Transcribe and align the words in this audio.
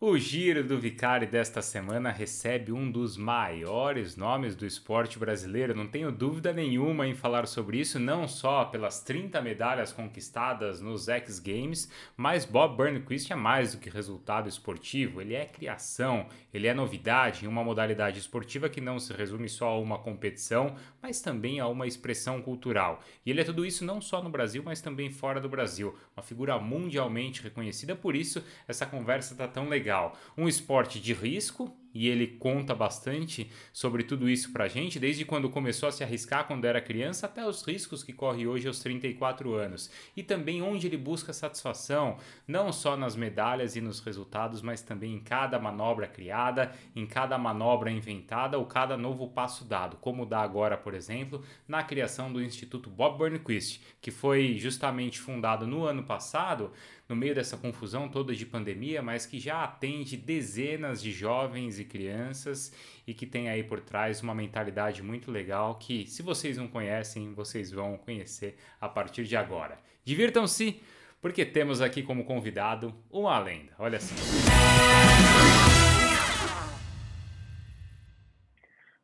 O 0.00 0.16
Giro 0.16 0.62
do 0.62 0.78
Vicari 0.78 1.26
desta 1.26 1.60
semana 1.60 2.12
recebe 2.12 2.70
um 2.70 2.88
dos 2.88 3.16
maiores 3.16 4.14
nomes 4.14 4.54
do 4.54 4.64
esporte 4.64 5.18
brasileiro, 5.18 5.74
não 5.74 5.88
tenho 5.88 6.12
dúvida 6.12 6.52
nenhuma 6.52 7.08
em 7.08 7.16
falar 7.16 7.48
sobre 7.48 7.80
isso, 7.80 7.98
não 7.98 8.28
só 8.28 8.64
pelas 8.66 9.00
30 9.00 9.42
medalhas 9.42 9.92
conquistadas 9.92 10.80
nos 10.80 11.08
X 11.08 11.40
Games, 11.40 11.90
mas 12.16 12.44
Bob 12.44 12.76
Burnquist 12.76 13.32
é 13.32 13.34
mais 13.34 13.72
do 13.72 13.80
que 13.80 13.90
resultado 13.90 14.48
esportivo, 14.48 15.20
ele 15.20 15.34
é 15.34 15.44
criação, 15.44 16.28
ele 16.54 16.68
é 16.68 16.74
novidade 16.74 17.44
em 17.44 17.48
uma 17.48 17.64
modalidade 17.64 18.20
esportiva 18.20 18.68
que 18.68 18.80
não 18.80 19.00
se 19.00 19.12
resume 19.12 19.48
só 19.48 19.70
a 19.70 19.80
uma 19.80 19.98
competição, 19.98 20.76
mas 21.02 21.20
também 21.20 21.58
a 21.58 21.66
uma 21.66 21.88
expressão 21.88 22.40
cultural. 22.40 23.02
E 23.26 23.32
ele 23.32 23.40
é 23.40 23.44
tudo 23.44 23.66
isso 23.66 23.84
não 23.84 24.00
só 24.00 24.22
no 24.22 24.30
Brasil, 24.30 24.62
mas 24.64 24.80
também 24.80 25.10
fora 25.10 25.40
do 25.40 25.48
Brasil, 25.48 25.98
uma 26.16 26.22
figura 26.22 26.56
mundialmente 26.56 27.42
reconhecida, 27.42 27.96
por 27.96 28.14
isso 28.14 28.44
essa 28.68 28.86
conversa 28.86 29.34
está 29.34 29.48
tão 29.48 29.68
legal 29.68 29.87
legal. 29.88 30.16
Um 30.36 30.46
esporte 30.46 31.00
de 31.00 31.14
risco, 31.14 31.74
e 31.94 32.08
ele 32.08 32.26
conta 32.26 32.74
bastante 32.74 33.50
sobre 33.72 34.02
tudo 34.02 34.28
isso 34.28 34.52
pra 34.52 34.68
gente, 34.68 34.98
desde 34.98 35.24
quando 35.24 35.50
começou 35.50 35.88
a 35.88 35.92
se 35.92 36.04
arriscar 36.04 36.46
quando 36.46 36.64
era 36.64 36.80
criança 36.80 37.26
até 37.26 37.46
os 37.46 37.62
riscos 37.66 38.02
que 38.02 38.12
corre 38.12 38.46
hoje 38.46 38.68
aos 38.68 38.80
34 38.80 39.54
anos. 39.54 39.90
E 40.16 40.22
também 40.22 40.62
onde 40.62 40.86
ele 40.86 40.96
busca 40.96 41.32
satisfação, 41.32 42.18
não 42.46 42.72
só 42.72 42.96
nas 42.96 43.16
medalhas 43.16 43.76
e 43.76 43.80
nos 43.80 44.00
resultados, 44.00 44.62
mas 44.62 44.82
também 44.82 45.14
em 45.14 45.20
cada 45.20 45.58
manobra 45.58 46.06
criada, 46.06 46.72
em 46.94 47.06
cada 47.06 47.38
manobra 47.38 47.90
inventada 47.90 48.58
ou 48.58 48.66
cada 48.66 48.96
novo 48.96 49.28
passo 49.28 49.64
dado, 49.64 49.96
como 49.96 50.26
dá 50.26 50.40
agora, 50.40 50.76
por 50.76 50.94
exemplo, 50.94 51.42
na 51.66 51.82
criação 51.82 52.32
do 52.32 52.42
Instituto 52.42 52.90
Bob 52.90 53.18
Burnquist, 53.18 53.80
que 54.00 54.10
foi 54.10 54.56
justamente 54.58 55.18
fundado 55.18 55.66
no 55.66 55.84
ano 55.84 56.02
passado 56.02 56.72
no 57.08 57.16
meio 57.16 57.34
dessa 57.34 57.56
confusão 57.56 58.08
toda 58.08 58.34
de 58.34 58.44
pandemia, 58.44 59.00
mas 59.00 59.24
que 59.24 59.40
já 59.40 59.64
atende 59.64 60.16
dezenas 60.16 61.02
de 61.02 61.10
jovens 61.10 61.77
e 61.78 61.84
crianças 61.84 62.72
e 63.06 63.14
que 63.14 63.26
tem 63.26 63.48
aí 63.48 63.62
por 63.62 63.80
trás 63.80 64.22
uma 64.22 64.34
mentalidade 64.34 65.02
muito 65.02 65.30
legal 65.30 65.76
que, 65.76 66.06
se 66.06 66.22
vocês 66.22 66.56
não 66.56 66.68
conhecem, 66.68 67.32
vocês 67.34 67.70
vão 67.70 67.96
conhecer 67.96 68.56
a 68.80 68.88
partir 68.88 69.24
de 69.24 69.36
agora. 69.36 69.78
Divirtam-se, 70.04 70.80
porque 71.20 71.44
temos 71.44 71.80
aqui 71.80 72.02
como 72.02 72.24
convidado 72.24 72.94
uma 73.10 73.38
lenda. 73.38 73.72
Olha 73.78 74.00
só. 74.00 74.14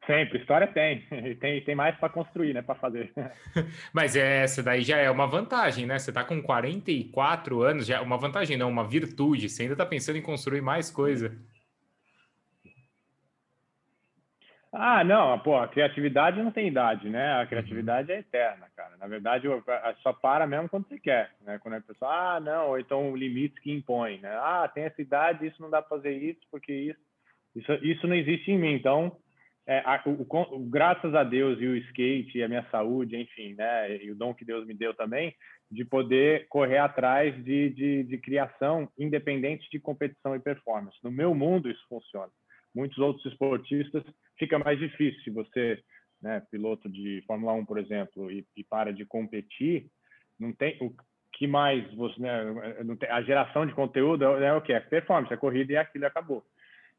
Sempre, 0.07 0.39
história 0.39 0.67
tem. 0.67 1.03
Tem, 1.41 1.65
tem 1.65 1.75
mais 1.75 1.97
para 1.97 2.09
construir, 2.09 2.53
né? 2.53 2.63
Para 2.63 2.75
fazer. 2.75 3.13
Mas 3.93 4.17
essa 4.17 4.63
daí 4.63 4.83
já 4.83 4.99
é 4.99 5.11
uma 5.11 5.27
vantagem, 5.27 5.87
né? 5.87 5.99
Você 5.99 6.11
está 6.11 6.23
com 6.23 6.43
44 6.43 7.63
anos, 7.63 7.87
já 7.87 7.97
é 7.97 8.01
uma 8.01 8.19
vantagem, 8.19 8.57
não, 8.57 8.69
uma 8.69 8.87
virtude. 8.87 9.49
Você 9.49 9.63
ainda 9.63 9.75
está 9.75 9.87
pensando 9.87 10.17
em 10.17 10.23
construir 10.23 10.61
mais 10.61 10.91
coisa. 10.91 11.37
Ah, 14.77 15.05
não, 15.05 15.39
pô, 15.39 15.57
a 15.57 15.69
criatividade 15.69 16.43
não 16.43 16.51
tem 16.51 16.67
idade, 16.67 17.09
né? 17.09 17.41
A 17.41 17.47
criatividade 17.47 18.11
é 18.11 18.19
eterna, 18.19 18.67
cara. 18.75 18.97
Na 18.97 19.07
verdade, 19.07 19.47
só 20.03 20.13
para 20.13 20.49
mesmo 20.49 20.69
quando 20.69 20.89
você 20.89 20.99
quer, 20.99 21.31
né? 21.43 21.61
Quando 21.61 21.75
a 21.75 21.81
pessoa, 21.81 22.11
ah, 22.11 22.41
não, 22.41 22.71
ou 22.71 22.79
então 22.79 23.13
o 23.13 23.17
limite 23.17 23.61
que 23.61 23.71
impõe, 23.71 24.19
né? 24.19 24.31
Ah, 24.35 24.69
tem 24.73 24.83
essa 24.83 25.01
idade, 25.01 25.47
isso 25.47 25.63
não 25.63 25.71
dá 25.71 25.81
para 25.81 25.97
fazer 25.97 26.13
isso, 26.13 26.41
porque 26.51 26.73
isso, 26.73 27.01
isso, 27.55 27.73
isso 27.85 28.07
não 28.09 28.17
existe 28.17 28.51
em 28.51 28.59
mim. 28.59 28.75
Então, 28.75 29.17
é, 29.65 29.79
a, 29.79 30.03
o, 30.07 30.27
o, 30.29 30.59
graças 30.69 31.15
a 31.15 31.23
Deus 31.23 31.61
e 31.61 31.67
o 31.67 31.77
skate 31.77 32.39
e 32.39 32.43
a 32.43 32.49
minha 32.49 32.67
saúde, 32.71 33.17
enfim, 33.17 33.55
né, 33.55 33.97
e 34.03 34.11
o 34.11 34.17
dom 34.17 34.35
que 34.35 34.45
Deus 34.45 34.67
me 34.67 34.75
deu 34.75 34.93
também, 34.93 35.33
de 35.71 35.85
poder 35.85 36.49
correr 36.49 36.79
atrás 36.79 37.33
de, 37.45 37.71
de, 37.71 38.03
de 38.03 38.19
criação 38.19 38.89
independente 38.99 39.69
de 39.71 39.79
competição 39.79 40.35
e 40.35 40.41
performance. 40.41 40.99
No 41.03 41.13
meu 41.13 41.33
mundo 41.33 41.71
isso 41.71 41.85
funciona. 41.89 42.31
Muitos 42.75 42.99
outros 42.99 43.25
esportistas 43.27 44.03
fica 44.39 44.59
mais 44.59 44.79
difícil. 44.79 45.21
Se 45.23 45.31
você, 45.31 45.83
né, 46.21 46.43
piloto 46.51 46.89
de 46.89 47.23
Fórmula 47.27 47.53
1, 47.53 47.65
por 47.65 47.79
exemplo, 47.79 48.31
e, 48.31 48.45
e 48.57 48.65
para 48.65 48.93
de 48.93 49.05
competir, 49.05 49.87
não 50.39 50.53
tem 50.53 50.77
o 50.81 50.93
que 51.33 51.47
mais 51.47 51.93
você, 51.95 52.21
né, 52.21 52.43
a 53.11 53.23
geração 53.23 53.67
de 53.67 53.75
conteúdo 53.75 54.25
é, 54.25 54.47
é 54.47 54.55
o 54.55 54.61
que? 54.61 54.73
É 54.73 54.81
performance, 54.81 55.33
é 55.33 55.37
corrida 55.37 55.73
e 55.73 55.77
aquilo 55.77 56.07
acabou. 56.07 56.45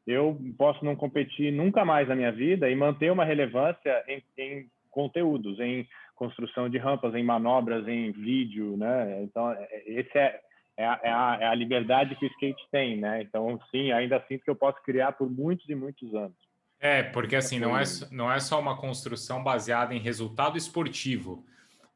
Eu 0.06 0.38
posso 0.56 0.84
não 0.84 0.94
competir 0.94 1.52
nunca 1.52 1.84
mais 1.84 2.08
na 2.08 2.14
minha 2.14 2.30
vida 2.30 2.70
e 2.70 2.76
manter 2.76 3.10
uma 3.10 3.24
relevância 3.24 4.04
em, 4.06 4.22
em 4.38 4.66
conteúdos, 4.90 5.58
em 5.58 5.86
construção 6.14 6.68
de 6.68 6.78
rampas, 6.78 7.14
em 7.14 7.22
manobras, 7.22 7.86
em 7.88 8.10
vídeo, 8.12 8.76
né? 8.76 9.22
Então, 9.22 9.52
é, 9.52 9.68
é, 9.70 10.00
esse 10.00 10.18
é, 10.18 10.40
é 10.76 10.86
a, 10.86 11.00
é, 11.02 11.10
a, 11.10 11.38
é, 11.40 11.46
a, 11.46 11.54
liberdade 11.54 12.14
que 12.16 12.26
o 12.26 12.28
skate 12.28 12.68
tem, 12.70 12.98
né? 12.98 13.22
Então, 13.22 13.58
sim, 13.70 13.92
ainda 13.92 14.22
sinto 14.28 14.44
que 14.44 14.50
eu 14.50 14.56
posso 14.56 14.82
criar 14.82 15.12
por 15.12 15.30
muitos 15.30 15.68
e 15.68 15.74
muitos 15.74 16.14
anos. 16.14 16.36
É, 16.78 17.02
porque 17.02 17.34
assim, 17.34 17.58
não 17.58 17.76
é, 17.76 17.82
não 18.10 18.30
é 18.30 18.38
só 18.38 18.60
uma 18.60 18.76
construção 18.76 19.42
baseada 19.42 19.94
em 19.94 19.98
resultado 19.98 20.58
esportivo, 20.58 21.44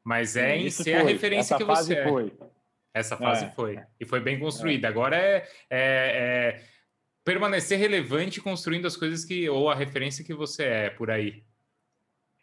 mas 0.03 0.35
é 0.35 0.57
em 0.57 0.69
ser 0.69 0.99
foi. 0.99 1.01
a 1.01 1.03
referência 1.03 1.53
Essa 1.53 1.57
que 1.57 1.63
você 1.63 1.93
é. 1.93 2.07
Foi. 2.07 2.33
Essa 2.93 3.15
fase 3.15 3.45
é. 3.45 3.49
foi. 3.51 3.79
E 3.99 4.05
foi 4.05 4.19
bem 4.19 4.39
construída. 4.39 4.87
Agora 4.87 5.15
é, 5.15 5.45
é 5.69 6.61
permanecer 7.23 7.77
relevante 7.77 8.41
construindo 8.41 8.87
as 8.87 8.97
coisas 8.97 9.23
que 9.23 9.47
ou 9.47 9.69
a 9.69 9.75
referência 9.75 10.25
que 10.25 10.33
você 10.33 10.63
é 10.63 10.89
por 10.89 11.11
aí. 11.11 11.43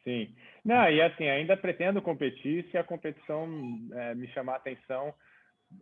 Sim. 0.04 0.34
Não, 0.64 0.88
e 0.90 1.02
assim, 1.02 1.28
ainda 1.28 1.56
pretendo 1.56 2.00
competir 2.00 2.66
se 2.70 2.78
a 2.78 2.84
competição 2.84 3.48
é, 3.92 4.14
me 4.14 4.28
chamar 4.28 4.54
a 4.54 4.56
atenção 4.56 5.12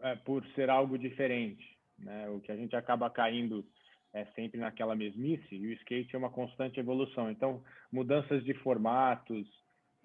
é, 0.02 0.14
por 0.16 0.44
ser 0.54 0.70
algo 0.70 0.98
diferente. 0.98 1.64
Né? 1.98 2.28
O 2.28 2.40
que 2.40 2.52
a 2.52 2.56
gente 2.56 2.74
acaba 2.76 3.10
caindo 3.10 3.64
é 4.12 4.24
sempre 4.34 4.58
naquela 4.58 4.94
mesmice, 4.94 5.54
e 5.54 5.66
o 5.66 5.72
skate 5.74 6.14
é 6.14 6.18
uma 6.18 6.30
constante 6.30 6.80
evolução. 6.80 7.30
Então, 7.30 7.62
mudanças 7.92 8.42
de 8.44 8.54
formatos, 8.54 9.46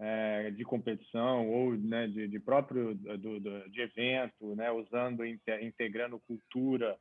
é, 0.01 0.51
de 0.51 0.63
competição 0.63 1.47
ou 1.47 1.73
né, 1.77 2.07
de, 2.07 2.27
de 2.27 2.39
próprio 2.39 2.95
do, 2.95 3.39
do, 3.39 3.69
de 3.69 3.81
evento, 3.81 4.55
né, 4.55 4.71
usando, 4.71 5.23
integrando 5.23 6.19
cultura, 6.27 6.97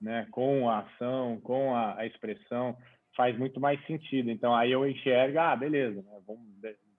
né, 0.00 0.26
com 0.30 0.68
a 0.68 0.80
ação, 0.80 1.40
com 1.40 1.74
a, 1.74 1.98
a, 1.98 2.06
expressão, 2.06 2.76
faz 3.16 3.38
muito 3.38 3.60
mais 3.60 3.80
sentido. 3.86 4.30
Então, 4.30 4.54
aí 4.54 4.72
eu 4.72 4.86
enxergo, 4.86 5.38
ah, 5.38 5.54
beleza, 5.54 6.02
né, 6.02 6.20
vamos, 6.26 6.44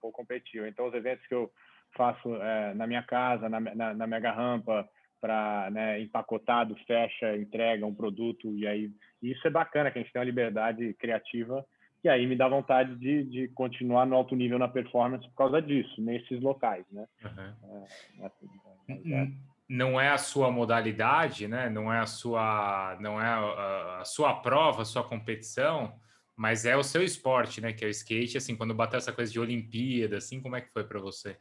vou 0.00 0.10
competir. 0.10 0.66
Então, 0.66 0.88
os 0.88 0.94
eventos 0.94 1.26
que 1.26 1.34
eu 1.34 1.50
faço 1.94 2.34
é, 2.36 2.74
na 2.74 2.86
minha 2.86 3.02
casa, 3.02 3.48
na, 3.48 3.60
na, 3.60 3.94
na 3.94 4.06
Mega 4.06 4.32
Rampa, 4.32 4.88
para 5.22 5.70
né, 5.70 6.00
empacotado, 6.00 6.74
fecha, 6.84 7.36
entrega 7.36 7.86
um 7.86 7.94
produto, 7.94 8.52
e 8.58 8.66
aí 8.66 8.90
isso 9.22 9.46
é 9.46 9.50
bacana, 9.50 9.88
que 9.88 10.00
a 10.00 10.02
gente 10.02 10.12
tem 10.12 10.18
uma 10.20 10.26
liberdade 10.26 10.92
criativa, 10.94 11.64
e 12.02 12.08
aí 12.08 12.26
me 12.26 12.34
dá 12.34 12.48
vontade 12.48 12.96
de, 12.96 13.22
de 13.22 13.48
continuar 13.54 14.04
no 14.04 14.16
alto 14.16 14.34
nível 14.34 14.58
na 14.58 14.66
performance 14.66 15.24
por 15.28 15.36
causa 15.36 15.62
disso, 15.62 16.02
nesses 16.02 16.40
locais, 16.40 16.84
né? 16.90 17.06
Uhum. 17.24 17.84
É, 18.20 18.26
assim, 18.26 18.48
é, 18.88 19.22
é 19.22 19.28
não 19.68 19.98
é 19.98 20.10
a 20.10 20.18
sua 20.18 20.50
modalidade, 20.50 21.46
né? 21.46 21.70
Não 21.70 21.90
é 21.90 22.00
a 22.00 22.06
sua, 22.06 22.98
não 23.00 23.20
é 23.20 23.24
a, 23.24 24.00
a, 24.00 24.04
sua 24.04 24.34
prova, 24.34 24.82
a 24.82 24.84
sua 24.84 25.02
competição, 25.02 25.94
mas 26.36 26.66
é 26.66 26.76
o 26.76 26.82
seu 26.82 27.02
esporte, 27.02 27.60
né? 27.60 27.72
Que 27.72 27.84
é 27.84 27.88
o 27.88 27.90
skate. 27.90 28.36
Assim, 28.36 28.56
quando 28.56 28.74
bateu 28.74 28.98
essa 28.98 29.12
coisa 29.12 29.32
de 29.32 29.40
Olimpíada, 29.40 30.18
assim, 30.18 30.42
como 30.42 30.56
é 30.56 30.60
que 30.60 30.72
foi 30.72 30.84
para 30.84 31.00
você? 31.00 31.38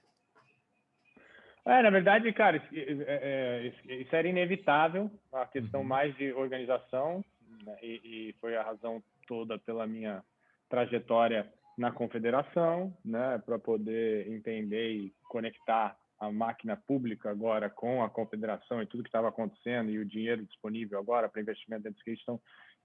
É, 1.66 1.82
na 1.84 1.90
verdade, 1.90 2.32
cara, 2.34 2.58
isso 2.58 2.68
é, 3.06 3.72
é, 3.88 4.08
era 4.12 4.28
inevitável, 4.28 5.12
a 5.32 5.46
questão 5.46 5.82
uhum. 5.82 5.88
mais 5.88 6.16
de 6.18 6.34
organização, 6.34 7.24
né? 7.64 7.78
e, 7.84 8.02
e 8.04 8.36
foi 8.42 8.56
a 8.56 8.64
razão 8.64 9.02
toda 9.28 9.60
pela 9.60 9.86
minha 9.86 10.24
trajetória 10.68 11.48
na 11.78 11.92
confederação, 11.92 12.96
né, 13.04 13.42
para 13.46 13.60
poder 13.60 14.28
entender 14.28 14.92
e 14.92 15.14
conectar 15.30 15.96
a 16.20 16.32
máquina 16.32 16.76
pública 16.76 17.30
agora 17.30 17.70
com 17.70 18.04
a 18.04 18.10
confederação 18.10 18.82
e 18.82 18.86
tudo 18.86 19.04
que 19.04 19.10
estava 19.10 19.30
acontecendo 19.30 19.90
e 19.90 19.98
o 19.98 20.06
dinheiro 20.06 20.46
disponível 20.46 21.00
agora 21.00 21.28
para 21.28 21.42
investimento 21.42 21.84
dentro 21.84 21.98
do 21.98 22.00
skate, 22.00 22.22
então 22.22 22.40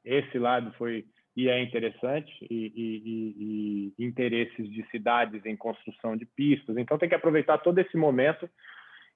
esse 0.04 0.38
lado 0.38 0.72
foi 0.72 1.04
e 1.36 1.50
é 1.50 1.60
interessante 1.62 2.32
e, 2.50 2.72
e, 2.74 3.92
e, 3.98 4.04
interesses 4.04 4.70
de 4.70 4.82
cidades 4.90 5.44
em 5.44 5.54
construção 5.54 6.16
de 6.16 6.24
pistas. 6.24 6.76
Então 6.78 6.96
tem 6.96 7.08
que 7.08 7.14
aproveitar 7.14 7.58
todo 7.58 7.78
esse 7.78 7.96
momento 7.96 8.48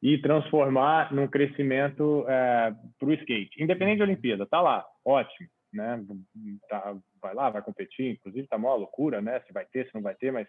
e 0.02 0.18
transformar 0.18 1.12
num 1.12 1.26
crescimento 1.26 2.26
é, 2.28 2.74
para 2.98 3.08
o 3.08 3.12
skate, 3.14 3.62
independente 3.62 3.96
de 3.96 4.02
Olimpíada. 4.02 4.46
Tá 4.46 4.60
lá, 4.60 4.84
ótimo, 5.04 5.48
né? 5.72 6.04
Tá, 6.68 6.94
vai 7.22 7.34
lá, 7.34 7.48
vai 7.48 7.62
competir. 7.62 8.12
Inclusive 8.12 8.46
tá 8.48 8.56
uma 8.56 8.74
loucura, 8.74 9.22
né? 9.22 9.40
Se 9.46 9.52
vai 9.52 9.64
ter, 9.64 9.86
se 9.86 9.94
não 9.94 10.02
vai 10.02 10.14
ter, 10.14 10.30
mas 10.30 10.46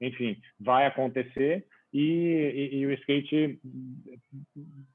enfim, 0.00 0.36
vai 0.60 0.86
acontecer 0.86 1.66
e, 1.92 2.70
e, 2.72 2.76
e, 2.76 2.86
o 2.86 2.92
skate, 2.92 3.58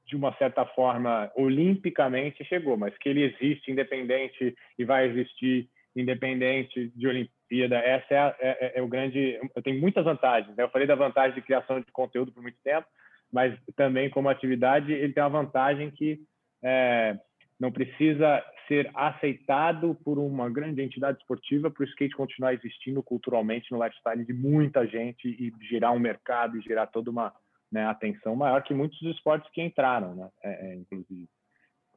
de 0.06 0.14
uma 0.14 0.32
certa 0.36 0.64
forma, 0.66 1.32
olimpicamente 1.34 2.44
chegou, 2.44 2.76
mas 2.76 2.96
que 2.98 3.08
ele 3.08 3.22
existe 3.24 3.72
independente 3.72 4.54
e 4.78 4.84
vai 4.84 5.08
existir 5.08 5.68
independente 5.94 6.90
de 6.94 7.06
Olimpíada, 7.06 7.76
essa 7.76 8.14
é, 8.14 8.18
a, 8.18 8.36
é, 8.40 8.66
é, 8.66 8.78
é 8.78 8.82
o 8.82 8.88
grande. 8.88 9.38
Tenho 9.62 9.80
muitas 9.80 10.04
vantagens. 10.04 10.56
Né? 10.56 10.64
Eu 10.64 10.70
falei 10.70 10.86
da 10.86 10.94
vantagem 10.94 11.34
de 11.34 11.42
criação 11.42 11.80
de 11.80 11.90
conteúdo 11.92 12.32
por 12.32 12.42
muito 12.42 12.58
tempo, 12.62 12.86
mas 13.32 13.54
também 13.76 14.10
como 14.10 14.28
atividade 14.28 14.92
ele 14.92 15.12
tem 15.12 15.22
uma 15.22 15.42
vantagem 15.42 15.90
que 15.90 16.20
é, 16.62 17.18
não 17.58 17.70
precisa 17.70 18.44
ser 18.68 18.90
aceitado 18.94 19.94
por 20.04 20.18
uma 20.18 20.48
grande 20.48 20.80
entidade 20.82 21.18
esportiva 21.18 21.70
para 21.70 21.82
o 21.82 21.86
skate 21.86 22.14
continuar 22.14 22.54
existindo 22.54 23.02
culturalmente 23.02 23.70
no 23.70 23.82
lifestyle 23.82 24.24
de 24.24 24.32
muita 24.32 24.86
gente 24.86 25.28
e 25.28 25.52
girar 25.68 25.92
um 25.92 25.98
mercado 25.98 26.56
e 26.56 26.62
gerar 26.62 26.86
toda 26.86 27.10
uma 27.10 27.34
né, 27.70 27.86
atenção 27.86 28.36
maior 28.36 28.62
que 28.62 28.74
muitos 28.74 29.00
esportes 29.02 29.50
que 29.50 29.62
entraram, 29.62 30.14
né, 30.14 30.28
é, 30.42 30.50
é, 30.50 30.74
inclusive. 30.74 31.28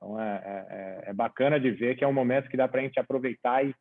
Então 0.05 0.21
é, 0.21 0.35
é, 0.45 1.07
é, 1.07 1.09
é, 1.09 1.13
bacana 1.13 1.59
de 1.59 1.71
ver 1.71 1.95
que 1.95 2.03
é 2.03 2.07
um 2.07 2.13
momento 2.13 2.47
que 2.47 2.55
dá 2.55 2.67
para 2.67 2.79
a 2.79 2.83
gente 2.83 2.99
aproveitar 2.99 3.65
e, 3.65 3.73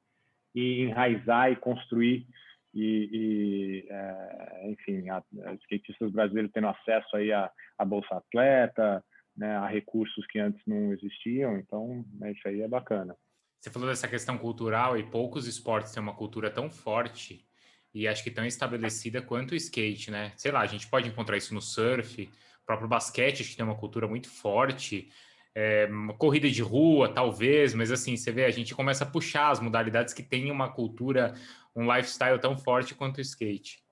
e, 0.55 0.81
enraizar 0.81 1.53
e 1.53 1.57
construir 1.57 2.27
e, 2.73 3.11
e 3.13 3.87
é, 3.91 4.71
enfim, 4.71 5.11
a 5.11 5.23
skatistas 5.63 6.11
brasileiros 6.11 6.51
tendo 6.53 6.69
acesso 6.69 7.17
aí 7.17 7.31
a, 7.31 7.51
a 7.79 7.85
bolsa 7.85 8.17
atleta, 8.17 9.05
né, 9.37 9.55
a 9.57 9.67
recursos 9.67 10.27
que 10.29 10.39
antes 10.39 10.61
não 10.67 10.93
existiam. 10.93 11.59
Então, 11.59 12.05
né, 12.15 12.33
isso 12.33 12.49
aí 12.49 12.63
é 12.63 12.69
bacana. 12.69 13.15
Você 13.61 13.71
falou 13.71 13.89
dessa 13.89 14.09
questão 14.09 14.39
cultural 14.39 14.97
e 14.97 15.05
poucos 15.05 15.47
esportes 15.47 15.93
têm 15.93 16.03
uma 16.03 16.17
cultura 16.17 16.51
tão 16.51 16.71
forte 16.71 17.47
e 17.93 18.09
acho 18.09 18.25
que 18.25 18.31
tão 18.31 18.45
estabelecida 18.45 19.23
quanto 19.23 19.53
o 19.53 19.57
skate, 19.57 20.11
né? 20.11 20.33
Sei 20.37 20.51
lá, 20.51 20.61
a 20.61 20.67
gente 20.67 20.89
pode 20.89 21.09
encontrar 21.09 21.37
isso 21.37 21.55
no 21.55 21.63
surf, 21.63 22.29
próprio 22.67 22.89
basquete, 22.89 23.43
acho 23.43 23.51
que 23.51 23.57
tem 23.57 23.65
uma 23.65 23.77
cultura 23.77 24.09
muito 24.09 24.29
forte. 24.29 25.11
É, 25.57 25.89
corrida 26.19 26.51
de 26.51 26.63
rua, 26.63 27.13
talvez, 27.15 27.75
mas 27.75 27.93
assim, 27.93 28.17
você 28.17 28.33
vê, 28.33 28.45
a 28.45 28.51
gente 28.51 28.75
começa 28.75 29.05
a 29.05 29.11
puxar 29.11 29.51
as 29.51 29.61
modalidades 29.61 30.13
que 30.13 30.23
têm 30.23 30.51
uma 30.51 30.73
cultura, 30.73 31.33
um 31.77 31.85
lifestyle 31.95 32.41
tão 32.41 32.59
forte 32.59 32.95
quanto 32.95 33.19
o 33.19 33.21
skate. 33.21 33.85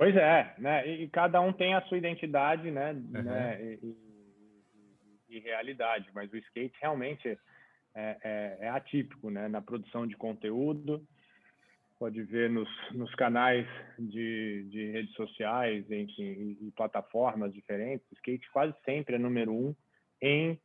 Pois 0.00 0.16
é, 0.16 0.54
né? 0.56 0.88
E, 0.88 1.08
cada 1.08 1.42
um 1.42 1.52
tem 1.52 1.74
a 1.74 1.82
sua 1.82 1.98
identidade, 1.98 2.70
né? 2.70 2.92
Uhum. 2.92 3.22
né? 3.22 3.62
E, 3.62 3.78
e, 5.28 5.36
e, 5.36 5.38
realidade, 5.40 6.08
mas 6.14 6.32
o 6.32 6.38
skate 6.38 6.74
realmente 6.80 7.28
é, 7.28 8.16
é, 8.24 8.56
é, 8.60 8.68
atípico, 8.70 9.28
né? 9.28 9.46
Na 9.46 9.60
produção 9.60 10.06
de 10.06 10.16
conteúdo, 10.16 11.06
pode 11.98 12.22
ver 12.22 12.48
nos, 12.48 12.70
nos 12.92 13.14
canais 13.14 13.66
de, 13.98 14.66
de 14.70 14.90
redes 14.90 15.12
sociais, 15.16 15.84
enfim, 15.90 16.56
e, 16.62 16.72
plataformas 16.74 17.52
diferentes, 17.52 18.10
o 18.10 18.14
skate 18.14 18.50
quase 18.52 18.74
sempre 18.86 19.16
é 19.16 19.18
número 19.18 19.52
um 19.52 19.76
em 20.20 20.58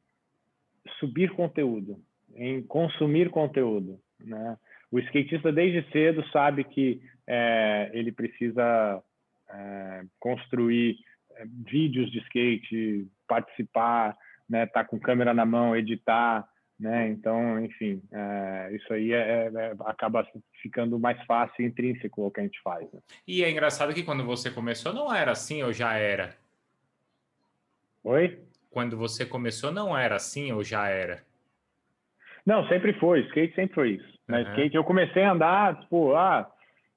subir 0.99 1.31
conteúdo, 1.31 1.99
em 2.35 2.61
consumir 2.61 3.29
conteúdo, 3.29 3.99
né? 4.19 4.57
O 4.91 4.99
skatista 4.99 5.51
desde 5.51 5.89
cedo 5.91 6.23
sabe 6.29 6.63
que 6.63 7.01
é, 7.27 7.89
ele 7.93 8.11
precisa 8.11 9.03
é, 9.49 10.03
construir 10.19 10.97
é, 11.31 11.45
vídeos 11.45 12.11
de 12.11 12.19
skate, 12.19 13.07
participar, 13.27 14.15
né, 14.47 14.65
tá 14.67 14.83
com 14.85 14.99
câmera 14.99 15.33
na 15.33 15.45
mão, 15.45 15.75
editar, 15.75 16.47
né? 16.79 17.07
Então, 17.09 17.63
enfim, 17.63 18.01
é, 18.11 18.71
isso 18.73 18.93
aí 18.93 19.11
é, 19.13 19.51
é, 19.53 19.75
acaba 19.85 20.27
ficando 20.61 20.99
mais 20.99 21.21
fácil, 21.25 21.65
intrínseco 21.65 22.23
ao 22.23 22.31
que 22.31 22.41
a 22.41 22.43
gente 22.43 22.61
faz. 22.61 22.91
Né? 22.91 22.99
E 23.27 23.43
é 23.43 23.49
engraçado 23.49 23.93
que 23.93 24.03
quando 24.03 24.25
você 24.25 24.51
começou 24.51 24.93
não 24.93 25.13
era 25.13 25.31
assim 25.31 25.63
ou 25.63 25.71
já 25.71 25.93
era? 25.93 26.35
Oi? 28.03 28.39
Quando 28.75 28.97
você 28.97 29.25
começou 29.25 29.71
não 29.71 29.97
era 29.97 30.17
assim 30.17 30.51
ou 30.51 30.61
já 30.61 30.89
era? 30.89 31.23
Não, 32.45 32.67
sempre 32.67 32.91
foi. 32.99 33.21
Skate 33.21 33.55
sempre 33.55 33.73
foi 33.73 33.89
isso. 33.91 34.19
Uhum. 34.27 34.41
Skate, 34.41 34.75
eu 34.75 34.83
comecei 34.83 35.23
a 35.23 35.31
andar, 35.31 35.79
tipo, 35.79 36.13
ah, 36.13 36.45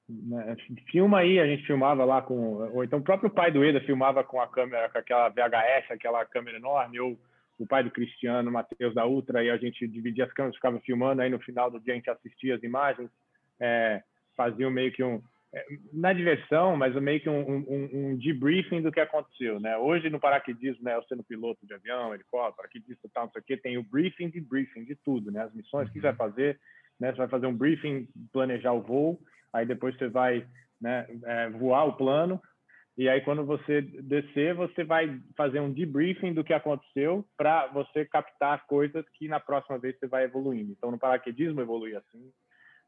né, 0.09 0.57
filma 0.91 1.19
aí, 1.19 1.39
a 1.39 1.47
gente 1.47 1.65
filmava 1.65 2.03
lá 2.03 2.21
com. 2.21 2.69
Ou 2.73 2.83
então 2.83 2.99
o 2.99 3.01
próprio 3.01 3.29
pai 3.29 3.49
do 3.49 3.63
Eda 3.63 3.79
filmava 3.79 4.25
com 4.25 4.41
a 4.41 4.47
câmera, 4.49 4.89
com 4.89 4.97
aquela 4.97 5.29
VHS, 5.29 5.89
aquela 5.91 6.25
câmera 6.25 6.57
enorme, 6.57 6.99
ou 6.99 7.17
o 7.57 7.65
pai 7.65 7.81
do 7.81 7.91
Cristiano, 7.91 8.51
Matheus 8.51 8.93
da 8.93 9.05
Ultra, 9.05 9.41
e 9.41 9.49
a 9.49 9.55
gente 9.55 9.87
dividia 9.87 10.25
as 10.25 10.33
câmeras, 10.33 10.57
ficava 10.57 10.81
filmando, 10.81 11.21
aí 11.21 11.29
no 11.29 11.39
final 11.39 11.71
do 11.71 11.79
dia 11.79 11.93
a 11.93 11.95
gente 11.95 12.09
assistia 12.09 12.55
as 12.55 12.63
imagens, 12.63 13.09
é, 13.57 14.03
fazia 14.35 14.69
meio 14.69 14.91
que 14.91 15.01
um. 15.01 15.21
É, 15.51 15.65
na 15.91 16.13
diversão, 16.13 16.77
mas 16.77 16.93
meio 16.95 17.19
que 17.19 17.29
um, 17.29 17.41
um, 17.41 17.89
um, 17.91 18.17
debriefing 18.17 18.83
do 18.83 18.91
que 18.91 18.99
aconteceu, 18.99 19.59
né? 19.59 19.75
Hoje 19.77 20.07
no 20.07 20.19
paraquedismo, 20.19 20.83
né, 20.83 20.95
eu 20.95 21.01
sendo 21.03 21.23
piloto 21.23 21.65
de 21.65 21.73
avião, 21.73 22.13
helicóptero, 22.13 22.55
paraquedista, 22.55 23.09
tal, 23.11 23.25
não 23.25 23.31
sei 23.31 23.41
o 23.41 23.45
quê, 23.45 23.57
tem 23.57 23.77
o 23.77 23.83
briefing 23.83 24.29
de 24.29 24.39
briefing 24.39 24.85
de 24.85 24.95
tudo, 25.03 25.31
né? 25.31 25.41
As 25.41 25.53
missões, 25.53 25.89
o 25.89 25.91
que 25.91 25.99
você 25.99 26.03
vai 26.03 26.11
uhum. 26.11 26.17
fazer, 26.17 26.59
né? 26.99 27.11
Você 27.11 27.17
vai 27.17 27.27
fazer 27.27 27.47
um 27.47 27.57
briefing, 27.57 28.07
planejar 28.31 28.73
o 28.73 28.81
voo, 28.83 29.19
aí 29.51 29.65
depois 29.65 29.97
você 29.97 30.07
vai 30.07 30.45
né, 30.79 31.07
é, 31.25 31.49
voar 31.49 31.85
o 31.85 31.97
plano, 31.97 32.39
e 32.95 33.09
aí 33.09 33.21
quando 33.21 33.43
você 33.43 33.81
descer, 33.81 34.53
você 34.53 34.83
vai 34.83 35.19
fazer 35.35 35.61
um 35.61 35.73
debriefing 35.73 36.33
do 36.33 36.43
que 36.43 36.53
aconteceu 36.53 37.25
para 37.35 37.65
você 37.67 38.05
captar 38.05 38.67
coisas 38.67 39.03
que 39.17 39.27
na 39.27 39.39
próxima 39.39 39.79
vez 39.79 39.97
você 39.97 40.05
vai 40.05 40.25
evoluindo. 40.25 40.73
Então 40.73 40.91
no 40.91 40.99
paraquedismo 40.99 41.59
evolui 41.59 41.95
assim, 41.95 42.29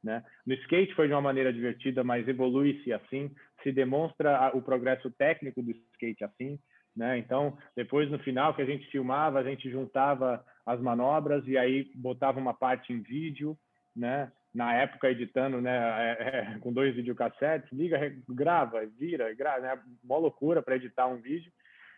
né? 0.04 0.24
No 0.46 0.54
skate 0.54 0.94
foi 0.96 1.08
de 1.08 1.14
uma 1.14 1.22
maneira 1.22 1.54
divertida, 1.54 2.04
mas 2.04 2.28
evolui-se 2.28 2.92
assim, 2.92 3.34
se 3.64 3.72
demonstra 3.72 4.52
o 4.54 4.62
progresso 4.62 5.10
técnico 5.12 5.62
do 5.62 5.72
skate 5.72 6.24
assim, 6.24 6.60
né? 6.96 7.18
Então, 7.18 7.58
depois 7.76 8.10
no 8.10 8.20
final 8.20 8.54
que 8.54 8.62
a 8.62 8.66
gente 8.66 8.90
filmava, 8.92 9.40
a 9.40 9.44
gente 9.44 9.70
juntava 9.70 10.44
as 10.66 10.80
manobras 10.80 11.48
e 11.48 11.58
aí 11.58 11.90
botava 11.96 12.40
uma 12.40 12.54
parte 12.54 12.92
em 12.92 13.02
vídeo, 13.02 13.58
né? 13.96 14.32
na 14.54 14.74
época 14.76 15.10
editando, 15.10 15.62
né, 15.62 15.72
é, 15.72 16.54
é, 16.56 16.60
com 16.60 16.74
dois 16.74 16.94
videocassetes, 16.94 17.72
liga, 17.72 17.98
grava, 18.28 18.86
vira, 18.86 19.34
grava, 19.34 19.62
né, 19.62 19.80
uma 20.04 20.18
loucura 20.18 20.62
para 20.62 20.76
editar 20.76 21.08
um 21.08 21.22
vídeo. 21.22 21.52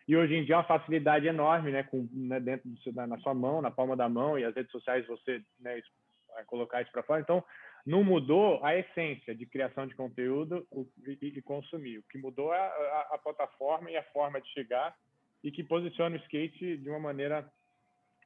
E 0.07 0.15
hoje 0.15 0.35
em 0.35 0.43
dia 0.43 0.55
é 0.55 0.57
uma 0.57 0.63
facilidade 0.63 1.25
enorme, 1.25 1.71
né, 1.71 1.83
com 1.83 2.07
né, 2.11 2.39
dentro 2.39 2.69
do, 2.69 2.93
na, 2.93 3.07
na 3.07 3.17
sua 3.19 3.33
mão, 3.33 3.61
na 3.61 3.71
palma 3.71 3.95
da 3.95 4.07
mão 4.07 4.37
e 4.37 4.43
as 4.43 4.53
redes 4.53 4.71
sociais 4.71 5.07
você 5.07 5.41
né, 5.59 5.81
colocar 6.45 6.81
isso 6.81 6.91
para 6.91 7.03
fora. 7.03 7.21
Então, 7.21 7.43
não 7.85 8.03
mudou 8.03 8.63
a 8.63 8.77
essência 8.77 9.35
de 9.35 9.45
criação 9.45 9.85
de 9.85 9.95
conteúdo 9.95 10.65
e, 11.21 11.41
consumir. 11.41 11.99
O 11.99 12.03
que 12.03 12.17
mudou 12.17 12.53
é 12.53 12.59
a, 12.59 12.63
a, 12.63 13.09
a 13.15 13.17
plataforma 13.17 13.91
e 13.91 13.97
a 13.97 14.03
forma 14.03 14.39
de 14.39 14.47
chegar 14.49 14.95
e 15.43 15.51
que 15.51 15.63
posiciona 15.63 16.15
o 16.15 16.19
skate 16.19 16.77
de 16.77 16.89
uma 16.89 16.99
maneira 16.99 17.45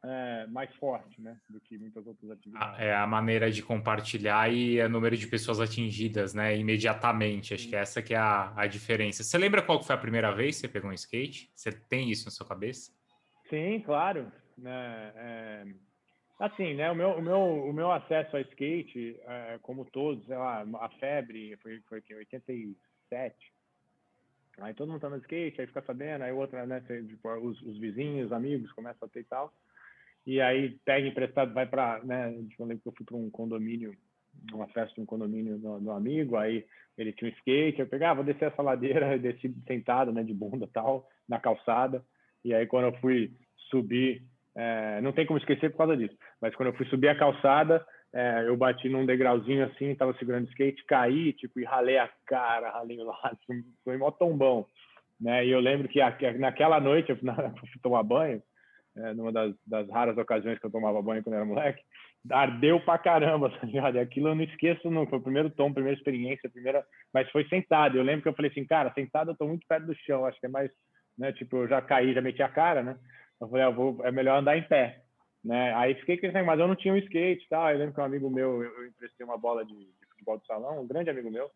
é, 0.04 0.46
mais 0.48 0.74
forte, 0.76 1.20
né, 1.20 1.38
do 1.50 1.60
que 1.60 1.78
muitas 1.78 2.06
outras 2.06 2.32
atividades. 2.32 2.80
É 2.80 2.96
a 2.96 3.08
maneira 3.08 3.50
de 3.50 3.64
compartilhar 3.64 4.52
e 4.54 4.80
o 4.80 4.90
número 4.90 5.18
de 5.18 5.26
pessoas 5.26 5.60
atingidas, 5.60 6.34
né, 6.36 6.56
imediatamente. 6.56 7.54
Acho 7.54 7.68
que 7.68 7.76
essa 7.76 8.02
que 8.02 8.14
é 8.14 8.18
a, 8.18 8.54
a 8.56 8.68
diferença. 8.68 9.24
Você 9.24 9.38
lembra 9.38 9.64
qual 9.64 9.82
foi 9.82 9.96
a 9.96 10.00
primeira 10.00 10.32
vez 10.32 10.56
que 10.56 10.62
você 10.62 10.68
pegou 10.68 10.92
um 10.92 10.94
skate? 10.94 11.50
Você 11.56 11.72
tem 11.72 12.12
isso 12.12 12.26
na 12.26 12.32
sua 12.32 12.48
cabeça? 12.48 12.92
Sim, 13.50 13.82
claro. 13.82 14.32
É, 14.64 15.14
é, 15.16 15.66
assim, 16.40 16.76
né, 16.76 16.92
o 16.92 16.96
meu, 16.96 17.10
o 17.12 17.22
meu, 17.22 17.40
o 17.70 17.74
meu 17.74 17.92
acesso 17.92 18.38
a 18.38 18.42
skate, 18.42 19.20
é, 19.26 19.60
como 19.62 19.86
todos, 19.86 20.26
sei 20.26 20.38
lá, 20.38 20.66
a 20.80 20.90
febre 21.00 21.58
foi, 21.58 21.80
foi 21.82 22.04
em 22.10 22.16
87. 22.16 23.36
Aí 24.60 24.74
todo 24.74 24.90
mundo 24.90 25.02
tá 25.02 25.10
no 25.10 25.18
skate, 25.18 25.62
aí 25.62 25.68
fica 25.68 25.82
sabendo, 25.82 26.24
aí 26.24 26.32
outra, 26.32 26.66
né, 26.66 26.82
tipo, 26.82 27.30
os, 27.30 27.62
os 27.62 27.78
vizinhos, 27.78 28.32
amigos 28.32 28.72
começam 28.72 29.08
a 29.08 29.10
ter 29.10 29.22
e 29.22 29.24
tal. 29.24 29.54
E 30.26 30.42
aí 30.42 30.78
pega 30.84 31.08
emprestado, 31.08 31.54
vai 31.54 31.66
para, 31.66 32.04
né, 32.04 32.34
eu 32.60 32.66
lembro 32.66 32.82
que 32.82 32.90
eu 32.90 32.94
fui 32.94 33.06
para 33.06 33.16
um 33.16 33.30
condomínio, 33.30 33.96
uma 34.52 34.68
festa 34.68 34.96
de 34.96 35.02
um 35.02 35.06
condomínio 35.06 35.58
do, 35.58 35.80
do, 35.80 35.92
amigo, 35.92 36.36
aí 36.36 36.66
ele 36.98 37.14
tinha 37.14 37.30
um 37.30 37.34
skate, 37.36 37.80
eu 37.80 37.88
pegava, 37.88 38.12
ah, 38.14 38.24
vou 38.24 38.34
descer 38.34 38.52
essa 38.52 38.62
ladeira, 38.62 39.18
desci 39.20 39.56
sentado, 39.66 40.12
né, 40.12 40.24
de 40.24 40.34
bunda 40.34 40.68
tal, 40.74 41.08
na 41.28 41.40
calçada, 41.40 42.04
e 42.44 42.54
aí 42.54 42.66
quando 42.66 42.88
eu 42.94 43.00
fui 43.00 43.32
subir, 43.70 44.24
é, 44.58 45.00
não 45.02 45.12
tem 45.12 45.26
como 45.26 45.38
esquecer 45.38 45.70
por 45.70 45.78
causa 45.78 45.96
disso, 45.96 46.16
mas 46.42 46.56
quando 46.56 46.70
eu 46.70 46.76
fui 46.76 46.86
subir 46.88 47.10
a 47.10 47.18
calçada, 47.18 47.86
é, 48.14 48.46
eu 48.48 48.58
bati 48.58 48.90
num 48.90 49.06
degrauzinho 49.06 49.66
assim, 49.66 49.94
tava 49.94 50.14
segurando 50.18 50.46
o 50.46 50.50
skate, 50.50 50.84
caí, 50.86 51.34
tipo, 51.34 51.60
e 51.60 51.64
ralei 51.64 51.98
a 51.98 52.10
cara, 52.26 52.72
ralei 52.72 53.00
o 53.00 53.06
lado, 53.06 53.38
foi 53.84 53.98
mó 53.98 54.10
tombão, 54.10 54.66
né, 55.22 55.46
e 55.46 55.52
eu 55.52 55.60
lembro 55.60 55.88
que 55.88 56.00
naquela 56.40 56.80
noite, 56.80 57.12
eu 57.12 57.18
fui 57.18 57.82
tomar 57.84 58.04
banho, 58.04 58.42
é, 58.98 59.14
numa 59.14 59.32
das, 59.32 59.54
das, 59.66 59.88
raras 59.90 60.18
ocasiões 60.18 60.58
que 60.58 60.66
eu 60.66 60.72
tomava 60.72 61.02
banho 61.02 61.24
quando 61.24 61.36
era 61.36 61.46
moleque, 61.46 61.84
ardeu 62.32 62.80
pra 62.80 62.98
caramba, 62.98 63.50
tá 63.62 64.02
aquilo 64.02 64.30
eu 64.30 64.36
não 64.36 64.44
esqueço 64.44 64.90
nunca, 64.90 65.12
foi 65.12 65.20
o 65.20 65.24
primeiro 65.24 65.50
tom, 65.50 65.72
primeira 65.72 65.98
experiência, 65.98 66.50
primeira, 66.50 66.84
mas 67.14 67.30
foi 67.32 67.48
sentado. 67.48 67.98
Eu 67.98 68.04
lembro 68.04 68.24
que 68.24 68.30
eu 68.30 68.34
falei 68.34 68.52
assim, 68.52 68.66
cara, 68.66 68.92
sentado 68.94 69.32
eu 69.32 69.38
tô 69.38 69.48
muito 69.48 69.66
perto 69.68 69.86
do 69.86 69.96
chão, 69.96 70.26
acho 70.26 70.40
que 70.40 70.48
é 70.48 70.50
mais, 70.50 70.72
né, 71.18 71.32
tipo, 71.32 71.58
eu 71.58 71.68
já 71.68 71.82
caí, 71.82 72.14
já 72.14 72.22
meti 72.22 72.42
a 72.42 72.50
cara, 72.50 72.84
né? 72.84 72.98
Eu 73.40 73.48
falei, 73.50 73.64
ah, 73.64 73.70
vou, 73.70 74.04
é 74.04 74.12
melhor 74.12 74.40
andar 74.40 74.58
em 74.58 74.64
pé, 74.64 75.04
né? 75.44 75.74
Aí 75.76 75.96
fiquei 75.96 76.18
com 76.18 76.44
mas 76.44 76.60
eu 76.60 76.68
não 76.68 76.76
tinha 76.76 76.94
um 76.94 76.98
skate 76.98 77.46
e 77.46 77.50
tal. 77.50 77.70
Eu 77.70 77.78
lembro 77.78 77.94
que 77.94 78.02
um 78.02 78.06
amigo 78.06 78.30
meu, 78.30 78.64
eu, 78.64 78.72
eu 78.82 78.88
emprestei 78.88 79.26
uma 79.26 79.38
bola 79.38 79.66
de, 79.66 79.76
de 79.76 80.08
futebol 80.10 80.38
de 80.38 80.46
salão, 80.46 80.82
um 80.82 80.88
grande 80.88 81.10
amigo 81.10 81.30
meu, 81.30 81.50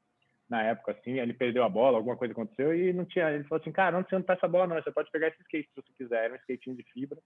na 0.52 0.62
época, 0.64 0.92
assim, 0.92 1.18
ele 1.18 1.34
perdeu 1.34 1.64
a 1.64 1.70
bola, 1.70 1.98
alguma 1.98 2.18
coisa 2.18 2.34
aconteceu 2.34 2.76
e 2.76 2.92
não 2.92 3.06
tinha. 3.06 3.32
Ele 3.32 3.46
falou 3.46 3.62
assim, 3.62 3.72
cara, 3.72 3.96
não 3.96 4.04
precisa 4.04 4.34
essa 4.34 4.48
bola, 4.50 4.68
não, 4.68 4.76
você 4.76 4.92
pode 4.92 5.10
pegar 5.10 5.30
esse 5.30 5.42
skate 5.44 5.70
se 5.70 5.76
você 5.82 5.94
quiser. 5.98 6.26
Era 6.26 6.34
um 6.34 6.38
skatinho 6.38 6.76
de 6.76 6.84
fibra. 6.92 7.18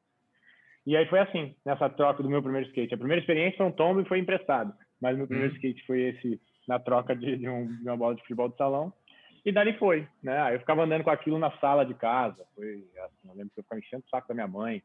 E 0.86 0.96
aí 0.96 1.08
foi 1.08 1.20
assim, 1.20 1.56
nessa 1.66 1.90
troca 1.90 2.22
do 2.22 2.30
meu 2.30 2.44
primeiro 2.44 2.68
skate. 2.68 2.94
A 2.94 2.98
primeira 2.98 3.20
experiência 3.20 3.58
foi 3.58 3.66
um 3.66 3.72
tombo 3.72 4.02
e 4.02 4.06
foi 4.06 4.20
emprestado, 4.20 4.72
mas 5.02 5.18
meu 5.18 5.28
primeiro 5.28 5.52
hum. 5.52 5.56
skate 5.56 5.84
foi 5.88 6.02
esse, 6.02 6.40
na 6.68 6.78
troca 6.78 7.16
de, 7.16 7.38
de, 7.38 7.50
um, 7.50 7.66
de, 7.66 7.84
uma 7.84 7.98
bola 7.98 8.14
de 8.14 8.22
futebol 8.22 8.50
de 8.50 8.58
salão. 8.58 8.94
E 9.46 9.52
dali 9.52 9.78
foi, 9.78 10.08
né? 10.24 10.42
Aí 10.42 10.56
eu 10.56 10.60
ficava 10.60 10.84
andando 10.84 11.04
com 11.04 11.12
aquilo 11.12 11.38
na 11.38 11.52
sala 11.60 11.86
de 11.86 11.94
casa. 11.94 12.44
Foi 12.56 12.84
assim, 12.98 13.30
eu 13.30 13.36
lembro 13.36 13.52
que 13.54 13.60
eu 13.60 13.64
ficava 13.64 13.80
enchendo 13.80 14.04
o 14.06 14.10
saco 14.10 14.28
da 14.28 14.34
minha 14.34 14.48
mãe. 14.48 14.82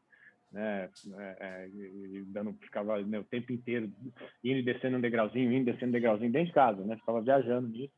né? 0.51 0.87
É, 1.17 1.37
é, 1.39 1.69
dando, 2.27 2.53
ficava 2.61 3.01
né, 3.01 3.19
o 3.19 3.23
tempo 3.23 3.51
inteiro 3.51 3.91
indo 4.43 4.59
e 4.59 4.63
descendo 4.63 4.97
um 4.97 5.01
degrauzinho, 5.01 5.51
indo 5.51 5.67
e 5.67 5.73
descendo 5.73 5.89
um 5.89 5.93
degrauzinho 5.93 6.31
dentro 6.31 6.49
de 6.49 6.53
casa, 6.53 6.85
né? 6.85 6.95
Ficava 6.97 7.21
viajando 7.21 7.69
nisso. 7.69 7.93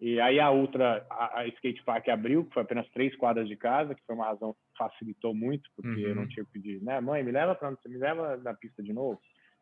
E 0.00 0.20
aí 0.20 0.40
a 0.40 0.50
Ultra, 0.50 1.06
a, 1.08 1.42
a, 1.42 1.46
skate 1.46 1.84
park 1.84 2.08
abriu, 2.08 2.44
que 2.44 2.54
foi 2.54 2.62
apenas 2.64 2.88
três 2.90 3.14
quadras 3.14 3.46
de 3.46 3.54
casa, 3.54 3.94
que 3.94 4.02
foi 4.04 4.16
uma 4.16 4.26
razão 4.26 4.52
que 4.52 4.58
facilitou 4.76 5.32
muito, 5.32 5.70
porque 5.76 6.02
uhum. 6.02 6.08
eu 6.08 6.14
não 6.16 6.22
uhum. 6.22 6.28
tinha 6.28 6.44
que 6.44 6.50
pedir, 6.50 6.82
né? 6.82 7.00
Mãe, 7.00 7.22
me 7.22 7.30
leva 7.30 7.54
para 7.54 7.70
me 7.70 7.96
leva 7.96 8.36
na 8.38 8.52
pista 8.54 8.82
de 8.82 8.92
novo. 8.92 9.20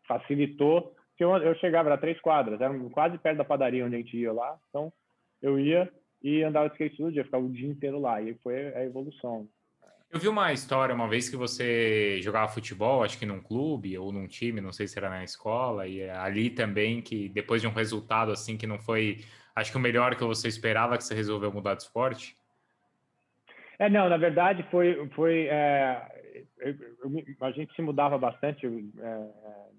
Facilitou, 0.08 0.96
eu, 1.18 1.36
eu 1.36 1.54
chegava, 1.56 1.90
era 1.90 1.98
três 1.98 2.18
quadras, 2.22 2.58
era 2.58 2.72
quase 2.88 3.18
perto 3.18 3.36
da 3.36 3.44
padaria 3.44 3.84
onde 3.84 3.96
a 3.96 3.98
gente 3.98 4.16
ia 4.16 4.32
lá, 4.32 4.58
então 4.70 4.90
eu 5.42 5.60
ia 5.60 5.92
e 6.22 6.42
andava 6.42 6.68
de 6.68 6.74
skate 6.74 6.96
todo 6.96 7.12
dia, 7.12 7.24
ficava 7.24 7.44
o 7.44 7.50
dia 7.50 7.68
inteiro 7.68 8.00
lá, 8.00 8.20
e 8.20 8.34
foi 8.42 8.74
a 8.74 8.84
evolução. 8.84 9.48
Eu 10.12 10.18
vi 10.18 10.26
uma 10.26 10.52
história 10.52 10.92
uma 10.94 11.08
vez 11.08 11.28
que 11.28 11.36
você 11.36 12.20
jogava 12.20 12.52
futebol, 12.52 13.04
acho 13.04 13.16
que 13.16 13.24
num 13.24 13.40
clube 13.40 13.96
ou 13.96 14.10
num 14.10 14.26
time, 14.26 14.60
não 14.60 14.72
sei 14.72 14.88
se 14.88 14.98
era 14.98 15.08
na 15.08 15.22
escola, 15.22 15.86
e 15.86 16.08
ali 16.10 16.50
também 16.50 17.00
que 17.00 17.28
depois 17.28 17.62
de 17.62 17.68
um 17.68 17.72
resultado 17.72 18.32
assim 18.32 18.56
que 18.56 18.66
não 18.66 18.78
foi, 18.78 19.18
acho 19.54 19.70
que 19.70 19.76
o 19.76 19.80
melhor 19.80 20.16
que 20.16 20.24
você 20.24 20.48
esperava, 20.48 20.98
que 20.98 21.04
você 21.04 21.14
resolveu 21.14 21.52
mudar 21.52 21.76
de 21.76 21.84
esporte? 21.84 22.34
É, 23.78 23.88
não, 23.88 24.08
na 24.08 24.16
verdade 24.16 24.66
foi, 24.68 25.08
foi 25.14 25.46
é, 25.46 26.44
eu, 26.58 26.74
eu, 27.04 27.36
a 27.40 27.50
gente 27.52 27.72
se 27.74 27.80
mudava 27.80 28.18
bastante, 28.18 28.66
é, 28.66 29.30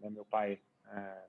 é, 0.04 0.10
meu 0.10 0.26
pai 0.26 0.58
é, 0.94 1.24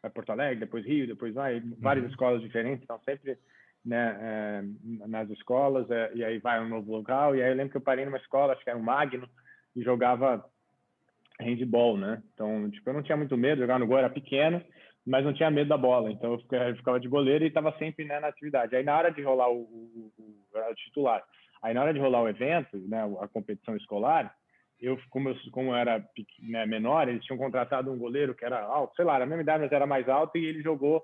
vai 0.00 0.10
Porto 0.12 0.30
Alegre, 0.30 0.60
depois 0.60 0.86
Rio, 0.86 1.08
depois 1.08 1.34
vai, 1.34 1.60
várias 1.80 2.04
uhum. 2.04 2.10
escolas 2.10 2.40
diferentes, 2.40 2.84
então 2.84 3.00
sempre 3.00 3.36
né, 3.84 4.18
é, 4.20 4.62
nas 5.06 5.28
escolas, 5.30 5.90
é, 5.90 6.12
e 6.14 6.24
aí 6.24 6.38
vai 6.38 6.58
a 6.58 6.62
um 6.62 6.68
novo 6.68 6.90
local. 6.90 7.36
E 7.36 7.42
aí 7.42 7.50
eu 7.50 7.56
lembro 7.56 7.70
que 7.70 7.76
eu 7.76 7.82
parei 7.82 8.04
numa 8.04 8.16
escola, 8.16 8.52
acho 8.52 8.64
que 8.64 8.70
era 8.70 8.78
um 8.78 8.82
Magno, 8.82 9.28
e 9.76 9.82
jogava 9.82 10.44
handball, 11.40 11.96
né? 11.96 12.22
Então, 12.32 12.70
tipo, 12.70 12.88
eu 12.88 12.94
não 12.94 13.02
tinha 13.02 13.16
muito 13.16 13.36
medo, 13.36 13.60
jogar 13.60 13.78
no 13.78 13.86
gol 13.86 13.98
era 13.98 14.08
pequeno, 14.08 14.62
mas 15.06 15.24
não 15.24 15.34
tinha 15.34 15.50
medo 15.50 15.68
da 15.68 15.76
bola. 15.76 16.10
Então, 16.10 16.32
eu 16.32 16.74
ficava, 16.76 16.96
eu 16.96 17.00
de 17.00 17.08
goleiro 17.08 17.44
e 17.44 17.48
estava 17.48 17.76
sempre 17.78 18.04
né, 18.04 18.20
na 18.20 18.28
atividade. 18.28 18.74
Aí, 18.74 18.84
na 18.84 18.96
hora 18.96 19.10
de 19.10 19.22
rolar 19.22 19.50
o, 19.50 19.62
o, 19.62 20.12
o, 20.16 20.58
o, 20.58 20.74
titular, 20.76 21.22
aí 21.62 21.74
na 21.74 21.82
hora 21.82 21.92
de 21.92 22.00
rolar 22.00 22.22
o 22.22 22.28
evento, 22.28 22.78
né, 22.88 23.02
a 23.20 23.28
competição 23.28 23.76
escolar, 23.76 24.34
eu, 24.80 24.98
como 25.10 25.30
eu 25.30 25.36
como 25.50 25.74
era 25.74 26.04
né, 26.40 26.66
menor, 26.66 27.08
eles 27.08 27.24
tinham 27.24 27.38
contratado 27.38 27.90
um 27.90 27.98
goleiro 27.98 28.34
que 28.34 28.44
era 28.44 28.62
alto, 28.62 28.94
sei 28.96 29.04
lá, 29.04 29.16
era 29.16 29.24
a 29.24 29.26
mesma 29.26 29.42
idade, 29.42 29.62
mas 29.62 29.72
era 29.72 29.86
mais 29.86 30.08
alto, 30.08 30.36
e 30.36 30.44
ele 30.44 30.62
jogou 30.62 31.02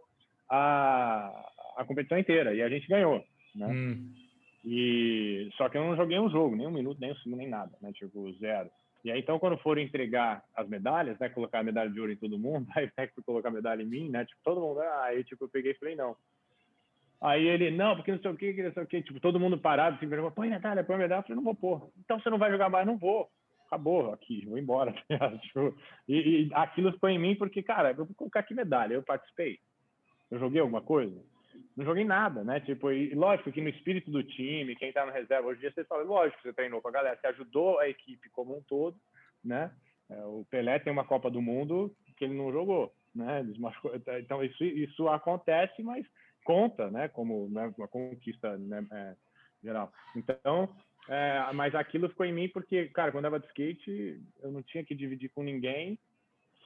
a, 0.49 1.31
a 1.77 1.85
competição 1.85 2.19
inteira 2.19 2.55
e 2.55 2.63
a 2.63 2.69
gente 2.69 2.89
ganhou, 2.89 3.25
né? 3.55 3.67
Hum. 3.67 4.15
E 4.65 5.49
só 5.57 5.69
que 5.69 5.79
eu 5.79 5.85
não 5.85 5.97
joguei 5.97 6.19
um 6.19 6.31
jogo, 6.31 6.55
nem 6.55 6.67
um 6.67 6.73
minuto, 6.73 7.01
nem 7.01 7.13
um 7.13 7.17
segundo, 7.17 7.39
nem 7.39 7.49
nada, 7.49 7.73
né? 7.81 7.93
Tipo 7.93 8.33
zero. 8.35 8.71
E 9.05 9.11
aí 9.11 9.21
então 9.21 9.39
quando 9.39 9.57
foram 9.59 9.81
entregar 9.81 10.45
as 10.55 10.69
medalhas, 10.69 11.19
né, 11.19 11.31
colocar 11.31 11.61
a 11.61 11.65
medalha 11.65 11.91
de 11.91 11.99
ouro 11.99 12.13
em 12.13 12.17
todo 12.17 12.39
mundo, 12.39 12.67
aí 12.77 12.91
técnico 12.91 13.23
colocar 13.23 13.49
a 13.49 13.53
medalha 13.53 13.83
em 13.83 13.87
mim, 13.87 14.11
né? 14.11 14.25
Tipo 14.25 14.41
todo 14.45 14.61
mundo, 14.61 14.81
ah, 14.81 15.05
aí 15.05 15.25
tipo 15.25 15.45
eu 15.45 15.49
peguei 15.49 15.73
e 15.73 15.79
falei 15.79 15.97
não. 15.97 16.17
Aí 17.21 17.47
ele, 17.47 17.71
não, 17.71 17.97
porque 17.97 18.13
não 18.13 18.19
sei 18.19 18.31
o 18.31 18.37
que, 18.37 18.63
não 18.63 18.73
sei 18.73 18.83
o 18.83 18.87
que, 18.87 19.03
tipo, 19.03 19.21
todo 19.21 19.39
mundo 19.39 19.59
parado, 19.59 19.97
assim, 19.97 20.09
põe 20.35 20.49
medalha, 20.49 20.83
põe 20.83 20.97
medalha. 20.97 21.19
Eu 21.19 21.23
falei, 21.23 21.37
não 21.37 21.45
vou 21.45 21.55
pôr. 21.55 21.91
Então 21.99 22.19
você 22.19 22.31
não 22.31 22.39
vai 22.39 22.51
jogar 22.51 22.71
mais, 22.71 22.87
não 22.87 22.97
vou. 22.97 23.29
Acabou 23.67 24.13
aqui, 24.13 24.47
vou 24.47 24.59
embora. 24.59 24.93
tipo, 25.43 25.77
e, 26.09 26.47
e 26.47 26.51
aquilo 26.55 26.97
foi 26.99 27.13
em 27.13 27.19
mim 27.19 27.37
porque, 27.37 27.63
cara, 27.63 27.91
eu 27.91 28.07
vou 28.07 28.15
colocar 28.17 28.41
aqui 28.41 28.55
medalha, 28.55 28.95
eu 28.95 29.03
participei. 29.03 29.59
Eu 30.31 30.39
joguei 30.39 30.61
alguma 30.61 30.81
coisa? 30.81 31.15
Não 31.81 31.87
joguei 31.87 32.05
nada, 32.05 32.45
né? 32.45 32.61
Tipo, 32.61 32.93
e 32.93 33.15
lógico 33.15 33.51
que 33.51 33.61
no 33.61 33.71
espírito 33.71 34.11
do 34.11 34.23
time, 34.23 34.77
quem 34.77 34.93
tá 34.93 35.07
no 35.07 35.13
reserva 35.13 35.49
hoje 35.49 35.59
em 35.59 35.61
dia, 35.63 35.73
você 35.73 35.85
fala, 35.85 36.03
lógico 36.03 36.41
você 36.43 36.53
treinou 36.53 36.83
com 36.83 36.89
a 36.89 36.93
galera, 36.93 37.19
você 37.19 37.27
ajudou 37.29 37.79
a 37.79 37.89
equipe 37.89 38.29
como 38.31 38.57
um 38.57 38.63
todo, 38.63 38.97
né? 39.43 39.73
É, 40.11 40.23
o 40.27 40.45
Pelé 40.51 40.79
tem 40.79 40.93
uma 40.93 41.07
Copa 41.07 41.31
do 41.31 41.41
Mundo 41.41 41.95
que 42.19 42.25
ele 42.25 42.35
não 42.35 42.53
jogou, 42.53 42.93
né? 43.15 43.43
Então 44.19 44.45
isso, 44.45 44.63
isso 44.63 45.09
acontece, 45.09 45.83
mas 45.83 46.07
conta, 46.45 46.91
né? 46.91 47.09
Como 47.09 47.49
né? 47.49 47.73
uma 47.79 47.89
conquista 47.89 48.59
né? 48.59 48.87
É, 48.93 49.17
geral. 49.63 49.91
Então, 50.15 50.69
é, 51.09 51.51
mas 51.55 51.75
aquilo 51.75 52.11
ficou 52.11 52.27
em 52.27 52.33
mim 52.33 52.49
porque, 52.51 52.89
cara, 52.89 53.11
quando 53.11 53.25
eu 53.25 53.29
andava 53.29 53.41
de 53.41 53.47
skate, 53.47 54.21
eu 54.43 54.53
não 54.53 54.63
tinha 54.63 54.85
que 54.85 54.95
dividir 54.95 55.31
com 55.31 55.43
ninguém. 55.43 55.99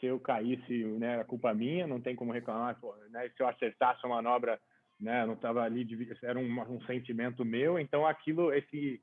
Se 0.01 0.07
eu 0.07 0.19
caísse, 0.19 0.85
né, 0.99 1.21
a 1.21 1.25
culpa 1.25 1.55
minha, 1.55 1.87
não 1.87 2.01
tem 2.01 2.17
como 2.17 2.33
reclamar. 2.33 2.81
Pô, 2.81 2.97
né? 3.11 3.31
Se 3.37 3.41
eu 3.41 3.47
acertasse 3.47 4.05
uma 4.05 4.17
manobra 4.17 4.59
né? 4.99 5.27
Não 5.27 5.35
estava 5.35 5.63
ali, 5.63 5.87
era 6.23 6.39
um, 6.39 6.61
um, 6.61 6.81
sentimento 6.87 7.45
meu. 7.45 7.79
Então, 7.79 8.07
aquilo, 8.07 8.53
esse, 8.53 9.01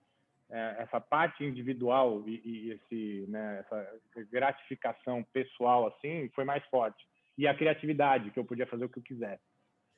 é, 0.50 0.76
essa 0.80 1.00
parte 1.00 1.44
individual 1.44 2.24
e, 2.28 2.42
e 2.44 2.72
esse, 2.72 3.26
né, 3.30 3.60
essa 3.60 4.00
gratificação 4.32 5.24
pessoal, 5.34 5.88
assim, 5.88 6.30
foi 6.34 6.44
mais 6.44 6.64
forte. 6.66 7.06
E 7.38 7.48
a 7.48 7.56
criatividade, 7.56 8.32
que 8.32 8.40
eu 8.40 8.46
podia 8.46 8.68
fazer 8.68 8.86
o 8.86 8.90
que 8.90 9.00
eu 9.00 9.04
quisesse. 9.04 9.44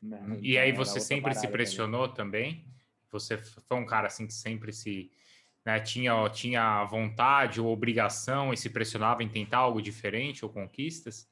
Né? 0.02 0.40
E 0.42 0.58
aí 0.58 0.72
você 0.72 1.00
sempre 1.00 1.34
se 1.34 1.48
pressionou 1.48 2.08
também. 2.10 2.56
também? 2.56 2.74
Você 3.12 3.38
foi 3.38 3.78
um 3.78 3.86
cara 3.86 4.08
assim 4.08 4.28
que 4.28 4.34
sempre 4.34 4.74
se 4.74 5.12
né, 5.66 5.80
tinha 5.80 6.30
tinha 6.30 6.84
vontade 6.86 7.62
ou 7.62 7.72
obrigação 7.72 8.52
e 8.52 8.58
se 8.58 8.70
pressionava 8.70 9.24
em 9.24 9.30
tentar 9.30 9.60
algo 9.60 9.82
diferente 9.82 10.44
ou 10.44 10.52
conquistas? 10.52 11.32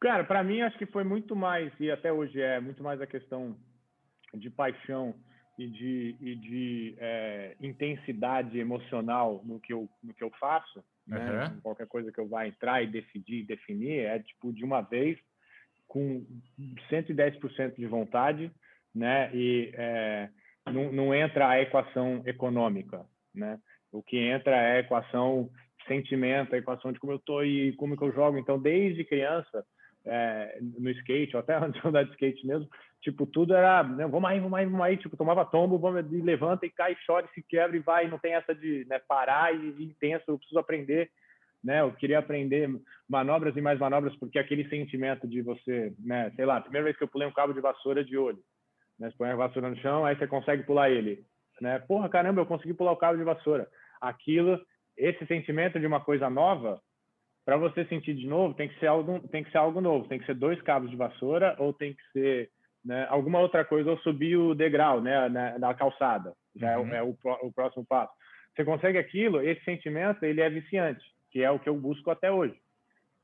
Cara, 0.00 0.24
para 0.24 0.44
mim 0.44 0.60
acho 0.60 0.78
que 0.78 0.86
foi 0.86 1.02
muito 1.02 1.34
mais, 1.34 1.72
e 1.80 1.90
até 1.90 2.12
hoje 2.12 2.40
é, 2.40 2.60
muito 2.60 2.82
mais 2.82 3.00
a 3.00 3.06
questão 3.06 3.56
de 4.34 4.48
paixão 4.48 5.14
e 5.58 5.66
de, 5.66 6.16
e 6.20 6.34
de 6.36 6.94
é, 6.98 7.56
intensidade 7.60 8.58
emocional 8.58 9.42
no 9.44 9.58
que 9.58 9.72
eu, 9.72 9.88
no 10.02 10.14
que 10.14 10.22
eu 10.22 10.30
faço. 10.38 10.84
Né? 11.06 11.18
Uhum. 11.18 11.60
Qualquer 11.62 11.88
coisa 11.88 12.12
que 12.12 12.20
eu 12.20 12.28
vá 12.28 12.46
entrar 12.46 12.82
e 12.82 12.86
decidir, 12.86 13.44
definir, 13.44 14.00
é 14.00 14.20
tipo 14.20 14.52
de 14.52 14.64
uma 14.64 14.82
vez, 14.82 15.18
com 15.88 16.24
110% 16.90 17.74
de 17.76 17.86
vontade, 17.86 18.52
né? 18.94 19.34
E 19.34 19.72
é, 19.74 20.28
não, 20.66 20.92
não 20.92 21.14
entra 21.14 21.48
a 21.48 21.60
equação 21.60 22.22
econômica, 22.26 23.04
né? 23.34 23.58
O 23.90 24.02
que 24.02 24.18
entra 24.18 24.54
é 24.54 24.76
a 24.76 24.80
equação 24.80 25.50
sentimento, 25.86 26.54
a 26.54 26.58
equação 26.58 26.92
de 26.92 27.00
como 27.00 27.14
eu 27.14 27.16
estou 27.16 27.44
e 27.44 27.72
como 27.76 27.96
que 27.96 28.04
eu 28.04 28.12
jogo. 28.12 28.38
Então, 28.38 28.60
desde 28.60 29.02
criança, 29.04 29.64
é, 30.08 30.58
no 30.60 30.90
skate, 30.90 31.36
ou 31.36 31.40
até 31.40 31.54
antes 31.62 31.80
de 31.80 31.86
andar 31.86 32.04
de 32.04 32.10
skate 32.12 32.46
mesmo, 32.46 32.68
tipo, 33.00 33.26
tudo 33.26 33.54
era, 33.54 33.82
né, 33.82 34.06
vamos 34.06 34.28
aí, 34.28 34.40
vamos 34.40 34.58
aí, 34.58 34.64
vamos 34.66 34.80
aí, 34.80 34.96
tipo, 34.96 35.16
tomava 35.16 35.44
tombo, 35.44 35.78
vamos, 35.78 36.10
e 36.12 36.20
levanta 36.20 36.66
e 36.66 36.70
cai, 36.70 36.96
chora, 37.06 37.28
se 37.34 37.42
quebra 37.42 37.76
e 37.76 37.80
vai, 37.80 38.08
não 38.08 38.18
tem 38.18 38.34
essa 38.34 38.54
de 38.54 38.84
né, 38.88 38.98
parar 39.06 39.54
e, 39.54 39.74
e 39.78 39.84
intenso, 39.84 40.24
eu 40.28 40.38
preciso 40.38 40.58
aprender, 40.58 41.10
né, 41.62 41.80
eu 41.80 41.92
queria 41.92 42.18
aprender 42.18 42.68
manobras 43.08 43.56
e 43.56 43.60
mais 43.60 43.78
manobras, 43.78 44.14
porque 44.16 44.38
aquele 44.38 44.68
sentimento 44.68 45.26
de 45.28 45.42
você, 45.42 45.92
né, 45.98 46.32
sei 46.34 46.44
lá, 46.44 46.60
primeira 46.60 46.84
vez 46.84 46.96
que 46.96 47.04
eu 47.04 47.08
pulei 47.08 47.28
um 47.28 47.32
cabo 47.32 47.52
de 47.52 47.60
vassoura 47.60 48.04
de 48.04 48.16
olho, 48.16 48.38
né, 48.98 49.10
você 49.10 49.16
põe 49.16 49.30
a 49.30 49.36
vassoura 49.36 49.70
no 49.70 49.76
chão, 49.76 50.04
aí 50.04 50.16
você 50.16 50.26
consegue 50.26 50.64
pular 50.64 50.90
ele, 50.90 51.24
né, 51.60 51.78
porra, 51.80 52.08
caramba, 52.08 52.40
eu 52.40 52.46
consegui 52.46 52.74
pular 52.74 52.92
o 52.92 52.96
cabo 52.96 53.16
de 53.16 53.24
vassoura, 53.24 53.68
aquilo, 54.00 54.60
esse 54.96 55.24
sentimento 55.26 55.78
de 55.78 55.86
uma 55.86 56.00
coisa 56.00 56.28
nova, 56.28 56.80
para 57.48 57.56
você 57.56 57.82
sentir 57.86 58.14
de 58.14 58.26
novo, 58.26 58.52
tem 58.52 58.68
que 58.68 58.78
ser 58.78 58.88
algo, 58.88 59.26
tem 59.28 59.42
que 59.42 59.50
ser 59.50 59.56
algo 59.56 59.80
novo, 59.80 60.06
tem 60.06 60.18
que 60.18 60.26
ser 60.26 60.34
dois 60.34 60.60
cabos 60.60 60.90
de 60.90 60.96
vassoura 60.96 61.56
ou 61.58 61.72
tem 61.72 61.94
que 61.94 62.02
ser 62.12 62.50
né, 62.84 63.06
alguma 63.08 63.40
outra 63.40 63.64
coisa, 63.64 63.90
ou 63.90 63.96
subir 64.00 64.36
o 64.36 64.54
degrau, 64.54 65.00
né, 65.00 65.30
na, 65.30 65.58
na 65.58 65.72
calçada, 65.72 66.34
já 66.54 66.78
uhum. 66.78 66.92
é, 66.92 66.98
é 66.98 67.02
o, 67.02 67.16
o, 67.40 67.50
próximo 67.50 67.86
passo. 67.86 68.12
Você 68.54 68.66
consegue 68.66 68.98
aquilo, 68.98 69.40
esse 69.40 69.64
sentimento, 69.64 70.24
ele 70.24 70.42
é 70.42 70.50
viciante, 70.50 71.02
que 71.30 71.42
é 71.42 71.50
o 71.50 71.58
que 71.58 71.70
eu 71.70 71.74
busco 71.74 72.10
até 72.10 72.30
hoje. 72.30 72.54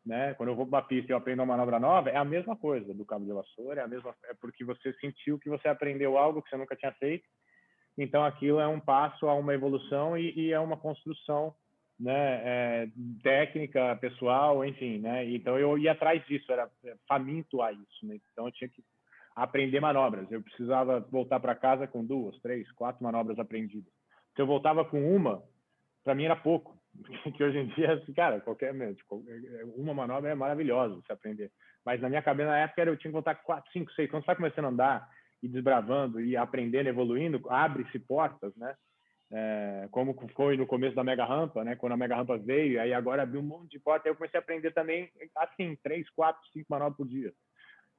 Né? 0.07 0.33
Quando 0.39 0.49
eu 0.49 0.57
vou 0.57 0.67
para 0.67 0.79
uma 0.79 0.89
pista 0.89 1.13
e 1.13 1.13
eu 1.13 1.19
aprendo 1.19 1.41
uma 1.41 1.55
manobra 1.55 1.79
nova, 1.79 2.09
é 2.09 2.17
a 2.17 2.25
mesma 2.25 2.57
coisa 2.57 2.95
do 2.95 3.05
cabo 3.05 3.27
de 3.27 3.33
vassoura, 3.33 3.83
é 3.83 3.85
a 3.85 3.89
mesma, 3.89 4.15
é 4.25 4.33
porque 4.41 4.65
você 4.65 4.91
sentiu 5.03 5.39
que 5.39 5.51
você 5.51 5.69
aprendeu 5.69 6.17
algo 6.17 6.41
que 6.41 6.49
você 6.49 6.57
nunca 6.57 6.75
tinha 6.75 6.93
feito. 6.93 7.29
Então 7.99 8.25
aquilo 8.25 8.59
é 8.59 8.67
um 8.67 8.81
passo 8.81 9.29
a 9.29 9.35
uma 9.35 9.53
evolução 9.53 10.17
e, 10.17 10.33
e 10.35 10.51
é 10.51 10.59
uma 10.59 10.79
construção 10.79 11.55
né, 11.99 12.41
é, 12.45 12.89
técnica, 13.23 13.97
pessoal, 13.97 14.65
enfim, 14.65 14.99
né? 14.99 15.25
Então 15.31 15.59
eu 15.59 15.79
ia 15.79 15.93
atrás 15.93 16.25
disso, 16.27 16.51
era 16.51 16.69
faminto 17.09 17.63
a 17.63 17.73
isso, 17.73 18.07
né? 18.07 18.19
Então 18.33 18.47
eu 18.47 18.53
tinha 18.53 18.69
que 18.69 18.83
aprender 19.35 19.81
manobras. 19.81 20.31
Eu 20.31 20.43
precisava 20.43 21.01
voltar 21.01 21.41
para 21.41 21.55
casa 21.55 21.87
com 21.87 22.05
duas, 22.05 22.39
três, 22.41 22.71
quatro 22.73 23.03
manobras 23.03 23.39
aprendidas. 23.39 23.93
Se 24.35 24.43
eu 24.43 24.47
voltava 24.47 24.85
com 24.85 25.15
uma, 25.15 25.43
para 26.03 26.15
mim 26.15 26.25
era 26.25 26.37
pouco. 26.37 26.77
Que 27.37 27.43
hoje 27.43 27.59
em 27.59 27.67
dia, 27.69 27.95
assim, 27.95 28.13
cara, 28.13 28.41
qualquer 28.41 28.73
uma 29.77 29.95
manobra 29.95 30.31
é 30.31 30.35
maravilhosa 30.35 30.95
você 30.95 31.13
aprender. 31.13 31.51
Mas 31.85 32.01
na 32.01 32.09
minha 32.09 32.23
cabeça 32.23 32.49
na 32.49 32.59
época 32.59 32.83
eu 32.83 32.97
tinha 32.97 33.11
que 33.11 33.15
voltar 33.15 33.35
quatro, 33.35 33.71
cinco, 33.73 33.91
seis. 33.93 34.09
Quando 34.09 34.25
você 34.25 34.31
está 34.31 34.37
começando 34.37 34.67
a 34.67 34.69
andar 34.69 35.09
e 35.43 35.49
desbravando 35.49 36.21
e 36.21 36.37
aprendendo, 36.37 36.89
evoluindo, 36.89 37.43
abre-se 37.51 37.99
portas, 37.99 38.55
né? 38.57 38.75
É, 39.35 39.89
como 39.91 40.15
foi 40.37 40.57
no 40.57 40.67
começo 40.67 40.95
da 40.95 41.03
Mega 41.03 41.25
Rampa, 41.25 41.65
né? 41.65 41.75
Quando 41.75 41.93
a 41.93 41.97
Mega 41.97 42.15
Rampa 42.15 42.39
veio, 42.39 42.81
aí 42.81 42.95
agora 42.95 43.23
abriu 43.23 43.41
um 43.41 43.45
monte 43.45 43.73
de 43.73 43.81
porta, 43.81 44.09
aí 44.09 44.13
eu 44.13 44.17
comecei 44.17 44.39
a 44.39 44.43
aprender 44.43 44.71
também, 44.73 45.11
assim, 45.37 45.77
três, 45.83 46.09
quatro, 46.11 46.41
cinco 46.53 46.67
manobras 46.71 46.97
por 46.97 47.09
dia, 47.09 47.33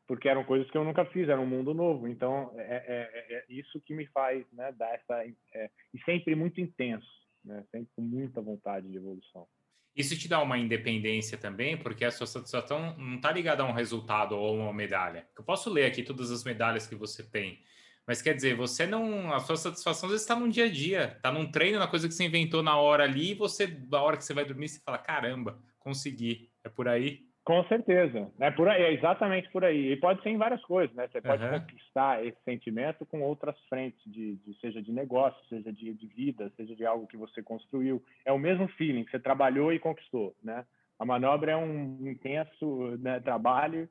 porque 0.08 0.30
eram 0.30 0.46
coisas 0.46 0.70
que 0.72 0.78
eu 0.78 0.86
nunca 0.86 1.04
fiz, 1.06 1.28
era 1.28 1.42
um 1.42 1.46
mundo 1.46 1.74
novo. 1.74 2.08
Então, 2.08 2.54
é, 2.56 2.62
é, 2.62 3.36
é, 3.36 3.38
é 3.38 3.46
isso 3.50 3.82
que 3.82 3.94
me 3.94 4.08
faz, 4.08 4.46
né? 4.54 4.72
Dar 4.72 4.94
essa 4.94 5.26
é, 5.54 5.70
e 5.94 6.00
sempre 6.04 6.36
muito 6.36 6.62
intenso, 6.62 7.08
né? 7.44 7.66
Sempre 7.70 7.90
com 7.96 8.02
muita 8.02 8.42
vontade 8.42 8.88
de 8.88 8.96
evolução. 8.96 9.46
Isso 9.94 10.18
te 10.18 10.28
dá 10.28 10.42
uma 10.42 10.58
independência 10.58 11.38
também, 11.38 11.78
porque 11.78 12.06
a 12.06 12.12
sua 12.12 12.28
satisfação 12.28 12.98
não 12.98 13.16
está 13.16 13.32
ligada 13.32 13.64
a 13.64 13.66
um 13.66 13.72
resultado 13.74 14.38
ou 14.38 14.50
a 14.50 14.64
uma 14.64 14.74
medalha. 14.74 15.28
Eu 15.38 15.44
posso 15.44 15.70
ler 15.70 15.86
aqui 15.86 16.04
todas 16.04 16.32
as 16.32 16.44
medalhas 16.44 16.86
que 16.86 16.96
você 16.96 17.24
tem, 17.24 17.62
mas 18.08 18.22
quer 18.22 18.34
dizer, 18.36 18.56
você 18.56 18.86
não. 18.86 19.34
A 19.34 19.40
sua 19.40 19.58
satisfação 19.58 20.08
às 20.08 20.12
vezes 20.12 20.22
está 20.22 20.36
no 20.36 20.50
dia 20.50 20.66
a 20.66 20.72
dia, 20.72 21.14
está 21.16 21.32
num 21.32 21.50
treino, 21.50 21.80
na 21.80 21.88
coisa 21.88 22.08
que 22.08 22.14
você 22.14 22.26
inventou 22.26 22.62
na 22.62 22.78
hora 22.78 23.04
ali, 23.04 23.32
e 23.32 23.36
você, 23.36 23.68
na 23.90 24.02
hora 24.02 24.18
que 24.18 24.24
você 24.24 24.34
vai 24.34 24.46
dormir, 24.46 24.70
você 24.70 24.80
fala: 24.84 24.98
caramba, 24.98 25.58
consegui. 25.80 26.50
É 26.64 26.70
por 26.70 26.88
aí? 26.88 27.26
Com 27.44 27.64
certeza, 27.66 28.32
é 28.40 28.50
por 28.50 28.68
aí, 28.68 28.82
é 28.82 28.94
exatamente 28.94 29.48
por 29.52 29.64
aí. 29.64 29.92
E 29.92 29.98
pode 29.98 30.22
ser 30.24 30.30
em 30.30 30.38
várias 30.38 30.64
coisas, 30.64 30.96
né? 30.96 31.08
Você 31.08 31.22
pode 31.22 31.44
uhum. 31.44 31.60
conquistar 31.60 32.26
esse 32.26 32.38
sentimento 32.44 33.06
com 33.06 33.22
outras 33.22 33.56
frentes, 33.70 34.02
de, 34.04 34.36
de 34.38 34.60
seja 34.60 34.82
de 34.82 34.92
negócio, 34.92 35.40
seja 35.48 35.72
de, 35.72 35.94
de, 35.94 36.08
vida, 36.08 36.52
seja 36.58 36.76
de 36.76 36.84
algo 36.84 37.06
que 37.06 37.16
você 37.16 37.44
construiu. 37.44 38.04
É 38.26 38.32
o 38.32 38.40
mesmo 38.40 38.68
feeling 38.70 39.06
que 39.06 39.12
você 39.12 39.20
trabalhou 39.20 39.72
e 39.72 39.78
conquistou, 39.78 40.36
né? 40.44 40.66
A 40.98 41.06
manobra 41.06 41.52
é 41.52 41.56
um 41.56 42.08
intenso 42.08 42.98
né, 42.98 43.20
trabalho 43.20 43.88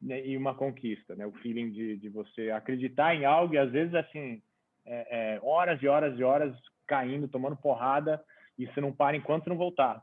né, 0.00 0.24
e 0.26 0.36
uma 0.36 0.54
conquista, 0.54 1.14
né? 1.14 1.26
O 1.26 1.32
feeling 1.32 1.70
de, 1.70 1.96
de 1.96 2.08
você 2.08 2.50
acreditar 2.50 3.14
em 3.14 3.24
algo 3.24 3.54
e 3.54 3.58
às 3.58 3.70
vezes 3.70 3.94
assim 3.94 4.42
é, 4.86 5.34
é, 5.34 5.40
horas 5.42 5.82
e 5.82 5.88
horas 5.88 6.18
e 6.18 6.22
horas 6.22 6.54
caindo, 6.86 7.28
tomando 7.28 7.56
porrada 7.56 8.22
e 8.58 8.66
você 8.66 8.80
não 8.80 8.92
para 8.92 9.16
enquanto 9.16 9.48
não 9.48 9.56
voltar 9.56 10.02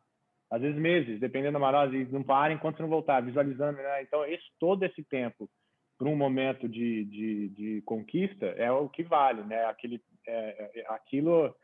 às 0.49 0.61
vezes 0.61 0.79
meses, 0.79 1.19
dependendo 1.19 1.53
da 1.53 1.59
marose, 1.59 2.07
não 2.11 2.23
para 2.23 2.53
enquanto 2.53 2.79
não 2.79 2.89
voltar, 2.89 3.21
visualizando. 3.21 3.77
Né? 3.77 4.03
Então, 4.03 4.25
esse, 4.25 4.45
todo 4.59 4.83
esse 4.83 5.03
tempo 5.03 5.49
para 5.97 6.07
um 6.07 6.15
momento 6.15 6.67
de, 6.67 7.05
de, 7.05 7.49
de, 7.49 7.81
conquista 7.83 8.45
é 8.57 8.71
o 8.71 8.89
que 8.89 9.03
vale, 9.03 9.41
né? 9.43 9.65
Aquele, 9.65 10.01
é, 10.27 10.71
é, 10.75 10.85
aquilo 10.89 11.55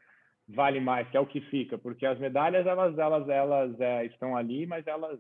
vale 0.48 0.80
mais, 0.80 1.08
que 1.10 1.18
é 1.18 1.20
o 1.20 1.26
que 1.26 1.42
fica, 1.42 1.78
porque 1.78 2.06
as 2.06 2.18
medalhas 2.18 2.66
elas 2.66 2.98
elas 2.98 3.30
elas 3.30 3.80
é, 3.80 4.06
estão 4.06 4.36
ali, 4.36 4.66
mas 4.66 4.88
elas 4.88 5.20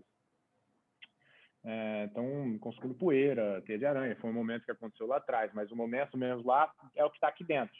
estão 1.63 2.55
é, 2.55 2.57
construindo 2.59 2.97
poeira, 2.97 3.61
teia 3.65 3.77
de 3.77 3.85
aranha. 3.85 4.17
Foi 4.19 4.29
um 4.29 4.33
momento 4.33 4.65
que 4.65 4.71
aconteceu 4.71 5.07
lá 5.07 5.17
atrás, 5.17 5.51
mas 5.53 5.71
o 5.71 5.75
momento 5.75 6.17
mesmo 6.17 6.45
lá 6.45 6.71
é 6.95 7.05
o 7.05 7.09
que 7.09 7.17
está 7.17 7.27
aqui 7.27 7.43
dentro. 7.43 7.75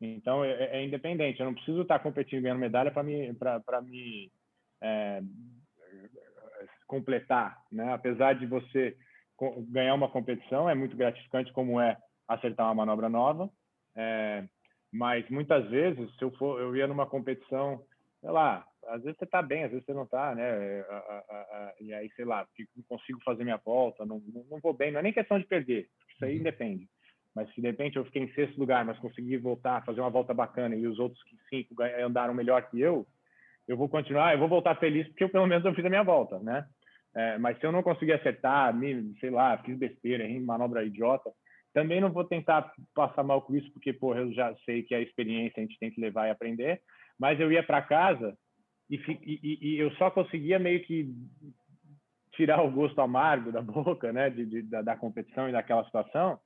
Então 0.00 0.44
é, 0.44 0.78
é, 0.78 0.84
independente. 0.84 1.40
Eu 1.40 1.46
não 1.46 1.54
preciso 1.54 1.82
estar 1.82 1.98
tá 1.98 2.02
competindo 2.02 2.42
ganhando 2.42 2.60
medalha 2.60 2.90
para 2.90 3.02
me 3.02 3.34
para 3.34 3.82
me 3.82 4.30
é, 4.80 5.22
completar, 6.86 7.62
né? 7.70 7.92
Apesar 7.92 8.34
de 8.34 8.46
você 8.46 8.96
ganhar 9.68 9.94
uma 9.94 10.08
competição, 10.08 10.68
é 10.68 10.74
muito 10.74 10.96
gratificante 10.96 11.52
como 11.52 11.80
é 11.80 11.96
acertar 12.26 12.66
uma 12.66 12.74
manobra 12.74 13.08
nova, 13.08 13.50
é, 13.94 14.44
mas 14.92 15.28
muitas 15.28 15.68
vezes, 15.68 16.14
se 16.16 16.24
eu 16.24 16.30
for, 16.32 16.60
eu 16.60 16.74
ia 16.74 16.86
numa 16.86 17.06
competição, 17.06 17.82
sei 18.20 18.30
lá, 18.30 18.66
às 18.88 19.02
vezes 19.02 19.18
você 19.18 19.24
está 19.24 19.42
bem, 19.42 19.64
às 19.64 19.70
vezes 19.70 19.84
você 19.84 19.92
não 19.92 20.04
está, 20.04 20.34
né? 20.34 20.84
E 21.80 21.92
aí, 21.92 22.10
sei 22.16 22.24
lá, 22.24 22.46
não 22.76 22.84
consigo 22.88 23.20
fazer 23.24 23.44
minha 23.44 23.56
volta, 23.58 24.04
não, 24.04 24.22
não 24.50 24.60
vou 24.60 24.72
bem, 24.72 24.92
não 24.92 25.00
é 25.00 25.02
nem 25.02 25.12
questão 25.12 25.38
de 25.38 25.46
perder, 25.46 25.88
isso 26.14 26.24
aí 26.24 26.38
uhum. 26.38 26.42
depende. 26.42 26.88
Mas 27.34 27.52
se 27.52 27.60
de 27.60 27.66
repente 27.66 27.96
eu 27.96 28.04
fiquei 28.06 28.22
em 28.22 28.32
sexto 28.32 28.58
lugar, 28.58 28.84
mas 28.84 28.98
consegui 28.98 29.36
voltar, 29.36 29.84
fazer 29.84 30.00
uma 30.00 30.10
volta 30.10 30.32
bacana 30.32 30.74
e 30.74 30.86
os 30.86 30.98
outros 30.98 31.20
cinco 31.50 31.74
andaram 32.02 32.32
melhor 32.32 32.62
que 32.70 32.80
eu, 32.80 33.06
eu 33.68 33.76
vou 33.76 33.88
continuar, 33.88 34.32
eu 34.32 34.38
vou 34.38 34.48
voltar 34.48 34.74
feliz 34.76 35.06
porque 35.08 35.24
eu, 35.24 35.28
pelo 35.28 35.46
menos 35.46 35.64
eu 35.64 35.74
fiz 35.74 35.84
a 35.84 35.90
minha 35.90 36.02
volta, 36.02 36.38
né? 36.38 36.66
É, 37.14 37.38
mas 37.38 37.58
se 37.58 37.66
eu 37.66 37.72
não 37.72 37.82
conseguir 37.82 38.12
acertar, 38.12 38.74
me, 38.74 39.14
sei 39.20 39.30
lá, 39.30 39.56
fiz 39.58 39.76
besteira, 39.76 40.24
em 40.24 40.40
manobra 40.40 40.84
idiota, 40.84 41.30
também 41.72 42.00
não 42.00 42.12
vou 42.12 42.24
tentar 42.24 42.72
passar 42.94 43.22
mal 43.22 43.42
com 43.42 43.54
isso, 43.54 43.70
porque, 43.72 43.92
porra, 43.92 44.20
eu 44.20 44.32
já 44.32 44.54
sei 44.64 44.82
que 44.82 44.94
a 44.94 45.00
experiência 45.00 45.58
a 45.58 45.66
gente 45.66 45.78
tem 45.78 45.90
que 45.90 46.00
levar 46.00 46.26
e 46.26 46.30
aprender, 46.30 46.80
mas 47.18 47.38
eu 47.40 47.50
ia 47.50 47.62
para 47.62 47.82
casa 47.82 48.36
e, 48.88 48.96
e, 48.96 49.58
e, 49.60 49.78
eu 49.78 49.90
só 49.92 50.10
conseguia 50.10 50.58
meio 50.58 50.82
que 50.84 51.12
tirar 52.32 52.62
o 52.62 52.70
gosto 52.70 53.00
amargo 53.00 53.50
da 53.50 53.60
boca, 53.62 54.12
né, 54.12 54.30
de, 54.30 54.46
de 54.46 54.62
da, 54.62 54.82
da 54.82 54.96
competição 54.96 55.48
e 55.48 55.52
daquela 55.52 55.84
situação, 55.84 56.38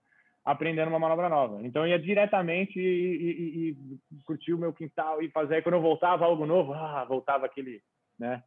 aprendendo 0.44 0.88
uma 0.88 0.98
manobra 0.98 1.28
nova. 1.28 1.60
Então 1.62 1.86
ia 1.86 1.98
diretamente 1.98 2.78
e, 2.78 2.82
e, 2.82 3.70
e, 3.70 4.22
curtir 4.24 4.54
o 4.54 4.58
meu 4.58 4.72
quintal 4.72 5.22
e 5.22 5.30
fazer. 5.30 5.62
Quando 5.62 5.74
eu 5.74 5.82
voltava 5.82 6.24
algo 6.24 6.46
novo, 6.46 6.72
ah, 6.72 7.04
voltava 7.04 7.46
aquele, 7.46 7.82
né? 8.18 8.42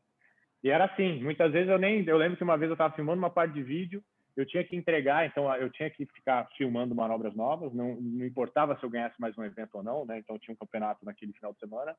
E 0.63 0.69
era 0.69 0.85
assim. 0.85 1.21
Muitas 1.21 1.51
vezes 1.51 1.69
eu 1.69 1.77
nem, 1.77 2.03
eu 2.07 2.17
lembro 2.17 2.37
que 2.37 2.43
uma 2.43 2.57
vez 2.57 2.69
eu 2.69 2.73
estava 2.73 2.95
filmando 2.95 3.19
uma 3.19 3.29
parte 3.29 3.53
de 3.53 3.61
vídeo, 3.61 4.01
eu 4.35 4.45
tinha 4.45 4.63
que 4.63 4.75
entregar, 4.75 5.27
então 5.27 5.53
eu 5.55 5.69
tinha 5.69 5.89
que 5.89 6.05
ficar 6.07 6.47
filmando 6.57 6.95
manobras 6.95 7.35
novas. 7.35 7.71
Não, 7.73 7.95
não 8.01 8.25
importava 8.25 8.75
se 8.77 8.83
eu 8.83 8.89
ganhasse 8.89 9.19
mais 9.21 9.37
um 9.37 9.43
evento 9.43 9.75
ou 9.75 9.83
não, 9.83 10.05
né? 10.05 10.17
Então 10.17 10.39
tinha 10.39 10.53
um 10.53 10.57
campeonato 10.57 11.05
naquele 11.05 11.33
final 11.33 11.53
de 11.53 11.59
semana. 11.59 11.95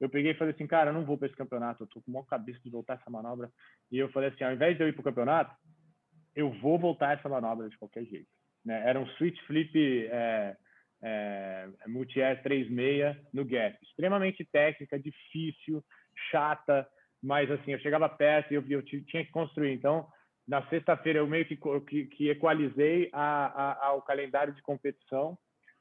Eu 0.00 0.08
peguei 0.08 0.32
e 0.32 0.34
falei 0.34 0.52
assim, 0.54 0.66
cara, 0.66 0.90
eu 0.90 0.94
não 0.94 1.04
vou 1.04 1.16
para 1.16 1.26
esse 1.26 1.36
campeonato, 1.36 1.82
eu 1.82 1.86
tô 1.86 2.02
com 2.02 2.10
uma 2.10 2.24
cabeça 2.26 2.60
de 2.62 2.70
voltar 2.70 2.94
essa 2.94 3.10
manobra. 3.10 3.50
E 3.90 3.98
eu 3.98 4.10
falei 4.10 4.28
assim, 4.28 4.44
ao 4.44 4.52
invés 4.52 4.76
de 4.76 4.82
eu 4.82 4.88
ir 4.88 4.92
para 4.92 5.00
o 5.00 5.04
campeonato, 5.04 5.54
eu 6.34 6.50
vou 6.60 6.78
voltar 6.78 7.16
essa 7.18 7.28
manobra 7.28 7.68
de 7.68 7.78
qualquer 7.78 8.04
jeito. 8.04 8.28
Né? 8.64 8.82
Era 8.86 9.00
um 9.00 9.06
switch 9.12 9.38
flip 9.46 9.70
é, 10.10 10.56
é, 11.02 11.68
multi-air 11.86 12.42
3.6 12.42 13.16
no 13.32 13.44
gap. 13.44 13.78
Extremamente 13.82 14.44
técnica, 14.44 14.98
difícil, 14.98 15.82
chata, 16.30 16.86
mas 17.22 17.50
assim, 17.50 17.72
eu 17.72 17.78
chegava 17.78 18.08
perto 18.08 18.52
e 18.52 18.54
eu, 18.54 18.64
eu 18.68 18.82
tinha 18.82 19.24
que 19.24 19.30
construir. 19.30 19.72
Então, 19.72 20.06
na 20.46 20.66
sexta-feira 20.68 21.18
eu 21.18 21.26
meio 21.26 21.46
que, 21.46 21.56
que, 21.56 22.06
que 22.06 22.30
equalizei 22.30 23.08
a, 23.12 23.46
a, 23.46 23.86
ao 23.86 24.02
calendário 24.02 24.54
de 24.54 24.62
competição, 24.62 25.38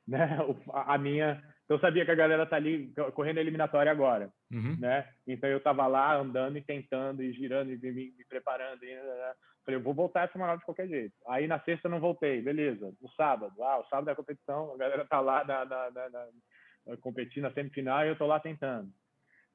né? 0.08 0.38
a 0.74 0.98
minha 0.98 1.42
então, 1.66 1.78
eu 1.78 1.82
sabia 1.82 2.06
que 2.06 2.12
a 2.12 2.16
galera 2.16 2.46
tá 2.46 2.58
ali 2.58 2.94
correndo 3.16 3.40
a 3.40 3.42
eliminatória 3.42 3.92
agora, 3.92 4.32
uhum. 4.52 4.78
né? 4.80 5.10
Então, 5.28 5.50
eu 5.50 5.60
tava 5.60 5.88
lá 5.88 6.16
andando 6.16 6.58
e 6.58 6.62
tentando 6.62 7.24
e 7.24 7.34
girando 7.34 7.72
e 7.72 7.78
me, 7.78 7.92
me 8.12 8.26
preparando. 8.30 8.84
E, 8.84 8.96
né? 8.96 9.34
Falei, 9.66 9.80
eu 9.80 9.84
vou 9.84 9.96
voltar 9.96 10.28
essa 10.28 10.38
manobra 10.38 10.60
de 10.60 10.66
qualquer 10.66 10.88
jeito. 10.88 11.16
Aí, 11.28 11.48
na 11.48 11.60
sexta, 11.60 11.88
eu 11.88 11.92
não 11.92 12.00
voltei. 12.00 12.40
Beleza. 12.40 12.94
No 13.02 13.10
sábado. 13.14 13.52
Ah, 13.64 13.80
o 13.80 13.86
sábado 13.86 14.10
é 14.10 14.14
a 14.14 14.16
competição. 14.16 14.74
A 14.76 14.78
galera 14.78 15.06
tá 15.06 15.20
lá 15.20 15.44
na, 15.44 15.66
na, 15.66 15.92
na, 15.92 16.10
na 16.10 16.98
competindo 16.98 17.44
na 17.44 17.52
semifinal 17.52 18.06
e 18.06 18.10
eu 18.10 18.16
tô 18.16 18.28
lá 18.28 18.40
tentando. 18.40 18.88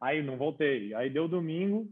Aí, 0.01 0.21
não 0.21 0.37
voltei. 0.37 0.93
Aí, 0.95 1.11
deu 1.11 1.29
domingo. 1.29 1.87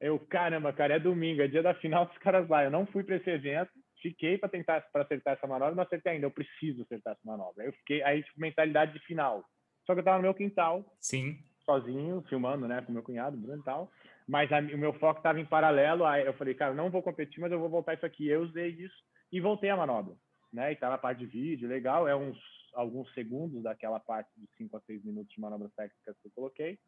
Eu, 0.00 0.16
caramba, 0.20 0.72
cara, 0.72 0.94
é 0.94 1.00
domingo. 1.00 1.42
É 1.42 1.48
dia 1.48 1.62
da 1.62 1.74
final 1.74 2.06
dos 2.06 2.16
caras 2.18 2.48
lá. 2.48 2.62
Eu 2.62 2.70
não 2.70 2.86
fui 2.86 3.02
para 3.02 3.16
esse 3.16 3.28
evento 3.28 3.72
fiquei 4.00 4.38
para 4.38 4.48
tentar 4.48 4.80
para 4.92 5.02
acertar 5.02 5.34
essa 5.34 5.46
manobra, 5.46 5.74
não 5.74 5.82
acertei 5.82 6.12
ainda. 6.12 6.26
Eu 6.26 6.30
preciso 6.30 6.82
acertar 6.82 7.12
essa 7.12 7.22
manobra. 7.24 7.62
Aí 7.62 7.68
eu 7.68 7.72
fiquei 7.74 8.02
aí 8.02 8.22
tipo 8.22 8.40
mentalidade 8.40 8.92
de 8.92 9.00
final. 9.00 9.44
Só 9.86 9.94
que 9.94 10.00
eu 10.00 10.04
tava 10.04 10.18
no 10.18 10.22
meu 10.22 10.34
quintal, 10.34 10.84
sim, 11.00 11.38
sozinho, 11.64 12.22
filmando, 12.28 12.68
né, 12.68 12.82
com 12.82 12.92
meu 12.92 13.02
cunhado, 13.02 13.36
Bruno 13.36 13.60
e 13.60 13.64
tal. 13.64 13.90
Mas 14.26 14.52
a, 14.52 14.58
o 14.58 14.78
meu 14.78 14.92
foco 14.94 15.20
estava 15.20 15.40
em 15.40 15.46
paralelo. 15.46 16.04
Aí 16.04 16.24
eu 16.24 16.34
falei, 16.34 16.54
cara, 16.54 16.74
não 16.74 16.90
vou 16.90 17.02
competir, 17.02 17.40
mas 17.40 17.50
eu 17.50 17.58
vou 17.58 17.68
voltar 17.68 17.94
isso 17.94 18.06
aqui. 18.06 18.28
Eu 18.28 18.42
usei 18.42 18.68
isso 18.68 18.96
e 19.32 19.40
voltei 19.40 19.70
a 19.70 19.76
manobra, 19.76 20.14
né? 20.52 20.72
E 20.72 20.76
tava 20.76 20.94
a 20.94 20.98
parte 20.98 21.18
de 21.18 21.26
vídeo, 21.26 21.68
legal. 21.68 22.06
É 22.06 22.14
uns 22.14 22.38
alguns 22.74 23.12
segundos 23.14 23.62
daquela 23.62 23.98
parte 23.98 24.30
de 24.36 24.48
5 24.56 24.76
a 24.76 24.80
6 24.82 25.04
minutos 25.04 25.32
de 25.34 25.40
manobras 25.40 25.72
técnicas 25.74 26.16
que 26.20 26.28
eu 26.28 26.32
coloquei. 26.32 26.78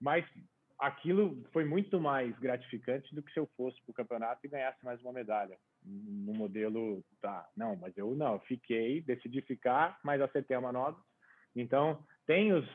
Mas 0.00 0.24
aquilo 0.78 1.42
foi 1.52 1.64
muito 1.64 2.00
mais 2.00 2.36
gratificante 2.38 3.14
do 3.14 3.22
que 3.22 3.32
se 3.32 3.38
eu 3.38 3.48
fosse 3.56 3.80
para 3.82 3.90
o 3.90 3.94
campeonato 3.94 4.40
e 4.44 4.48
ganhasse 4.48 4.84
mais 4.84 5.00
uma 5.02 5.12
medalha 5.12 5.56
no 5.84 6.32
modelo 6.32 7.04
tá 7.20 7.48
não 7.56 7.76
mas 7.76 7.96
eu 7.96 8.14
não 8.14 8.40
fiquei 8.40 9.00
decidi 9.02 9.40
ficar 9.42 9.98
mas 10.02 10.20
acertei 10.20 10.56
a 10.56 10.60
manobra 10.60 11.00
então 11.54 12.02
tem 12.26 12.52
os 12.52 12.66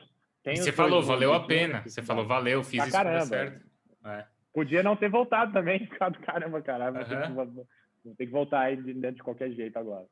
tem 0.42 0.56
você 0.56 0.72
falou 0.72 1.02
valeu 1.02 1.34
a 1.34 1.46
pena 1.46 1.82
você 1.82 2.02
falou 2.02 2.26
valeu 2.26 2.64
fiz 2.64 2.82
isso 2.82 2.92
caramba. 2.92 3.26
certo 3.26 3.66
é. 4.06 4.26
podia 4.52 4.82
não 4.82 4.96
ter 4.96 5.10
voltado 5.10 5.52
também 5.52 5.80
ficado 5.86 6.18
caramba 6.20 6.62
cara 6.62 6.90
uhum. 6.90 7.34
vou 7.34 8.14
ter 8.16 8.26
que 8.26 8.32
voltar 8.32 8.60
aí 8.60 8.76
dentro 8.76 9.16
de 9.16 9.22
qualquer 9.22 9.50
jeito 9.50 9.78
agora 9.78 10.06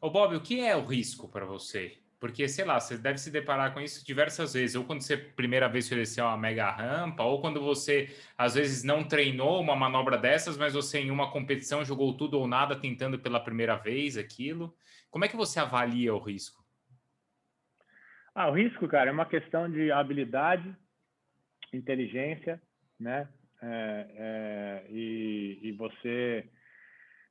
Ô 0.00 0.08
Bob 0.08 0.34
o 0.34 0.40
que 0.40 0.60
é 0.60 0.74
o 0.74 0.86
risco 0.86 1.28
para 1.28 1.44
você 1.44 1.98
porque, 2.20 2.46
sei 2.46 2.66
lá, 2.66 2.78
você 2.78 2.98
deve 2.98 3.16
se 3.16 3.30
deparar 3.30 3.72
com 3.72 3.80
isso 3.80 4.04
diversas 4.04 4.52
vezes. 4.52 4.76
Ou 4.76 4.84
quando 4.84 5.00
você 5.00 5.16
primeira 5.16 5.66
vez 5.68 5.86
ofereceu 5.86 6.26
uma 6.26 6.36
mega 6.36 6.70
rampa, 6.70 7.22
ou 7.22 7.40
quando 7.40 7.62
você, 7.62 8.14
às 8.36 8.54
vezes, 8.54 8.84
não 8.84 9.02
treinou 9.02 9.58
uma 9.58 9.74
manobra 9.74 10.18
dessas, 10.18 10.58
mas 10.58 10.74
você 10.74 11.00
em 11.00 11.10
uma 11.10 11.32
competição 11.32 11.82
jogou 11.82 12.14
tudo 12.14 12.38
ou 12.38 12.46
nada 12.46 12.76
tentando 12.76 13.18
pela 13.18 13.40
primeira 13.40 13.74
vez 13.74 14.18
aquilo. 14.18 14.76
Como 15.10 15.24
é 15.24 15.28
que 15.28 15.36
você 15.36 15.58
avalia 15.58 16.14
o 16.14 16.18
risco? 16.18 16.62
Ah, 18.34 18.50
o 18.50 18.54
risco, 18.54 18.86
cara, 18.86 19.08
é 19.08 19.12
uma 19.12 19.26
questão 19.26 19.70
de 19.70 19.90
habilidade, 19.90 20.76
inteligência, 21.72 22.60
né? 22.98 23.26
É, 23.62 24.06
é, 24.14 24.86
e, 24.90 25.58
e 25.62 25.72
você 25.72 26.46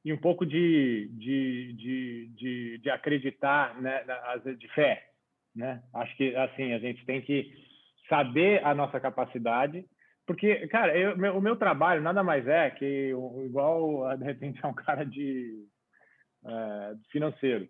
e 0.03 0.13
um 0.13 0.17
pouco 0.17 0.45
de, 0.45 1.09
de, 1.13 1.73
de, 1.73 2.27
de, 2.35 2.77
de 2.79 2.89
acreditar, 2.89 3.79
né, 3.81 4.03
de 4.57 4.67
fé, 4.69 5.09
né? 5.55 5.83
Acho 5.93 6.15
que 6.15 6.35
assim 6.35 6.73
a 6.73 6.79
gente 6.79 7.05
tem 7.05 7.21
que 7.21 7.51
saber 8.07 8.63
a 8.63 8.73
nossa 8.73 8.99
capacidade, 8.99 9.85
porque 10.25 10.67
cara, 10.67 10.97
eu, 10.97 11.17
meu, 11.17 11.37
o 11.37 11.41
meu 11.41 11.55
trabalho 11.55 12.01
nada 12.01 12.23
mais 12.23 12.47
é 12.47 12.69
que 12.71 13.13
igual 13.45 14.15
de 14.17 14.23
repente 14.23 14.59
é 14.63 14.67
um 14.67 14.73
cara 14.73 15.03
de 15.03 15.65
é, 16.45 16.95
financeiro, 17.11 17.67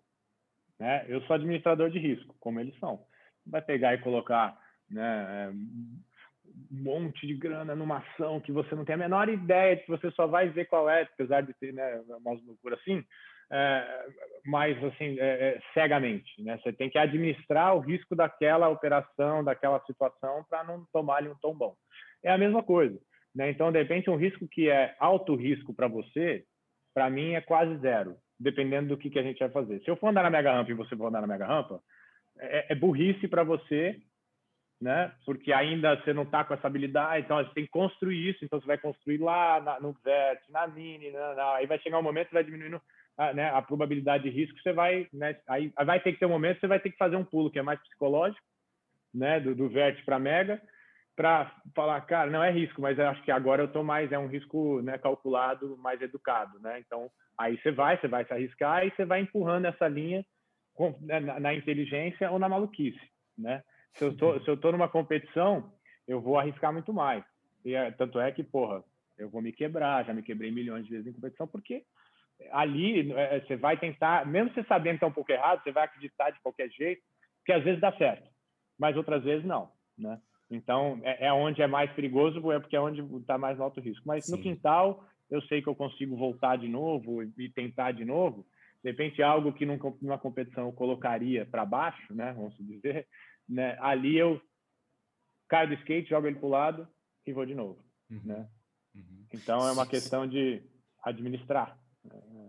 né? 0.78 1.04
Eu 1.08 1.20
sou 1.22 1.34
administrador 1.34 1.90
de 1.90 1.98
risco, 1.98 2.36
como 2.38 2.60
eles 2.60 2.78
são. 2.78 3.04
Vai 3.46 3.60
pegar 3.60 3.94
e 3.94 3.98
colocar, 3.98 4.56
né? 4.88 5.52
Monte 6.70 7.26
de 7.26 7.34
grana 7.34 7.74
numa 7.74 7.98
ação 7.98 8.40
que 8.40 8.52
você 8.52 8.74
não 8.74 8.84
tem 8.84 8.94
a 8.94 8.98
menor 8.98 9.28
ideia 9.28 9.76
de 9.76 9.82
que 9.82 9.90
você 9.90 10.10
só 10.12 10.26
vai 10.26 10.48
ver 10.48 10.66
qual 10.66 10.88
é, 10.88 11.02
apesar 11.02 11.42
de 11.42 11.52
ter 11.54 11.72
né, 11.72 12.02
uma 12.08 12.32
loucura 12.32 12.76
assim, 12.76 13.04
é, 13.52 14.06
mas 14.46 14.82
assim, 14.84 15.18
é, 15.18 15.26
é, 15.48 15.60
cegamente. 15.74 16.42
Né? 16.42 16.58
Você 16.58 16.72
tem 16.72 16.88
que 16.88 16.98
administrar 16.98 17.74
o 17.74 17.80
risco 17.80 18.14
daquela 18.14 18.68
operação, 18.68 19.42
daquela 19.42 19.80
situação, 19.80 20.44
para 20.48 20.62
não 20.64 20.84
tomar 20.92 21.16
ali 21.16 21.28
um 21.28 21.34
tom 21.36 21.54
bom. 21.54 21.74
É 22.22 22.30
a 22.30 22.38
mesma 22.38 22.62
coisa. 22.62 22.98
Né? 23.34 23.50
Então, 23.50 23.72
de 23.72 23.78
repente, 23.78 24.10
um 24.10 24.16
risco 24.16 24.46
que 24.48 24.68
é 24.68 24.94
alto 24.98 25.34
risco 25.34 25.74
para 25.74 25.88
você, 25.88 26.44
para 26.94 27.10
mim 27.10 27.34
é 27.34 27.40
quase 27.40 27.76
zero, 27.78 28.16
dependendo 28.38 28.88
do 28.88 28.96
que, 28.96 29.10
que 29.10 29.18
a 29.18 29.22
gente 29.22 29.38
vai 29.38 29.50
fazer. 29.50 29.80
Se 29.80 29.90
eu 29.90 29.96
for 29.96 30.08
andar 30.08 30.22
na 30.22 30.30
mega 30.30 30.52
rampa 30.52 30.70
e 30.70 30.74
você 30.74 30.96
for 30.96 31.06
andar 31.06 31.20
na 31.20 31.26
mega 31.26 31.46
rampa, 31.46 31.80
é, 32.38 32.72
é 32.72 32.74
burrice 32.74 33.26
para 33.26 33.42
você 33.42 34.00
né? 34.80 35.12
Porque 35.26 35.52
ainda 35.52 35.96
você 35.96 36.12
não 36.12 36.22
está 36.22 36.42
com 36.42 36.54
essa 36.54 36.66
habilidade, 36.66 37.24
então 37.24 37.36
você 37.36 37.52
tem 37.52 37.64
que 37.64 37.70
construir 37.70 38.30
isso, 38.30 38.44
então 38.44 38.58
você 38.58 38.66
vai 38.66 38.78
construir 38.78 39.18
lá 39.18 39.60
na, 39.60 39.80
no 39.80 39.92
vértice, 40.02 40.50
na 40.50 40.66
mini, 40.66 41.10
na, 41.10 41.34
na, 41.34 41.54
aí 41.56 41.66
vai 41.66 41.78
chegar 41.80 41.98
um 41.98 42.02
momento 42.02 42.28
que 42.28 42.34
vai 42.34 42.44
diminuindo 42.44 42.80
a, 43.16 43.32
né, 43.34 43.50
a 43.50 43.60
probabilidade 43.60 44.24
de 44.24 44.30
risco, 44.30 44.58
você 44.60 44.72
vai, 44.72 45.06
né, 45.12 45.36
aí 45.48 45.70
vai 45.84 46.00
ter 46.00 46.12
que 46.12 46.18
ter 46.18 46.26
um 46.26 46.30
momento, 46.30 46.60
você 46.60 46.66
vai 46.66 46.80
ter 46.80 46.90
que 46.90 46.96
fazer 46.96 47.16
um 47.16 47.24
pulo 47.24 47.50
que 47.50 47.58
é 47.58 47.62
mais 47.62 47.78
psicológico, 47.80 48.44
né, 49.12 49.38
do, 49.40 49.54
do 49.54 49.70
para 50.06 50.18
mega, 50.18 50.62
para 51.14 51.54
falar, 51.74 52.00
cara, 52.02 52.30
não 52.30 52.42
é 52.42 52.50
risco, 52.50 52.80
mas 52.80 52.98
eu 52.98 53.06
acho 53.08 53.22
que 53.22 53.30
agora 53.30 53.60
eu 53.60 53.66
estou 53.66 53.84
mais, 53.84 54.10
é 54.10 54.18
um 54.18 54.28
risco 54.28 54.80
né, 54.80 54.96
calculado, 54.96 55.76
mais 55.76 56.00
educado, 56.00 56.58
né? 56.60 56.80
Então, 56.80 57.10
aí 57.36 57.60
você 57.60 57.70
vai, 57.70 58.00
você 58.00 58.08
vai 58.08 58.24
se 58.24 58.32
arriscar 58.32 58.86
e 58.86 58.90
você 58.90 59.04
vai 59.04 59.20
empurrando 59.20 59.66
essa 59.66 59.86
linha 59.86 60.24
com, 60.72 60.96
né, 61.02 61.20
na, 61.20 61.38
na 61.38 61.52
inteligência 61.52 62.30
ou 62.30 62.38
na 62.38 62.48
maluquice, 62.48 63.00
né? 63.36 63.62
Se 63.94 64.04
eu 64.04 64.16
tô, 64.16 64.40
se 64.40 64.48
eu 64.48 64.56
tô 64.56 64.72
numa 64.72 64.88
competição, 64.88 65.72
eu 66.06 66.20
vou 66.20 66.38
arriscar 66.38 66.72
muito 66.72 66.92
mais. 66.92 67.24
E 67.64 67.74
é, 67.74 67.90
tanto 67.90 68.18
é 68.18 68.32
que, 68.32 68.42
porra, 68.42 68.82
eu 69.18 69.28
vou 69.28 69.42
me 69.42 69.52
quebrar, 69.52 70.04
já 70.04 70.14
me 70.14 70.22
quebrei 70.22 70.50
milhões 70.50 70.84
de 70.84 70.90
vezes 70.90 71.06
em 71.06 71.12
competição, 71.12 71.46
porque 71.46 71.84
ali 72.52 73.12
é, 73.12 73.40
você 73.40 73.56
vai 73.56 73.76
tentar, 73.78 74.26
mesmo 74.26 74.52
você 74.52 74.64
sabendo 74.64 74.98
que 74.98 75.04
é 75.04 75.08
um 75.08 75.12
pouco 75.12 75.30
errado, 75.30 75.62
você 75.62 75.72
vai 75.72 75.84
acreditar 75.84 76.30
de 76.30 76.40
qualquer 76.40 76.70
jeito, 76.70 77.02
que 77.44 77.52
às 77.52 77.62
vezes 77.62 77.80
dá 77.80 77.92
certo, 77.92 78.28
mas 78.78 78.96
outras 78.96 79.22
vezes 79.22 79.44
não, 79.44 79.70
né? 79.98 80.20
Então, 80.50 81.00
é, 81.04 81.26
é 81.26 81.32
onde 81.32 81.62
é 81.62 81.66
mais 81.66 81.90
perigoso, 81.92 82.50
é 82.50 82.58
porque 82.58 82.74
é 82.74 82.80
onde 82.80 83.00
está 83.18 83.38
mais 83.38 83.60
alto 83.60 83.80
risco. 83.80 84.02
Mas 84.04 84.26
Sim. 84.26 84.32
no 84.32 84.42
quintal, 84.42 85.04
eu 85.30 85.40
sei 85.42 85.62
que 85.62 85.68
eu 85.68 85.76
consigo 85.76 86.16
voltar 86.16 86.56
de 86.56 86.66
novo 86.66 87.22
e 87.22 87.48
tentar 87.54 87.92
de 87.92 88.04
novo. 88.04 88.44
De 88.82 88.90
repente, 88.90 89.22
algo 89.22 89.52
que 89.52 89.64
numa 89.64 90.18
competição 90.18 90.66
eu 90.66 90.72
colocaria 90.72 91.46
para 91.46 91.64
baixo, 91.64 92.12
né? 92.12 92.32
Vamos 92.32 92.56
dizer, 92.58 93.06
né? 93.50 93.76
Ali 93.80 94.16
eu 94.16 94.40
caio 95.48 95.68
do 95.68 95.74
skate, 95.74 96.08
jogo 96.08 96.28
ele 96.28 96.38
para 96.38 96.46
o 96.46 96.50
lado 96.50 96.88
e 97.26 97.32
vou 97.32 97.44
de 97.44 97.54
novo, 97.54 97.84
uhum. 98.08 98.20
né? 98.24 98.48
Uhum. 98.94 99.26
Então 99.34 99.66
é 99.66 99.72
uma 99.72 99.86
questão 99.86 100.26
de 100.26 100.62
administrar. 101.02 101.76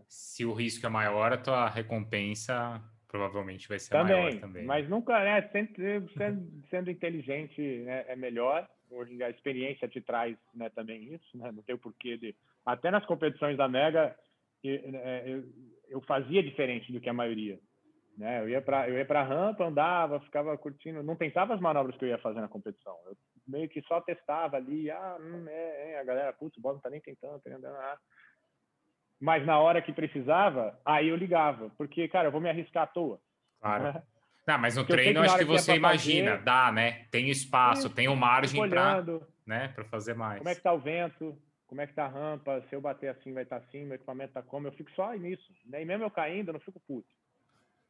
Se 0.08 0.46
o 0.46 0.54
risco 0.54 0.86
é 0.86 0.90
maior, 0.90 1.34
a 1.34 1.38
tua 1.38 1.68
recompensa 1.68 2.82
provavelmente 3.08 3.68
vai 3.68 3.80
ser 3.80 3.90
também, 3.90 4.16
maior 4.16 4.40
também. 4.40 4.66
Mas 4.66 4.88
nunca, 4.88 5.20
né? 5.24 5.42
Sendo, 5.52 6.10
sendo, 6.14 6.64
sendo 6.70 6.92
inteligente 6.92 7.62
né, 7.80 8.06
é 8.08 8.16
melhor. 8.16 8.70
Hoje 8.90 9.22
a 9.24 9.30
experiência 9.30 9.88
te 9.88 10.02
traz 10.02 10.38
né, 10.54 10.70
também 10.70 11.14
isso, 11.14 11.38
né? 11.38 11.52
Não 11.52 11.64
tem 11.64 11.76
o 11.76 11.80
porquê 11.80 12.18
de. 12.18 12.36
Até 12.66 12.92
nas 12.92 13.06
competições 13.06 13.58
da 13.58 13.68
Mega, 13.68 14.16
eu, 14.64 14.92
né, 14.92 15.24
eu, 15.26 15.44
eu 15.90 16.02
fazia 16.02 16.44
diferente 16.44 16.92
do 16.92 17.02
que 17.02 17.10
a 17.10 17.14
maioria. 17.14 17.60
Né? 18.22 18.40
Eu 18.40 18.50
ia 18.50 18.62
para 18.62 18.88
eu 18.88 18.96
ia 18.96 19.06
para 19.06 19.24
rampa, 19.24 19.66
andava, 19.66 20.20
ficava 20.20 20.56
curtindo, 20.56 21.02
não 21.02 21.16
pensava 21.16 21.56
as 21.56 21.60
manobras 21.60 21.98
que 21.98 22.06
eu 22.06 22.10
ia 22.10 22.20
fazer 22.20 22.40
na 22.40 22.48
competição. 22.48 22.96
Eu 23.08 23.18
meio 23.48 23.68
que 23.68 23.82
só 23.82 24.00
testava 24.00 24.58
ali, 24.58 24.92
ah, 24.92 25.18
hum, 25.20 25.46
é, 25.48 25.94
é, 25.94 26.00
a 26.00 26.04
galera, 26.04 26.32
putz, 26.32 26.56
o 26.56 26.62
bola 26.62 26.76
não 26.76 26.82
tá 26.82 26.92
nem 26.92 27.02
tentando, 27.02 27.40
tá 27.40 27.50
andando, 27.50 27.76
ah. 27.76 27.98
Mas 29.20 29.44
na 29.44 29.58
hora 29.58 29.82
que 29.82 29.92
precisava, 29.92 30.80
aí 30.86 31.10
eu 31.10 31.16
ligava, 31.16 31.72
porque 31.80 32.08
cara, 32.08 32.28
eu 32.28 32.32
vou 32.32 32.40
me 32.40 32.48
arriscar 32.48 32.84
à 32.84 32.88
toa. 32.88 33.20
Claro. 33.60 33.86
Né? 33.86 34.04
Não, 34.48 34.58
mas 34.58 34.76
no 34.76 34.82
porque 34.82 34.94
treino 34.94 35.20
eu 35.20 35.24
acho 35.24 35.38
que, 35.38 35.46
você 35.46 35.76
imagina, 35.76 36.32
fazer, 36.32 36.44
dá, 36.44 36.72
né? 36.72 37.06
Tem 37.12 37.30
espaço, 37.30 37.92
tem 37.92 38.08
o 38.08 38.16
margem 38.16 38.68
para 38.68 39.04
né, 39.46 39.68
para 39.68 39.84
fazer 39.86 40.16
mais. 40.16 40.40
Como 40.40 40.50
é 40.50 40.56
que 40.56 40.62
tá 40.62 40.74
o 40.74 40.80
vento? 40.80 41.38
Como 41.68 41.80
é 41.80 41.88
que 41.88 41.94
tá 41.94 42.06
a 42.06 42.10
rampa? 42.10 42.62
Se 42.68 42.76
eu 42.76 42.82
bater 42.82 43.10
assim, 43.10 43.34
vai 43.34 43.44
estar 43.44 43.60
tá 43.60 43.66
assim, 43.68 43.86
meu 43.86 43.96
equipamento 43.96 44.34
tá 44.34 44.42
como? 44.42 44.68
Eu 44.68 44.72
fico 44.72 44.90
só 44.92 45.14
nisso. 45.14 45.48
Né? 45.66 45.84
E 45.84 45.86
mesmo 45.86 46.04
eu 46.04 46.12
caindo, 46.12 46.50
eu 46.50 46.54
não 46.54 46.60
fico 46.60 46.82
puto. 46.82 47.08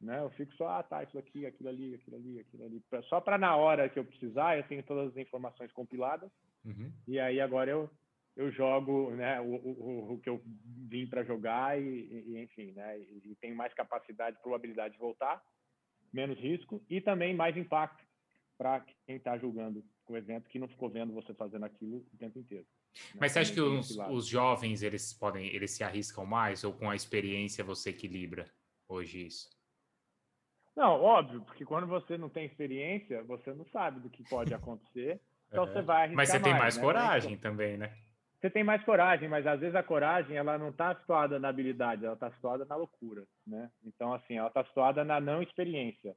Né? 0.02 0.18
Eu 0.18 0.30
fico 0.30 0.52
só, 0.56 0.68
ah, 0.68 0.82
tá, 0.82 1.04
isso 1.04 1.16
aqui, 1.16 1.46
aquilo 1.46 1.68
ali, 1.68 1.94
aquilo 1.94 2.16
ali, 2.16 2.40
aquilo 2.40 2.64
ali. 2.64 2.82
Só 3.08 3.20
para 3.20 3.38
na 3.38 3.54
hora 3.54 3.88
que 3.88 3.98
eu 3.98 4.04
precisar, 4.04 4.58
eu 4.58 4.64
tenho 4.64 4.82
todas 4.82 5.10
as 5.10 5.16
informações 5.16 5.70
compiladas. 5.72 6.28
Uhum. 6.64 6.92
E 7.06 7.20
aí 7.20 7.40
agora 7.40 7.70
eu, 7.70 7.88
eu 8.36 8.50
jogo 8.50 9.12
né, 9.12 9.40
o, 9.40 9.54
o, 9.54 10.12
o 10.14 10.18
que 10.18 10.28
eu 10.28 10.42
vim 10.88 11.06
para 11.06 11.22
jogar 11.22 11.80
e, 11.80 11.84
e, 11.84 12.42
enfim, 12.42 12.72
né? 12.72 12.98
E, 12.98 13.36
tenho 13.40 13.54
mais 13.54 13.72
capacidade, 13.74 14.40
probabilidade 14.42 14.94
de 14.94 15.00
voltar, 15.00 15.40
menos 16.12 16.36
risco 16.38 16.82
e 16.90 17.00
também 17.00 17.34
mais 17.34 17.56
impacto 17.56 18.04
para 18.58 18.80
quem 19.06 19.16
está 19.16 19.38
julgando 19.38 19.84
o 20.08 20.16
evento 20.16 20.48
que 20.48 20.58
não 20.58 20.68
ficou 20.68 20.90
vendo 20.90 21.12
você 21.12 21.32
fazendo 21.32 21.64
aquilo 21.64 22.04
o 22.12 22.16
tempo 22.18 22.38
inteiro. 22.40 22.66
Né? 23.14 23.20
Mas 23.20 23.32
você 23.32 23.38
acha 23.38 23.54
que 23.54 23.60
os, 23.60 23.96
os 23.96 24.26
jovens 24.26 24.82
eles 24.82 25.12
podem 25.14 25.46
eles 25.46 25.70
se 25.70 25.84
arriscam 25.84 26.26
mais 26.26 26.64
ou 26.64 26.72
com 26.72 26.90
a 26.90 26.96
experiência 26.96 27.64
você 27.64 27.90
equilibra 27.90 28.50
hoje 28.88 29.26
isso? 29.26 29.61
Não, 30.76 31.00
óbvio, 31.00 31.42
porque 31.42 31.64
quando 31.64 31.86
você 31.86 32.16
não 32.16 32.28
tem 32.28 32.46
experiência, 32.46 33.22
você 33.24 33.52
não 33.52 33.64
sabe 33.66 34.00
do 34.00 34.10
que 34.10 34.28
pode 34.28 34.52
acontecer. 34.54 35.20
Então 35.52 35.64
é. 35.64 35.66
você 35.66 35.82
vai 35.82 35.96
arriscar 36.04 36.16
Mas 36.16 36.30
você 36.30 36.40
tem 36.40 36.52
mais, 36.52 36.62
mais 36.62 36.76
né? 36.78 36.82
coragem 36.82 37.36
também, 37.36 37.76
né? 37.76 37.92
Você 38.40 38.48
tem 38.48 38.64
mais 38.64 38.82
coragem, 38.84 39.28
mas 39.28 39.46
às 39.46 39.60
vezes 39.60 39.74
a 39.74 39.82
coragem 39.82 40.34
ela 40.34 40.56
não 40.56 40.70
está 40.70 40.94
situada 40.96 41.38
na 41.38 41.48
habilidade, 41.48 42.06
ela 42.06 42.14
está 42.14 42.30
situada 42.32 42.64
na 42.64 42.74
loucura, 42.74 43.22
né? 43.46 43.70
Então 43.84 44.14
assim, 44.14 44.38
ela 44.38 44.48
está 44.48 44.64
situada 44.64 45.04
na 45.04 45.20
não 45.20 45.42
experiência, 45.42 46.16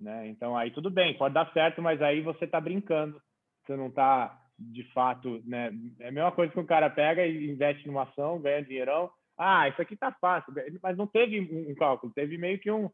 né? 0.00 0.26
Então 0.28 0.56
aí 0.56 0.70
tudo 0.70 0.90
bem, 0.90 1.16
pode 1.18 1.34
dar 1.34 1.52
certo, 1.52 1.82
mas 1.82 2.00
aí 2.00 2.22
você 2.22 2.46
está 2.46 2.58
brincando, 2.58 3.20
você 3.66 3.76
não 3.76 3.88
está 3.88 4.36
de 4.58 4.82
fato, 4.92 5.42
né? 5.44 5.70
É 6.00 6.08
a 6.08 6.12
mesma 6.12 6.32
coisa 6.32 6.52
que 6.52 6.58
o 6.58 6.66
cara 6.66 6.88
pega 6.88 7.24
e 7.26 7.50
investe 7.50 7.86
numa 7.86 8.04
ação, 8.04 8.40
ganha 8.40 8.64
dinheirão. 8.64 9.10
Ah, 9.36 9.68
isso 9.68 9.82
aqui 9.82 9.94
tá 9.94 10.10
fácil, 10.20 10.54
mas 10.82 10.96
não 10.96 11.06
teve 11.06 11.38
um 11.40 11.74
cálculo, 11.74 12.12
teve 12.14 12.38
meio 12.38 12.58
que 12.58 12.70
um 12.70 12.90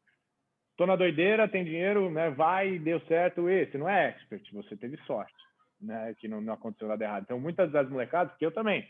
tô 0.80 0.86
na 0.86 0.96
doideira, 0.96 1.46
tem 1.46 1.62
dinheiro, 1.62 2.10
né? 2.10 2.30
Vai, 2.30 2.78
deu 2.78 2.98
certo. 3.00 3.50
Esse 3.50 3.76
não 3.76 3.86
é 3.86 4.08
expert, 4.08 4.42
você 4.50 4.74
teve 4.74 4.96
sorte, 5.04 5.34
né? 5.78 6.14
Que 6.18 6.26
não, 6.26 6.40
não 6.40 6.54
aconteceu 6.54 6.88
nada 6.88 7.04
errado. 7.04 7.24
Então, 7.24 7.38
muitas 7.38 7.70
das 7.70 7.86
molecadas, 7.90 8.34
que 8.38 8.46
eu 8.46 8.50
também, 8.50 8.88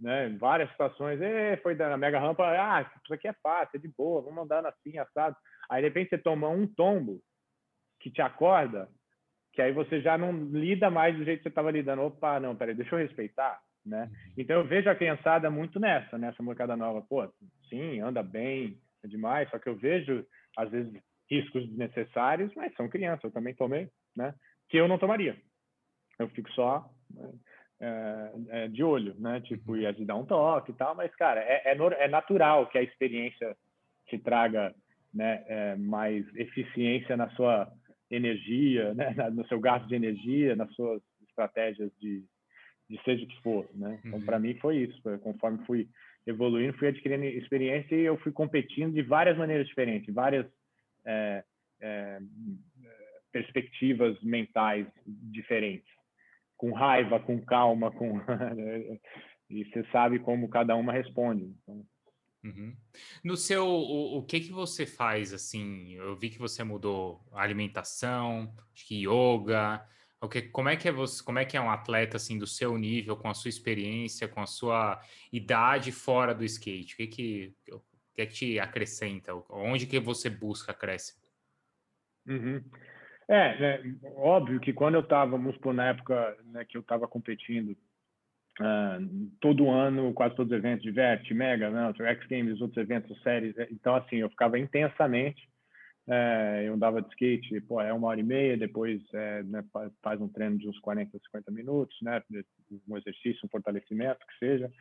né? 0.00 0.30
Várias 0.30 0.68
situações, 0.70 1.20
foi 1.62 1.76
na 1.76 1.96
mega 1.96 2.18
rampa, 2.18 2.44
ah, 2.44 2.82
isso 3.04 3.14
aqui 3.14 3.28
é 3.28 3.32
fácil, 3.34 3.76
é 3.76 3.78
de 3.78 3.86
boa, 3.96 4.20
vamos 4.20 4.42
andar 4.42 4.66
assim, 4.66 4.98
assado. 4.98 5.36
Aí, 5.70 5.80
de 5.80 5.86
repente, 5.86 6.10
você 6.10 6.18
toma 6.18 6.48
um 6.48 6.66
tombo 6.66 7.20
que 8.00 8.10
te 8.10 8.20
acorda, 8.20 8.88
que 9.52 9.62
aí 9.62 9.70
você 9.70 10.00
já 10.00 10.18
não 10.18 10.32
lida 10.32 10.90
mais 10.90 11.16
do 11.16 11.24
jeito 11.24 11.38
que 11.38 11.42
você 11.44 11.50
estava 11.50 11.70
lidando. 11.70 12.02
Opa, 12.02 12.40
não, 12.40 12.56
peraí, 12.56 12.74
deixa 12.74 12.96
eu 12.96 12.98
respeitar, 12.98 13.60
né? 13.86 14.10
Então, 14.36 14.56
eu 14.56 14.66
vejo 14.66 14.90
a 14.90 14.96
criançada 14.96 15.48
muito 15.48 15.78
nessa, 15.78 16.18
nessa 16.18 16.42
molecada 16.42 16.76
nova. 16.76 17.00
Pô, 17.00 17.32
sim, 17.68 18.00
anda 18.00 18.24
bem, 18.24 18.76
é 19.04 19.06
demais, 19.06 19.48
só 19.50 19.58
que 19.60 19.68
eu 19.68 19.76
vejo, 19.76 20.26
às 20.56 20.68
vezes, 20.68 20.92
riscos 21.30 21.66
desnecessários, 21.68 22.52
mas 22.54 22.74
são 22.74 22.88
crianças, 22.88 23.24
eu 23.24 23.30
também 23.30 23.54
tomei, 23.54 23.88
né? 24.16 24.34
Que 24.68 24.78
eu 24.78 24.88
não 24.88 24.98
tomaria. 24.98 25.36
Eu 26.18 26.28
fico 26.30 26.50
só 26.52 26.90
é, 27.80 28.32
é, 28.48 28.68
de 28.68 28.82
olho, 28.82 29.14
né? 29.18 29.40
Tipo, 29.42 29.76
ia 29.76 29.92
te 29.92 30.04
dar 30.04 30.16
um 30.16 30.26
toque 30.26 30.72
e 30.72 30.74
tal, 30.74 30.94
mas, 30.94 31.14
cara, 31.14 31.40
é, 31.40 31.62
é, 31.72 32.04
é 32.04 32.08
natural 32.08 32.66
que 32.68 32.78
a 32.78 32.82
experiência 32.82 33.56
te 34.06 34.18
traga 34.18 34.74
né, 35.12 35.44
é, 35.46 35.76
mais 35.76 36.24
eficiência 36.34 37.16
na 37.16 37.28
sua 37.30 37.70
energia, 38.10 38.94
né? 38.94 39.14
no 39.30 39.46
seu 39.46 39.60
gasto 39.60 39.86
de 39.86 39.94
energia, 39.94 40.56
nas 40.56 40.72
suas 40.74 41.02
estratégias 41.28 41.90
de, 42.00 42.24
de 42.88 43.02
seja 43.04 43.24
o 43.24 43.28
que 43.28 43.42
for, 43.42 43.68
né? 43.74 44.00
Então, 44.04 44.20
para 44.22 44.36
uhum. 44.36 44.42
mim 44.42 44.54
foi 44.54 44.78
isso. 44.78 45.00
Conforme 45.20 45.64
fui 45.66 45.88
evoluindo, 46.26 46.76
fui 46.78 46.88
adquirindo 46.88 47.24
experiência 47.24 47.94
e 47.94 48.00
eu 48.00 48.16
fui 48.18 48.32
competindo 48.32 48.92
de 48.92 49.02
várias 49.02 49.36
maneiras 49.36 49.66
diferentes, 49.66 50.12
várias 50.12 50.46
é, 51.08 51.44
é, 51.80 52.18
perspectivas 53.32 54.20
mentais 54.22 54.86
diferentes, 55.06 55.88
com 56.56 56.72
raiva, 56.72 57.18
com 57.18 57.40
calma, 57.40 57.90
com 57.90 58.20
e 59.48 59.64
você 59.64 59.84
sabe 59.90 60.18
como 60.18 60.48
cada 60.48 60.76
uma 60.76 60.92
responde. 60.92 61.44
Então... 61.62 61.84
Uhum. 62.44 62.76
No 63.24 63.36
seu, 63.36 63.66
o, 63.66 64.18
o, 64.18 64.22
que 64.22 64.40
que 64.40 64.52
você 64.52 64.86
faz 64.86 65.32
assim? 65.32 65.94
Eu 65.94 66.16
vi 66.16 66.30
que 66.30 66.38
você 66.38 66.62
mudou 66.62 67.24
alimentação, 67.32 68.54
acho 68.72 68.86
que 68.86 69.06
yoga. 69.06 69.84
O 70.20 70.28
que, 70.28 70.42
como 70.42 70.68
é 70.68 70.76
que 70.76 70.88
é 70.88 70.92
você, 70.92 71.22
como 71.22 71.38
é 71.38 71.44
que 71.44 71.56
é 71.56 71.60
um 71.60 71.70
atleta 71.70 72.16
assim 72.16 72.38
do 72.38 72.46
seu 72.46 72.76
nível, 72.76 73.16
com 73.16 73.28
a 73.28 73.34
sua 73.34 73.48
experiência, 73.48 74.28
com 74.28 74.40
a 74.40 74.46
sua 74.46 75.00
idade 75.32 75.90
fora 75.90 76.34
do 76.34 76.44
skate? 76.44 76.94
O 76.94 76.96
que 76.96 77.06
que 77.06 77.54
que, 78.18 78.22
é 78.22 78.26
que 78.26 78.32
te 78.32 78.60
acrescenta? 78.60 79.32
Onde 79.48 79.86
que 79.86 80.00
você 80.00 80.28
busca 80.28 80.74
crescimento? 80.74 81.28
Uhum. 82.26 82.62
É, 83.28 83.58
né, 83.60 83.96
óbvio 84.16 84.58
que 84.58 84.72
quando 84.72 84.96
eu 84.96 85.02
estava, 85.02 85.32
vamos 85.32 85.54
supor, 85.54 85.72
na 85.72 85.88
época 85.88 86.36
né, 86.46 86.64
que 86.64 86.76
eu 86.76 86.80
estava 86.80 87.06
competindo, 87.06 87.76
uh, 88.60 89.30
todo 89.40 89.70
ano, 89.70 90.12
quase 90.14 90.34
todos 90.34 90.50
os 90.50 90.58
eventos, 90.58 90.82
Divert, 90.82 91.30
Mega, 91.32 91.70
né, 91.70 91.92
X 91.96 92.26
Games, 92.26 92.60
outros 92.60 92.82
eventos, 92.82 93.22
séries, 93.22 93.56
é, 93.56 93.68
então 93.70 93.94
assim, 93.94 94.16
eu 94.16 94.30
ficava 94.30 94.58
intensamente, 94.58 95.48
é, 96.08 96.64
eu 96.66 96.74
andava 96.74 97.02
de 97.02 97.08
skate, 97.10 97.60
pô, 97.60 97.80
é 97.80 97.92
uma 97.92 98.08
hora 98.08 98.18
e 98.18 98.24
meia, 98.24 98.56
depois 98.56 99.02
é, 99.12 99.42
né, 99.42 99.62
faz 100.02 100.20
um 100.20 100.28
treino 100.28 100.58
de 100.58 100.68
uns 100.68 100.78
40, 100.80 101.18
50 101.18 101.50
minutos, 101.52 101.96
né, 102.02 102.22
um 102.88 102.96
exercício, 102.96 103.40
um 103.44 103.48
fortalecimento, 103.48 104.26
que 104.26 104.38
seja, 104.38 104.72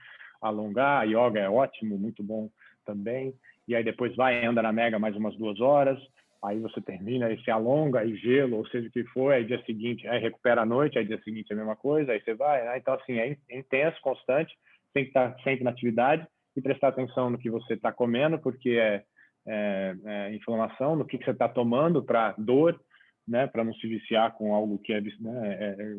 alongar, 0.41 1.05
yoga 1.05 1.39
é 1.39 1.49
ótimo, 1.49 1.97
muito 1.97 2.23
bom 2.23 2.49
também, 2.87 3.33
e 3.67 3.75
aí 3.75 3.83
depois 3.83 4.15
vai, 4.15 4.43
anda 4.45 4.61
na 4.61 4.71
Mega 4.71 4.97
mais 4.97 5.15
umas 5.15 5.35
duas 5.35 5.59
horas, 5.59 5.99
aí 6.43 6.59
você 6.59 6.81
termina 6.81 7.31
e 7.31 7.43
se 7.43 7.51
alonga, 7.51 8.05
e 8.05 8.15
gelo, 8.15 8.57
ou 8.57 8.67
seja 8.67 8.87
o 8.87 8.91
que 8.91 9.03
for, 9.05 9.33
aí 9.33 9.45
dia 9.45 9.61
seguinte, 9.65 10.07
aí 10.07 10.19
recupera 10.19 10.61
a 10.61 10.65
noite, 10.65 10.97
aí 10.97 11.05
dia 11.05 11.21
seguinte 11.21 11.51
é 11.51 11.53
a 11.53 11.57
mesma 11.57 11.75
coisa, 11.75 12.13
aí 12.13 12.21
você 12.21 12.33
vai, 12.33 12.63
né? 12.63 12.77
então 12.77 12.93
assim, 12.93 13.19
é 13.19 13.37
intenso, 13.51 13.99
constante, 14.01 14.55
tem 14.93 15.03
que 15.03 15.09
estar 15.09 15.35
sempre 15.43 15.63
na 15.63 15.71
atividade 15.71 16.25
e 16.55 16.61
prestar 16.61 16.87
atenção 16.87 17.29
no 17.29 17.37
que 17.37 17.49
você 17.49 17.73
está 17.73 17.91
comendo, 17.91 18.39
porque 18.39 18.71
é, 18.71 19.03
é, 19.45 19.95
é, 20.05 20.35
inflamação, 20.35 20.95
no 20.95 21.05
que, 21.05 21.17
que 21.17 21.25
você 21.25 21.31
está 21.31 21.49
tomando 21.49 22.01
para 22.01 22.33
dor, 22.37 22.79
né, 23.27 23.45
para 23.45 23.63
não 23.63 23.73
se 23.73 23.87
viciar 23.87 24.33
com 24.33 24.53
algo 24.53 24.79
que 24.79 24.93
é, 24.93 25.01
né, 25.01 25.57
é, 25.59 25.75
é, 25.81 25.95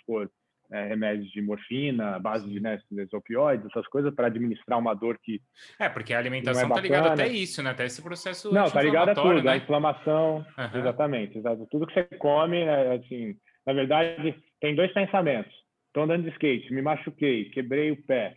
supor, 0.00 0.30
é, 0.70 0.86
remédios 0.86 1.30
de 1.30 1.40
morfina, 1.40 2.18
base 2.18 2.48
de 2.48 2.60
né, 2.60 2.78
opioides, 3.12 3.66
essas 3.66 3.86
coisas, 3.88 4.14
para 4.14 4.26
administrar 4.26 4.78
uma 4.78 4.94
dor 4.94 5.18
que. 5.18 5.40
É, 5.78 5.88
porque 5.88 6.12
a 6.12 6.18
alimentação 6.18 6.68
está 6.68 6.78
é 6.78 6.82
ligada 6.82 7.12
até 7.12 7.28
isso, 7.28 7.62
né? 7.62 7.70
Até 7.70 7.86
esse 7.86 8.02
processo. 8.02 8.52
Não, 8.52 8.64
está 8.64 8.82
ligado 8.82 9.10
a 9.10 9.14
tudo, 9.14 9.42
né? 9.42 9.52
a 9.52 9.56
inflamação, 9.56 10.44
uhum. 10.58 10.78
exatamente. 10.78 11.40
Tudo 11.70 11.86
que 11.86 11.94
você 11.94 12.04
come, 12.18 12.64
né, 12.64 12.94
assim, 12.94 13.36
na 13.66 13.72
verdade, 13.72 14.34
tem 14.60 14.74
dois 14.74 14.92
pensamentos. 14.92 15.52
Estou 15.88 16.04
andando 16.04 16.24
de 16.24 16.30
skate, 16.30 16.72
me 16.72 16.82
machuquei, 16.82 17.46
quebrei 17.50 17.90
o 17.90 18.02
pé. 18.04 18.36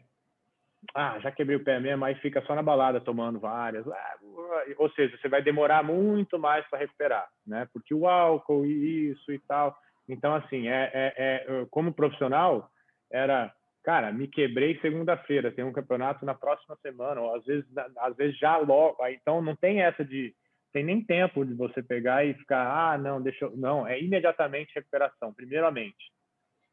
Ah, 0.96 1.20
já 1.20 1.30
quebrei 1.30 1.58
o 1.58 1.64
pé 1.64 1.78
mesmo, 1.78 2.06
aí 2.06 2.16
fica 2.16 2.42
só 2.44 2.56
na 2.56 2.64
balada 2.64 3.02
tomando 3.02 3.40
várias. 3.40 3.86
Ah, 3.86 4.16
ou 4.78 4.90
seja, 4.92 5.18
você 5.18 5.28
vai 5.28 5.42
demorar 5.42 5.84
muito 5.84 6.40
mais 6.40 6.66
para 6.70 6.80
recuperar, 6.80 7.28
né? 7.46 7.68
Porque 7.74 7.94
o 7.94 8.08
álcool 8.08 8.66
e 8.66 9.12
isso 9.12 9.32
e 9.32 9.40
tal. 9.40 9.76
Então, 10.10 10.34
assim, 10.34 10.68
é, 10.68 10.92
é, 10.94 11.14
é, 11.16 11.66
como 11.70 11.94
profissional, 11.94 12.70
era, 13.12 13.54
cara, 13.84 14.12
me 14.12 14.28
quebrei 14.28 14.80
segunda-feira, 14.80 15.52
tem 15.52 15.64
um 15.64 15.72
campeonato 15.72 16.26
na 16.26 16.34
próxima 16.34 16.76
semana, 16.82 17.22
ou 17.22 17.36
às 17.36 17.46
vezes, 17.46 17.66
às 17.98 18.16
vezes 18.18 18.38
já 18.40 18.58
logo. 18.58 19.06
Então, 19.08 19.40
não 19.40 19.56
tem 19.56 19.82
essa 19.82 20.04
de, 20.04 20.34
tem 20.74 20.84
nem 20.84 21.04
tempo 21.04 21.46
de 21.46 21.54
você 21.54 21.84
pegar 21.84 22.26
e 22.26 22.34
ficar, 22.34 22.66
ah, 22.66 22.98
não, 22.98 23.22
deixa 23.22 23.46
eu. 23.46 23.56
Não, 23.56 23.88
é 23.88 24.02
imediatamente 24.02 24.74
recuperação, 24.74 25.32
primeiramente. 25.32 26.12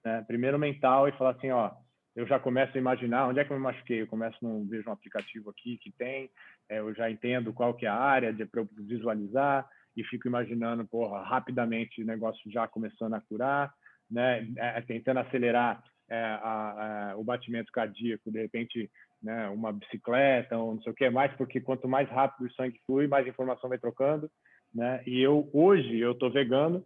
Né? 0.03 0.25
Primeiro 0.27 0.59
mental 0.59 1.07
e 1.07 1.13
falar 1.13 1.33
assim, 1.33 1.51
ó, 1.51 1.73
eu 2.15 2.27
já 2.27 2.41
começo 2.41 2.75
a 2.75 2.81
imaginar 2.81 3.29
onde 3.29 3.41
é 3.41 3.45
que 3.45 3.53
eu 3.53 3.57
me 3.59 3.63
machuquei. 3.63 4.01
Eu 4.01 4.07
começo 4.07 4.39
a 4.43 4.71
vejo 4.71 4.89
um 4.89 4.93
aplicativo 4.93 5.51
aqui 5.51 5.77
que 5.77 5.93
tem, 5.93 6.31
é, 6.71 6.79
eu 6.79 6.95
já 6.95 7.11
entendo 7.11 7.53
qual 7.53 7.75
que 7.75 7.85
é 7.85 7.89
a 7.91 7.95
área 7.95 8.33
de 8.33 8.47
para 8.47 8.65
visualizar 8.79 9.69
e 9.97 10.05
fico 10.05 10.29
imaginando, 10.29 10.87
porra, 10.87 11.23
rapidamente 11.23 12.03
o 12.03 12.07
negócio 12.07 12.51
já 12.51 12.69
começando 12.69 13.15
a 13.15 13.21
curar, 13.21 13.73
né? 14.11 14.47
É, 14.57 14.81
tentando 14.83 15.21
acelerar 15.21 15.83
é, 16.09 16.17
a, 16.17 17.11
a, 17.13 17.17
o 17.17 17.25
batimento 17.25 17.73
cardíaco, 17.73 18.31
de 18.31 18.41
repente, 18.41 18.91
né, 19.23 19.49
uma 19.49 19.73
bicicleta 19.73 20.57
ou 20.57 20.75
não 20.75 20.83
sei 20.83 20.93
o 20.93 20.95
que 20.95 21.11
mais, 21.11 21.33
porque 21.37 21.61
quanto 21.61 21.89
mais 21.89 22.09
rápido 22.09 22.47
o 22.47 22.53
sangue 22.53 22.81
flui, 22.87 23.07
mais 23.07 23.27
informação 23.27 23.69
vai 23.69 23.79
trocando, 23.79 24.31
né? 24.75 25.03
E 25.07 25.21
eu 25.21 25.49
hoje 25.53 25.99
eu 25.99 26.15
tô 26.15 26.31
vegano, 26.31 26.85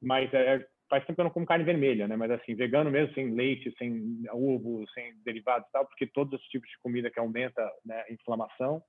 mas 0.00 0.32
é, 0.34 0.64
faz 0.88 1.04
tempo 1.04 1.14
que 1.14 1.20
eu 1.22 1.24
não 1.24 1.30
como 1.30 1.46
carne 1.46 1.64
vermelha, 1.64 2.06
né? 2.06 2.16
Mas 2.16 2.30
assim, 2.30 2.54
vegano 2.54 2.90
mesmo, 2.90 3.14
sem 3.14 3.34
leite, 3.34 3.74
sem 3.78 4.22
ovo, 4.30 4.84
sem 4.92 5.14
derivados 5.24 5.66
tal, 5.72 5.86
porque 5.86 6.06
todos 6.06 6.38
os 6.38 6.46
tipos 6.48 6.68
de 6.68 6.78
comida 6.82 7.10
que 7.10 7.18
aumenta 7.18 7.66
né, 7.84 8.04
a 8.08 8.12
inflamação, 8.12 8.82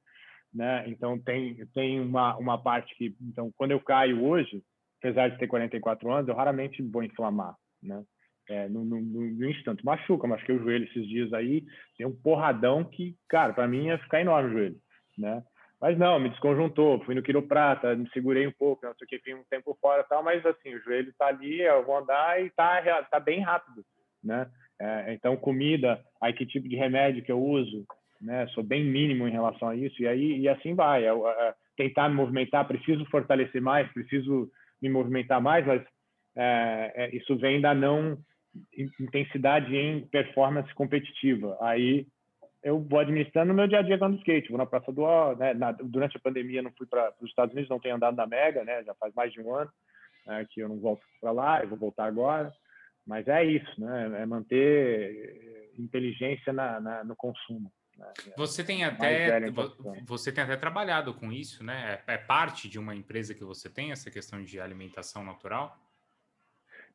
né? 0.54 0.84
Então 0.88 1.18
tem 1.20 1.66
tem 1.74 2.00
uma 2.00 2.38
uma 2.38 2.58
parte 2.58 2.96
que, 2.96 3.16
então 3.22 3.52
quando 3.58 3.72
eu 3.72 3.80
caio 3.80 4.24
hoje, 4.24 4.62
apesar 5.00 5.30
de 5.30 5.38
ter 5.38 5.48
44 5.48 6.12
anos, 6.12 6.28
eu 6.28 6.36
raramente 6.36 6.82
vou 6.82 7.04
inflamar, 7.04 7.56
né? 7.82 8.04
É, 8.50 8.68
no, 8.68 8.84
no, 8.84 9.00
no, 9.00 9.50
instante, 9.50 9.86
machuca, 9.86 10.28
machuquei 10.28 10.56
o 10.56 10.62
joelho 10.62 10.84
esses 10.84 11.08
dias 11.08 11.32
aí, 11.32 11.64
tem 11.98 12.06
um 12.06 12.14
porradão 12.14 12.84
que, 12.84 13.16
cara, 13.30 13.54
para 13.54 13.66
mim 13.70 13.86
ia 13.86 13.98
ficar 14.00 14.20
enorme 14.20 14.50
o 14.50 14.52
joelho, 14.52 14.76
né? 15.18 15.42
Mas 15.80 15.98
não, 15.98 16.20
me 16.20 16.30
desconjuntou, 16.30 17.04
fui 17.06 17.16
no 17.16 17.24
quiroprata, 17.24 17.96
me 17.96 18.10
segurei 18.12 18.46
um 18.46 18.52
pouco, 18.52 18.86
não 18.86 18.94
sei 18.96 19.06
o 19.06 19.08
que, 19.08 19.18
fiquei 19.18 19.34
um 19.34 19.46
tempo 19.50 19.78
fora 19.82 20.04
tal, 20.04 20.22
mas 20.22 20.46
assim, 20.46 20.76
o 20.76 20.80
joelho 20.82 21.10
está 21.10 21.28
ali, 21.28 21.62
eu 21.62 21.86
vou 21.86 21.98
andar 21.98 22.42
e 22.44 22.50
tá, 22.50 23.04
tá 23.04 23.18
bem 23.18 23.40
rápido, 23.40 23.82
né? 24.22 24.50
É, 24.80 25.14
então, 25.14 25.38
comida, 25.38 26.04
aí 26.22 26.34
que 26.34 26.46
tipo 26.46 26.68
de 26.68 26.76
remédio 26.76 27.24
que 27.24 27.32
eu 27.32 27.42
uso, 27.42 27.86
né? 28.24 28.48
Sou 28.48 28.64
bem 28.64 28.84
mínimo 28.86 29.28
em 29.28 29.32
relação 29.32 29.68
a 29.68 29.76
isso, 29.76 30.02
e 30.02 30.08
aí 30.08 30.40
e 30.40 30.50
assim 30.50 30.74
vai. 30.74 31.08
Eu, 31.08 31.28
é, 31.28 31.54
tentar 31.76 32.10
me 32.10 32.16
movimentar, 32.16 32.68
preciso 32.68 33.06
fortalecer 33.06 33.62
mais, 33.62 33.92
preciso 33.92 34.50
me 34.82 34.90
movimentar 34.90 35.42
mais, 35.42 35.66
mas 35.66 35.82
é, 36.36 36.94
é 36.96 37.16
isso 37.16 37.36
vem 37.38 37.62
da 37.62 37.74
não 37.74 38.18
intensidade 39.00 39.76
em 39.76 40.06
performance 40.08 40.74
competitiva. 40.76 41.58
Aí 41.62 42.08
eu 42.64 42.80
vou 42.80 43.00
administrando 43.00 43.50
no 43.50 43.54
meu 43.54 43.68
dia 43.68 43.80
a 43.80 43.82
dia 43.82 43.96
andando 43.96 44.18
skate. 44.18 44.50
Vou 44.50 44.58
na 44.58 44.66
Praça 44.66 44.92
do 44.92 45.02
Ó, 45.02 45.36
né? 45.36 45.54
na, 45.54 45.72
durante 45.72 46.16
a 46.16 46.20
pandemia 46.20 46.62
não 46.62 46.72
fui 46.78 46.88
para 46.88 47.14
os 47.20 47.30
Estados 47.30 47.54
Unidos, 47.54 47.70
não 47.70 47.80
tenho 47.80 47.96
andado 47.96 48.16
na 48.16 48.28
Mega, 48.28 48.64
né? 48.64 48.84
Já 48.84 48.94
faz 48.96 49.14
mais 49.14 49.34
de 49.34 49.42
um 49.42 49.54
ano 49.54 49.72
né? 50.26 50.46
que 50.50 50.62
eu 50.62 50.70
não 50.70 50.80
volto 50.80 51.04
para 51.20 51.32
lá, 51.32 51.62
eu 51.62 51.70
vou 51.70 51.78
voltar 51.78 52.06
agora. 52.06 52.52
Mas 53.06 53.28
é 53.28 53.44
isso, 53.44 53.82
né? 53.82 54.22
É 54.22 54.26
manter 54.26 55.74
inteligência 55.78 56.54
na, 56.54 56.80
na 56.80 57.04
no 57.04 57.16
consumo. 57.16 57.72
Né? 57.98 58.12
Você 58.38 58.64
tem 58.64 58.84
até 58.84 59.40
você 60.06 60.32
tem 60.32 60.44
até 60.44 60.56
trabalhado 60.56 61.14
com 61.14 61.32
isso, 61.32 61.64
né? 61.64 62.02
É, 62.08 62.14
é 62.16 62.18
parte 62.18 62.68
de 62.68 62.80
uma 62.80 62.96
empresa 62.96 63.34
que 63.34 63.44
você 63.44 63.70
tem 63.70 63.92
essa 63.92 64.10
questão 64.10 64.44
de 64.44 64.60
alimentação 64.60 65.24
natural? 65.24 65.78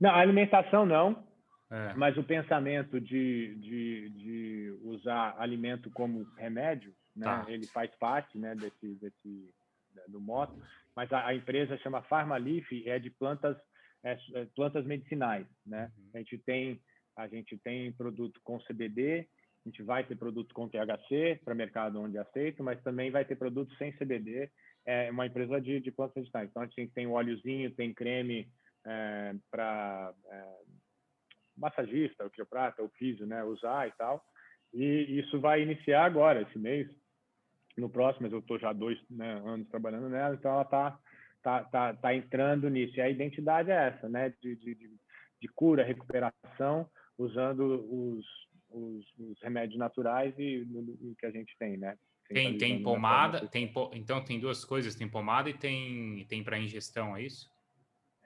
Não, 0.00 0.10
alimentação 0.10 0.86
não. 0.86 1.26
É. 1.70 1.92
Mas 1.94 2.16
o 2.16 2.22
pensamento 2.22 2.98
de, 3.00 3.54
de, 3.56 4.10
de, 4.10 4.78
usar 4.82 5.34
alimento 5.38 5.90
como 5.90 6.24
remédio, 6.36 6.94
né, 7.14 7.26
tá. 7.26 7.44
ele 7.46 7.66
faz 7.66 7.94
parte 7.96 8.38
né, 8.38 8.54
desse, 8.54 8.94
desse, 8.94 9.54
do 10.08 10.18
moto. 10.18 10.58
Mas 10.96 11.12
a, 11.12 11.26
a 11.26 11.34
empresa 11.34 11.76
chama 11.78 12.02
Farmaleaf 12.02 12.88
é 12.88 12.98
de 12.98 13.10
plantas, 13.10 13.56
é, 14.02 14.16
é, 14.34 14.46
plantas 14.56 14.86
medicinais. 14.86 15.46
Né? 15.66 15.92
Uhum. 15.98 16.10
A, 16.14 16.18
gente 16.18 16.38
tem, 16.38 16.80
a 17.16 17.28
gente 17.28 17.58
tem 17.58 17.92
produto 17.92 18.40
com 18.42 18.58
CBD, 18.60 19.28
a 19.68 19.70
gente 19.70 19.82
vai 19.82 20.02
ter 20.02 20.16
produto 20.16 20.54
com 20.54 20.68
THC 20.68 21.40
para 21.44 21.54
mercado 21.54 22.00
onde 22.00 22.16
é 22.16 22.20
aceito, 22.20 22.64
mas 22.64 22.82
também 22.82 23.10
vai 23.10 23.24
ter 23.24 23.36
produto 23.36 23.74
sem 23.76 23.92
CBD. 23.92 24.50
É 24.86 25.10
uma 25.10 25.26
empresa 25.26 25.60
de, 25.60 25.78
de 25.80 25.90
plantas 25.90 26.16
medicinais. 26.16 26.48
Então, 26.48 26.62
a 26.62 26.66
gente 26.66 26.88
tem 26.92 27.06
óleozinho, 27.06 27.74
tem 27.74 27.92
creme 27.92 28.48
é, 28.86 29.34
para 29.50 30.14
é, 30.30 30.54
massagista, 31.56 32.24
o 32.24 32.30
quiroprata, 32.30 32.82
o 32.82 32.88
físio, 32.90 33.26
né, 33.26 33.44
usar 33.44 33.86
e 33.88 33.92
tal. 33.92 34.24
E 34.72 35.18
isso 35.18 35.38
vai 35.38 35.62
iniciar 35.62 36.04
agora, 36.04 36.42
esse 36.42 36.58
mês, 36.58 36.88
no 37.76 37.90
próximo, 37.90 38.22
mas 38.22 38.32
eu 38.32 38.38
estou 38.38 38.58
já 38.58 38.72
dois 38.72 38.98
né, 39.10 39.34
anos 39.44 39.68
trabalhando 39.68 40.08
nela, 40.08 40.34
então 40.34 40.50
ela 40.50 40.62
está 40.62 40.98
tá, 41.42 41.64
tá, 41.64 41.94
tá 41.94 42.14
entrando 42.14 42.70
nisso. 42.70 42.96
E 42.96 43.02
a 43.02 43.10
identidade 43.10 43.70
é 43.70 43.88
essa, 43.88 44.08
né, 44.08 44.30
de, 44.40 44.56
de, 44.56 44.74
de 44.74 45.48
cura, 45.54 45.84
recuperação, 45.84 46.88
usando 47.18 47.84
os, 47.90 48.24
os, 48.70 49.04
os 49.18 49.40
remédios 49.42 49.78
naturais 49.78 50.34
e 50.38 50.66
o 51.00 51.14
que 51.18 51.26
a 51.26 51.30
gente 51.30 51.56
tem, 51.58 51.76
né? 51.76 51.96
Tem, 52.28 52.58
tem 52.58 52.82
pomada, 52.82 53.46
tem, 53.46 53.72
então 53.94 54.22
tem 54.22 54.38
duas 54.38 54.62
coisas, 54.62 54.94
tem 54.94 55.08
pomada 55.08 55.48
e 55.48 55.54
tem, 55.54 56.26
tem 56.28 56.44
para 56.44 56.58
ingestão, 56.58 57.16
é 57.16 57.22
isso? 57.22 57.50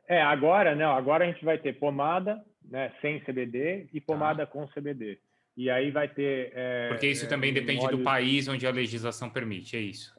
É, 0.08 0.20
agora 0.20 0.74
não, 0.74 0.92
agora 0.92 1.24
a 1.24 1.30
gente 1.30 1.44
vai 1.44 1.56
ter 1.56 1.78
pomada, 1.78 2.44
né, 2.64 2.92
sem 3.00 3.20
CBD 3.20 3.88
e 3.92 4.00
pomada 4.00 4.44
tá. 4.44 4.52
com 4.52 4.66
CBD. 4.66 5.20
E 5.56 5.70
aí 5.70 5.90
vai 5.90 6.08
ter. 6.08 6.50
É, 6.54 6.88
porque 6.88 7.06
isso 7.06 7.28
também 7.28 7.50
é, 7.50 7.54
depende 7.54 7.84
óleo... 7.84 7.98
do 7.98 8.02
país 8.02 8.48
onde 8.48 8.66
a 8.66 8.70
legislação 8.70 9.30
permite, 9.30 9.76
é 9.76 9.80
isso. 9.80 10.12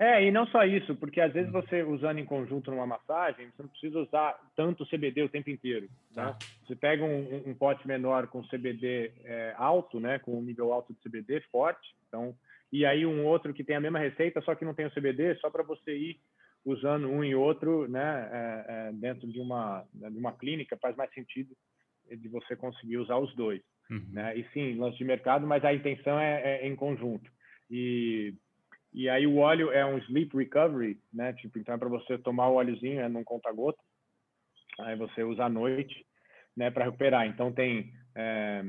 É, 0.00 0.24
e 0.24 0.30
não 0.30 0.46
só 0.46 0.64
isso, 0.64 0.96
porque 0.96 1.20
às 1.20 1.30
vezes 1.30 1.50
hum. 1.50 1.52
você 1.52 1.82
usando 1.82 2.18
em 2.18 2.24
conjunto 2.24 2.70
numa 2.70 2.86
massagem, 2.86 3.50
você 3.50 3.62
não 3.62 3.68
precisa 3.68 3.98
usar 3.98 4.40
tanto 4.56 4.86
CBD 4.86 5.22
o 5.22 5.28
tempo 5.28 5.50
inteiro. 5.50 5.90
Tá? 6.14 6.28
Né? 6.28 6.36
Você 6.66 6.74
pega 6.74 7.04
um, 7.04 7.50
um, 7.50 7.54
pote 7.54 7.86
menor 7.86 8.26
com 8.28 8.42
CBD 8.44 9.12
é, 9.24 9.54
alto, 9.58 10.00
né, 10.00 10.18
com 10.18 10.38
um 10.38 10.42
nível 10.42 10.72
alto 10.72 10.94
de 10.94 11.00
CBD 11.00 11.42
forte, 11.52 11.94
então, 12.08 12.34
e 12.72 12.86
aí 12.86 13.04
um 13.04 13.26
outro 13.26 13.52
que 13.52 13.62
tem 13.62 13.76
a 13.76 13.80
mesma 13.80 13.98
receita, 13.98 14.40
só 14.40 14.54
que 14.54 14.64
não 14.64 14.72
tem 14.72 14.86
o 14.86 14.90
CBD, 14.90 15.34
só 15.34 15.50
para 15.50 15.62
você 15.62 15.94
ir 15.94 16.20
usando 16.64 17.06
um 17.06 17.22
e 17.22 17.34
outro, 17.34 17.86
né, 17.86 18.30
é, 18.32 18.64
é, 18.68 18.92
dentro 18.94 19.28
de 19.28 19.38
uma 19.38 19.84
de 19.92 20.18
uma 20.18 20.32
clínica 20.32 20.78
faz 20.78 20.96
mais 20.96 21.12
sentido 21.12 21.54
de 22.10 22.28
você 22.28 22.56
conseguir 22.56 22.96
usar 22.96 23.18
os 23.18 23.34
dois, 23.36 23.60
uhum. 23.90 24.04
né? 24.12 24.36
E 24.36 24.44
sim, 24.52 24.78
lance 24.78 24.96
de 24.96 25.04
mercado, 25.04 25.46
mas 25.46 25.64
a 25.64 25.74
intenção 25.74 26.18
é, 26.18 26.40
é, 26.42 26.66
em 26.66 26.74
conjunto. 26.74 27.30
E 27.70 28.34
e 28.92 29.08
aí 29.08 29.26
o 29.26 29.36
óleo 29.36 29.70
é 29.70 29.84
um 29.84 29.98
sleep 29.98 30.36
recovery, 30.36 30.98
né? 31.12 31.32
Tipo, 31.34 31.58
então 31.58 31.74
é 31.74 31.78
para 31.78 31.88
você 31.88 32.18
tomar 32.18 32.48
o 32.48 32.54
óleozinho, 32.54 33.00
é 33.00 33.08
num 33.08 33.24
conta-gota. 33.24 33.78
aí 34.80 34.96
você 34.96 35.22
usa 35.22 35.44
à 35.44 35.48
noite, 35.48 36.04
né, 36.56 36.70
para 36.70 36.84
recuperar. 36.84 37.26
Então 37.26 37.52
tem 37.52 37.92
é, 38.16 38.62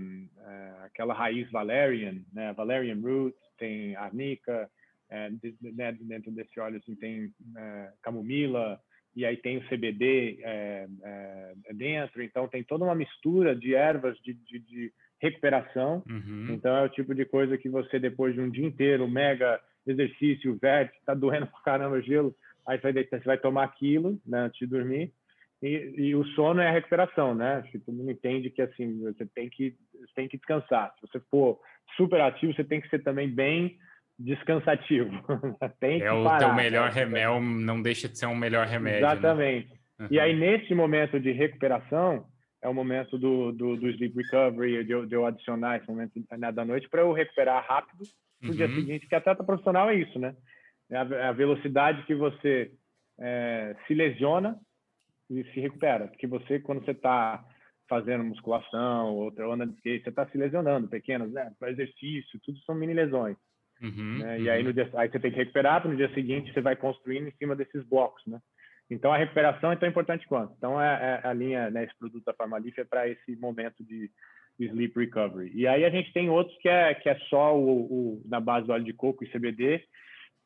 é, 0.46 0.74
aquela 0.86 1.14
raiz 1.14 1.50
valerian, 1.52 2.22
né, 2.32 2.54
valerian 2.54 3.00
root, 3.02 3.36
tem 3.58 3.96
arnica, 3.96 4.70
é, 5.10 5.30
né, 5.62 5.92
dentro 6.00 6.32
desse 6.32 6.60
óleo 6.60 6.78
assim, 6.78 6.96
tem 6.96 7.34
é, 7.58 7.92
camomila, 8.02 8.80
e 9.16 9.26
aí 9.26 9.36
tem 9.36 9.58
o 9.58 9.68
CBD 9.68 10.40
é, 10.42 10.88
é, 11.04 11.74
dentro, 11.74 12.24
então 12.24 12.48
tem 12.48 12.64
toda 12.64 12.86
uma 12.86 12.96
mistura 12.96 13.56
de 13.56 13.76
ervas 13.76 14.18
de, 14.20 14.34
de, 14.34 14.60
de 14.60 14.94
recuperação. 15.20 16.02
Uhum. 16.08 16.48
Então 16.52 16.76
é 16.76 16.84
o 16.84 16.90
tipo 16.90 17.14
de 17.14 17.26
coisa 17.26 17.58
que 17.58 17.70
você, 17.70 18.00
depois 18.00 18.34
de 18.34 18.42
um 18.42 18.50
dia 18.50 18.66
inteiro, 18.66 19.08
mega 19.08 19.60
exercício, 19.86 20.58
vértice, 20.62 21.00
tá 21.06 21.14
doendo 21.14 21.48
pra 21.48 21.62
caramba 21.62 21.98
o 21.98 22.02
gelo, 22.02 22.36
aí 22.68 22.80
você 22.80 22.92
vai, 22.92 23.04
você 23.04 23.26
vai 23.26 23.38
tomar 23.38 23.64
aquilo 23.64 24.20
né, 24.26 24.42
antes 24.42 24.60
de 24.60 24.68
dormir. 24.68 25.12
E, 25.62 25.94
e, 25.96 26.16
o 26.16 26.26
sono 26.30 26.60
é 26.60 26.70
a 26.70 26.72
recuperação, 26.72 27.36
né? 27.36 27.58
Acho 27.58 27.72
que 27.72 27.80
todo 27.80 27.96
mundo 27.96 28.10
entende 28.10 28.50
que 28.50 28.64
assim 28.64 29.00
você 29.00 29.28
tem 29.28 29.48
que 29.48 29.76
você 29.94 30.14
tem 30.16 30.28
que 30.28 30.38
descansar. 30.38 30.92
Se 30.96 31.08
você 31.08 31.20
for 31.30 31.60
super 31.96 32.20
ativo, 32.20 32.54
você 32.54 32.64
tem 32.64 32.82
que 32.82 32.90
ser 32.90 33.04
também 33.04 33.30
bem 33.30 33.78
descansativo. 34.18 35.12
tem 35.80 36.02
é 36.02 36.12
o 36.12 36.24
parar, 36.24 36.40
teu 36.40 36.56
melhor 36.56 36.90
né? 36.90 36.96
remédio, 36.96 37.40
não 37.40 37.80
deixa 37.80 38.10
de 38.10 38.18
ser 38.18 38.26
um 38.26 38.36
melhor 38.36 38.66
remédio. 38.66 39.02
Né? 39.02 39.08
Exatamente. 39.08 39.70
Né? 39.70 39.78
Uhum. 40.00 40.08
E 40.10 40.20
aí 40.20 40.36
nesse 40.36 40.74
momento 40.74 41.20
de 41.20 41.32
recuperação 41.32 42.26
é 42.60 42.68
o 42.68 42.74
momento 42.74 43.18
do, 43.20 43.52
do, 43.52 43.76
do 43.76 43.90
sleep 43.90 44.16
recovery, 44.16 44.84
de 44.84 44.92
eu, 44.92 45.06
de 45.06 45.16
eu 45.16 45.28
adicionar 45.28 45.78
esse 45.78 45.88
momento 45.88 46.14
né, 46.38 46.52
da 46.52 46.66
noite 46.66 46.90
para 46.90 47.02
eu 47.02 47.12
recuperar 47.12 47.64
rápido 47.68 48.04
no 48.42 48.50
uhum. 48.50 48.56
dia 48.56 48.68
seguinte. 48.68 49.08
Que 49.08 49.16
atleta 49.16 49.44
profissional 49.44 49.90
é 49.90 49.96
isso, 49.96 50.18
né? 50.20 50.36
É 50.90 50.98
a, 50.98 51.04
é 51.04 51.28
a 51.28 51.32
velocidade 51.32 52.04
que 52.06 52.16
você 52.16 52.72
é, 53.20 53.76
se 53.88 53.94
lesiona 53.94 54.58
e 55.30 55.44
se 55.54 55.60
recupera. 55.60 56.08
Porque 56.08 56.28
você, 56.28 56.60
quando 56.60 56.84
você 56.84 56.92
está 56.92 57.44
fazendo 57.88 58.24
musculação, 58.24 59.16
outra 59.16 59.50
onda 59.50 59.66
de 59.68 59.74
skate, 59.74 60.04
você 60.04 60.10
está 60.10 60.26
se 60.28 60.38
lesionando, 60.38 60.88
pequenas, 60.88 61.32
né? 61.32 61.52
Para 61.60 61.72
exercício, 61.72 62.40
tudo 62.44 62.58
são 62.60 62.74
mini 62.74 62.94
lesões. 62.94 63.38
Uhum, 63.82 64.20
né? 64.20 64.38
uhum. 64.38 64.44
E 64.44 64.50
aí, 64.50 64.64
no 64.64 64.74
dia, 64.74 64.90
aí 64.94 65.10
você 65.10 65.20
tem 65.20 65.32
que 65.32 65.38
recuperar, 65.38 65.86
no 65.86 65.96
dia 65.96 66.14
seguinte 66.14 66.54
você 66.54 66.62
vai 66.62 66.76
construindo 66.76 67.28
em 67.28 67.34
cima 67.34 67.56
desses 67.56 67.84
blocos, 67.86 68.24
né? 68.26 68.40
Então, 68.90 69.12
a 69.14 69.18
recuperação 69.18 69.72
é 69.72 69.76
tão 69.78 69.88
importante 69.88 70.28
quanto. 70.28 70.54
Então, 70.58 70.80
é, 70.80 71.22
é 71.24 71.28
a 71.28 71.34
linha, 71.34 71.70
né, 71.70 71.86
esse 71.86 71.98
produto 71.98 72.26
da 72.26 72.34
Farmalife 72.34 72.82
é 72.82 72.84
para 72.84 73.08
esse 73.08 73.38
momento 73.38 73.84
de, 73.86 74.12
sleep 74.68 74.98
recovery. 74.98 75.52
E 75.54 75.68
aí 75.68 75.86
a 75.86 75.90
gente 75.90 76.12
tem 76.14 76.30
outros 76.30 76.58
que 76.60 76.70
é, 76.70 76.94
que 76.94 77.10
é 77.10 77.18
só 77.30 77.58
o, 77.58 77.82
o 77.82 78.22
na 78.26 78.40
base 78.40 78.68
do 78.68 78.74
óleo 78.74 78.86
de 78.86 78.94
coco 78.94 79.24
e 79.24 79.32
CBD, 79.32 79.84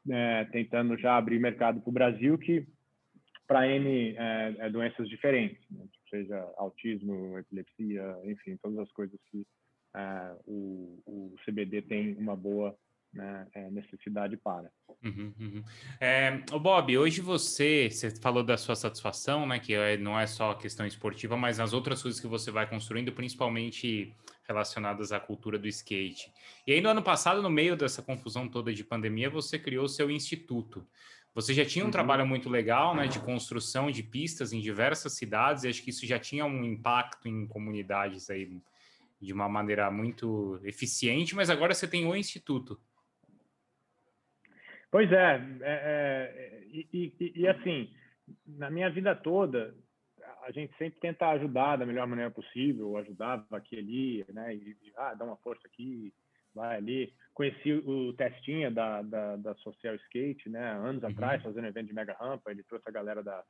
é, 0.09 0.45
tentando 0.45 0.97
já 0.97 1.17
abrir 1.17 1.39
mercado 1.39 1.81
para 1.81 1.89
o 1.89 1.93
Brasil, 1.93 2.37
que 2.37 2.65
para 3.47 3.67
N 3.67 4.15
é, 4.17 4.55
é, 4.59 4.69
doenças 4.69 5.07
diferentes, 5.07 5.59
né? 5.69 5.85
seja 6.09 6.37
autismo, 6.57 7.37
epilepsia, 7.37 8.17
enfim, 8.23 8.57
todas 8.61 8.79
as 8.79 8.91
coisas 8.91 9.19
que 9.31 9.45
é, 9.95 10.35
o, 10.45 10.99
o, 11.05 11.35
CBD 11.45 11.81
tem 11.81 12.15
uma 12.15 12.35
boa 12.35 12.75
né, 13.15 13.47
é, 13.55 13.71
necessidade 13.71 14.37
para. 14.37 14.69
Uhum, 15.03 15.33
uhum. 15.39 15.63
É, 15.99 16.37
Bob, 16.59 16.97
hoje 16.97 17.21
você, 17.21 17.89
você 17.89 18.11
falou 18.11 18.43
da 18.43 18.57
sua 18.57 18.75
satisfação, 18.75 19.47
né, 19.47 19.59
que 19.59 19.73
é, 19.73 19.97
não 19.97 20.19
é 20.19 20.27
só 20.27 20.51
a 20.51 20.57
questão 20.57 20.85
esportiva, 20.85 21.37
mas 21.37 21.59
as 21.59 21.73
outras 21.73 22.01
coisas 22.01 22.19
que 22.19 22.27
você 22.27 22.51
vai 22.51 22.69
construindo, 22.69 23.11
principalmente 23.11 24.13
relacionadas 24.47 25.11
à 25.11 25.19
cultura 25.19 25.57
do 25.57 25.67
skate. 25.67 26.31
E 26.67 26.73
aí 26.73 26.81
no 26.81 26.89
ano 26.89 27.01
passado, 27.01 27.41
no 27.41 27.49
meio 27.49 27.75
dessa 27.75 28.01
confusão 28.01 28.47
toda 28.47 28.73
de 28.73 28.83
pandemia, 28.83 29.29
você 29.29 29.57
criou 29.57 29.85
o 29.85 29.89
seu 29.89 30.11
instituto. 30.11 30.85
Você 31.33 31.53
já 31.53 31.65
tinha 31.65 31.83
um 31.83 31.87
uhum. 31.87 31.91
trabalho 31.91 32.25
muito 32.25 32.49
legal, 32.49 32.95
né, 32.95 33.07
de 33.07 33.19
construção 33.19 33.89
de 33.89 34.03
pistas 34.03 34.53
em 34.53 34.59
diversas 34.59 35.13
cidades, 35.13 35.63
e 35.63 35.69
acho 35.69 35.83
que 35.83 35.89
isso 35.89 36.05
já 36.05 36.19
tinha 36.19 36.45
um 36.45 36.63
impacto 36.63 37.27
em 37.27 37.47
comunidades 37.47 38.29
aí 38.29 38.61
de 39.21 39.33
uma 39.33 39.49
maneira 39.49 39.89
muito 39.89 40.59
eficiente, 40.63 41.35
mas 41.35 41.49
agora 41.49 41.73
você 41.73 41.87
tem 41.87 42.05
o 42.05 42.15
instituto. 42.15 42.79
Pois 44.95 45.11
é, 45.11 45.41
é, 45.61 45.73
é 45.73 46.63
e, 46.71 46.87
e, 47.19 47.33
e, 47.41 47.47
assim, 47.49 47.93
na 48.47 48.69
minha 48.69 48.89
vida 48.89 49.13
toda, 49.13 49.75
a 50.43 50.51
gente 50.51 50.73
sempre 50.77 50.97
tenta 51.01 51.27
ajudar 51.31 51.75
da 51.75 51.85
melhor 51.85 52.07
maneira 52.07 52.31
possível, 52.31 52.95
ajudava 52.95 53.45
aqui 53.57 53.77
ali, 53.77 54.25
né, 54.29 54.55
e, 54.55 54.73
ah, 54.95 55.13
dá 55.13 55.25
uma 55.25 55.35
força 55.35 55.67
aqui, 55.67 56.13
vai 56.53 56.77
ali. 56.77 57.13
Conheci 57.33 57.73
o 57.73 58.13
Testinha 58.13 58.71
da, 58.71 59.01
da, 59.01 59.35
da 59.35 59.53
Social 59.55 59.95
Skate, 59.95 60.47
né, 60.47 60.65
anos 60.65 61.03
uhum. 61.03 61.09
atrás, 61.09 61.43
fazendo 61.43 61.67
evento 61.67 61.87
de 61.87 61.93
mega 61.93 62.15
rampa. 62.17 62.49
Ele 62.49 62.63
trouxe 62.63 62.87
a 62.87 62.93
galera 62.93 63.21
da, 63.21 63.43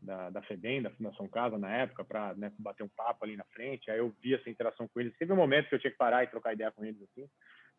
da, 0.00 0.30
da 0.30 0.42
FEBEM, 0.44 0.80
da 0.80 0.90
Fundação 0.92 1.28
Casa, 1.28 1.58
na 1.58 1.76
época, 1.76 2.06
para 2.06 2.34
né, 2.36 2.50
bater 2.58 2.84
um 2.84 2.90
papo 2.96 3.22
ali 3.22 3.36
na 3.36 3.44
frente. 3.52 3.90
Aí 3.90 3.98
eu 3.98 4.14
vi 4.22 4.32
essa 4.32 4.48
interação 4.48 4.88
com 4.88 4.98
eles. 4.98 5.14
Teve 5.18 5.30
um 5.30 5.36
momento 5.36 5.68
que 5.68 5.74
eu 5.74 5.78
tinha 5.78 5.90
que 5.90 5.98
parar 5.98 6.24
e 6.24 6.28
trocar 6.28 6.54
ideia 6.54 6.72
com 6.72 6.82
eles, 6.82 7.02
assim. 7.02 7.28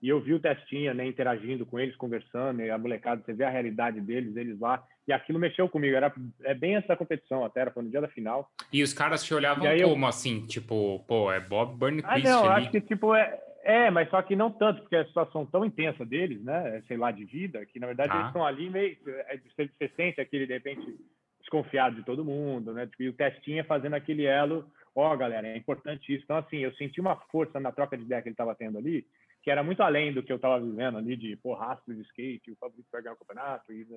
E 0.02 0.10
eu 0.10 0.22
vi 0.22 0.34
o 0.34 0.40
Testinha, 0.40 0.94
né, 0.94 1.08
interagindo 1.08 1.66
com 1.66 1.80
eles, 1.80 1.96
conversando, 1.96 2.62
e 2.62 2.70
a 2.70 2.78
molecada, 2.78 3.22
você 3.26 3.34
vê 3.34 3.44
a 3.44 3.50
realidade 3.50 4.00
deles, 4.00 4.36
eles 4.36 4.60
lá, 4.60 4.84
e 5.08 5.14
aquilo 5.14 5.40
mexeu 5.40 5.68
comigo. 5.68 5.96
Era 5.96 6.14
é 6.44 6.54
bem 6.54 6.76
essa 6.76 6.96
competição 6.96 7.44
até, 7.44 7.62
era 7.62 7.74
no 7.76 7.90
dia 7.90 8.02
da 8.02 8.08
final. 8.08 8.50
E 8.72 8.84
os 8.84 8.94
caras 8.94 9.24
te 9.24 9.34
olhavam 9.34 9.66
como 9.66 10.06
eu... 10.06 10.08
assim, 10.08 10.46
tipo, 10.46 11.04
pô, 11.08 11.32
é 11.32 11.40
Bob 11.40 11.76
Burnquist 11.78 12.06
ah, 12.08 12.20
não, 12.20 12.46
ali. 12.46 12.64
acho 12.64 12.72
que 12.72 12.82
tipo 12.82 13.16
é 13.16 13.40
é, 13.68 13.92
mas 13.92 14.10
só 14.10 14.22
que 14.22 14.34
não 14.34 14.50
tanto, 14.50 14.80
porque 14.80 14.96
a 14.96 15.06
situação 15.06 15.46
tão 15.46 15.66
intensa 15.66 16.06
deles, 16.06 16.42
né, 16.42 16.82
sei 16.88 16.96
lá, 16.96 17.12
de 17.12 17.26
vida, 17.26 17.66
que 17.66 17.82
na 17.82 17.88
verdade 17.88 18.14
ah. 18.14 18.16
eles 18.16 18.28
estão 18.28 18.46
ali 18.46 18.70
meio. 18.70 18.98
É, 19.06 19.38
você 19.38 19.92
sente 19.94 20.22
aquele, 20.22 20.48
de 20.48 20.54
repente, 20.54 20.98
desconfiado 21.42 21.98
de 21.98 22.06
todo 22.06 22.24
mundo, 22.24 22.72
né? 22.72 22.90
E 22.98 23.10
o 23.10 23.14
testinha 23.14 23.66
fazendo 23.66 23.96
aquele 23.96 24.24
elo, 24.24 24.66
ó, 24.96 25.14
oh, 25.14 25.18
galera, 25.18 25.46
é 25.50 25.58
importante 25.58 26.14
isso. 26.14 26.24
Então, 26.24 26.38
assim, 26.38 26.60
eu 26.60 26.74
senti 26.76 27.02
uma 27.02 27.18
força 27.30 27.60
na 27.60 27.74
troca 27.74 27.98
de 27.98 28.04
ideia 28.04 28.22
que 28.22 28.30
ele 28.30 28.34
estava 28.34 28.56
tendo 28.56 28.78
ali, 28.78 29.06
que 29.48 29.52
era 29.52 29.64
muito 29.64 29.82
além 29.82 30.12
do 30.12 30.22
que 30.22 30.30
eu 30.30 30.36
estava 30.36 30.60
vivendo 30.60 30.98
ali, 30.98 31.16
de, 31.16 31.38
pô, 31.38 31.54
rastro 31.54 31.96
de 31.96 32.02
skate, 32.02 32.52
o 32.52 32.58
Fabrício 32.58 32.92
vai 32.92 33.02
ganhar 33.02 33.14
o 33.14 33.18
campeonato, 33.18 33.72
e, 33.72 33.88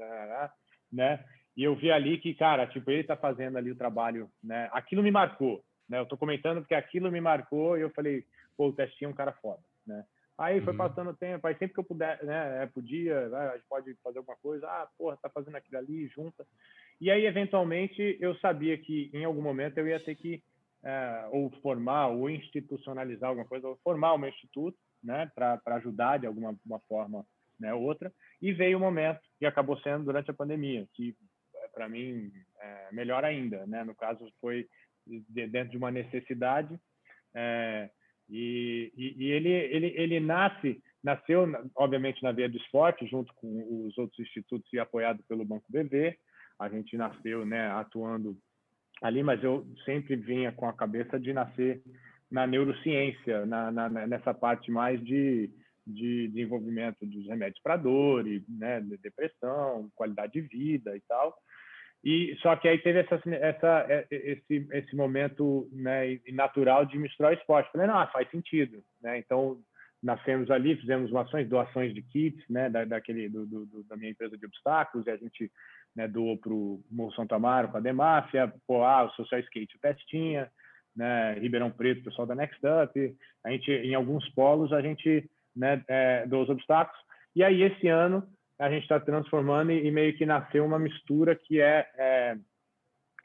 né? 0.92 1.24
E 1.56 1.64
eu 1.64 1.74
vi 1.74 1.90
ali 1.90 2.18
que, 2.18 2.32
cara, 2.34 2.68
tipo, 2.68 2.88
ele 2.88 3.00
está 3.00 3.16
fazendo 3.16 3.58
ali 3.58 3.72
o 3.72 3.76
trabalho, 3.76 4.30
né? 4.40 4.70
Aquilo 4.72 5.02
me 5.02 5.10
marcou, 5.10 5.60
né? 5.88 5.98
Eu 5.98 6.04
estou 6.04 6.16
comentando 6.16 6.60
porque 6.60 6.76
aquilo 6.76 7.10
me 7.10 7.20
marcou 7.20 7.76
e 7.76 7.80
eu 7.80 7.90
falei, 7.90 8.24
pô, 8.56 8.68
o 8.68 8.72
testinho 8.72 9.08
é 9.08 9.10
um 9.10 9.16
cara 9.16 9.32
foda, 9.42 9.60
né? 9.84 10.04
Aí 10.38 10.60
foi 10.60 10.72
uhum. 10.72 10.78
passando 10.78 11.10
o 11.10 11.16
tempo, 11.16 11.44
aí 11.44 11.54
sempre 11.54 11.74
que 11.74 11.80
eu 11.80 11.84
puder, 11.84 12.22
né, 12.24 12.62
é, 12.62 12.66
podia, 12.66 13.28
né, 13.28 13.48
a 13.48 13.56
gente 13.56 13.66
pode 13.68 13.92
fazer 14.04 14.18
alguma 14.18 14.36
coisa, 14.36 14.68
ah, 14.68 14.88
porra, 14.96 15.18
tá 15.20 15.28
fazendo 15.28 15.56
aquilo 15.56 15.78
ali, 15.78 16.06
junta. 16.06 16.46
E 17.00 17.10
aí, 17.10 17.26
eventualmente, 17.26 18.16
eu 18.20 18.36
sabia 18.36 18.78
que 18.78 19.10
em 19.12 19.24
algum 19.24 19.42
momento 19.42 19.78
eu 19.78 19.88
ia 19.88 19.98
ter 19.98 20.14
que 20.14 20.44
é, 20.84 21.28
ou 21.32 21.50
formar, 21.60 22.06
ou 22.06 22.30
institucionalizar 22.30 23.30
alguma 23.30 23.48
coisa, 23.48 23.66
ou 23.66 23.76
formar 23.82 24.14
um 24.14 24.26
instituto, 24.26 24.78
né, 25.02 25.30
para 25.34 25.60
ajudar 25.76 26.18
de 26.18 26.26
alguma 26.26 26.54
forma, 26.88 27.24
né, 27.58 27.72
outra. 27.74 28.12
E 28.40 28.52
veio 28.52 28.78
o 28.78 28.80
momento, 28.80 29.20
e 29.40 29.46
acabou 29.46 29.78
sendo 29.80 30.04
durante 30.04 30.30
a 30.30 30.34
pandemia, 30.34 30.86
que 30.94 31.14
para 31.74 31.88
mim 31.88 32.32
é 32.60 32.88
melhor 32.92 33.24
ainda, 33.24 33.66
né? 33.66 33.84
No 33.84 33.94
caso 33.94 34.30
foi 34.40 34.66
dentro 35.28 35.70
de 35.70 35.76
uma 35.76 35.90
necessidade, 35.90 36.78
é, 37.34 37.90
e, 38.28 38.92
e, 38.96 39.24
e, 39.24 39.30
ele, 39.32 39.48
ele, 39.48 39.86
ele 39.96 40.20
nasce, 40.20 40.80
nasceu, 41.02 41.46
obviamente, 41.74 42.22
na 42.22 42.32
veia 42.32 42.48
do 42.48 42.56
esporte, 42.56 43.06
junto 43.06 43.32
com 43.34 43.86
os 43.86 43.98
outros 43.98 44.20
institutos 44.20 44.72
e 44.72 44.78
apoiado 44.78 45.22
pelo 45.28 45.44
Banco 45.44 45.64
BV. 45.68 46.16
A 46.58 46.68
gente 46.68 46.96
nasceu 46.96 47.44
né, 47.44 47.68
atuando 47.72 48.36
ali, 49.02 49.22
mas 49.22 49.42
eu 49.42 49.66
sempre 49.84 50.14
vinha 50.14 50.52
com 50.52 50.68
a 50.68 50.72
cabeça 50.72 51.18
de 51.18 51.32
nascer 51.32 51.82
na 52.30 52.46
neurociência, 52.46 53.44
na, 53.46 53.70
na 53.70 53.88
nessa 54.06 54.32
parte 54.32 54.70
mais 54.70 55.02
de, 55.02 55.50
de 55.86 56.28
desenvolvimento 56.28 57.04
dos 57.04 57.26
remédios 57.26 57.60
para 57.62 57.76
dor, 57.76 58.26
e, 58.26 58.44
né, 58.48 58.80
depressão, 59.02 59.90
qualidade 59.94 60.32
de 60.32 60.42
vida 60.42 60.96
e 60.96 61.00
tal. 61.08 61.36
E 62.02 62.34
só 62.40 62.56
que 62.56 62.66
aí 62.66 62.78
teve 62.78 63.00
essa, 63.00 63.20
essa, 63.28 63.86
é, 63.88 64.06
esse, 64.10 64.66
esse 64.72 64.96
momento 64.96 65.68
né, 65.72 66.18
natural 66.32 66.86
de 66.86 66.98
misturar 66.98 67.32
o 67.32 67.34
esporte. 67.34 67.70
Falei, 67.72 67.86
não, 67.86 68.06
faz 68.08 68.30
sentido. 68.30 68.82
Né? 69.02 69.18
Então, 69.18 69.60
nascemos 70.02 70.50
ali, 70.50 70.76
fizemos 70.76 71.14
ações, 71.14 71.48
doações 71.48 71.92
de 71.94 72.00
kits, 72.02 72.42
né, 72.48 72.70
da, 72.70 72.84
daquele, 72.84 73.28
do, 73.28 73.44
do, 73.44 73.84
da 73.84 73.96
minha 73.96 74.10
empresa 74.10 74.36
de 74.36 74.46
obstáculos, 74.46 75.06
e 75.06 75.10
a 75.10 75.16
gente 75.16 75.52
né, 75.94 76.08
doou 76.08 76.38
para 76.38 76.52
o 76.52 76.82
Morro 76.90 77.12
Santo 77.12 77.34
Amaro, 77.34 77.68
para 77.68 77.78
a 77.78 77.82
Demáfia, 77.82 78.52
ah, 78.70 79.04
o 79.04 79.10
Social 79.10 79.40
Skate, 79.40 79.76
o 79.76 79.80
Testinha, 79.80 80.50
né, 81.00 81.32
Ribeirão 81.40 81.70
Preto, 81.70 82.04
pessoal 82.04 82.26
da 82.26 82.34
Next 82.34 82.60
Up. 82.62 83.16
A 83.42 83.50
gente, 83.50 83.70
em 83.70 83.94
alguns 83.94 84.28
polos, 84.34 84.70
a 84.70 84.82
gente 84.82 85.28
né, 85.56 85.82
é, 85.88 86.26
doou 86.26 86.42
os 86.42 86.50
obstáculos. 86.50 87.00
E 87.34 87.42
aí, 87.42 87.62
esse 87.62 87.88
ano, 87.88 88.22
a 88.58 88.68
gente 88.68 88.82
está 88.82 89.00
transformando 89.00 89.72
e, 89.72 89.90
meio 89.90 90.14
que 90.14 90.26
nasceu 90.26 90.62
uma 90.62 90.78
mistura 90.78 91.34
que 91.34 91.58
é, 91.58 91.88
é, 91.96 92.36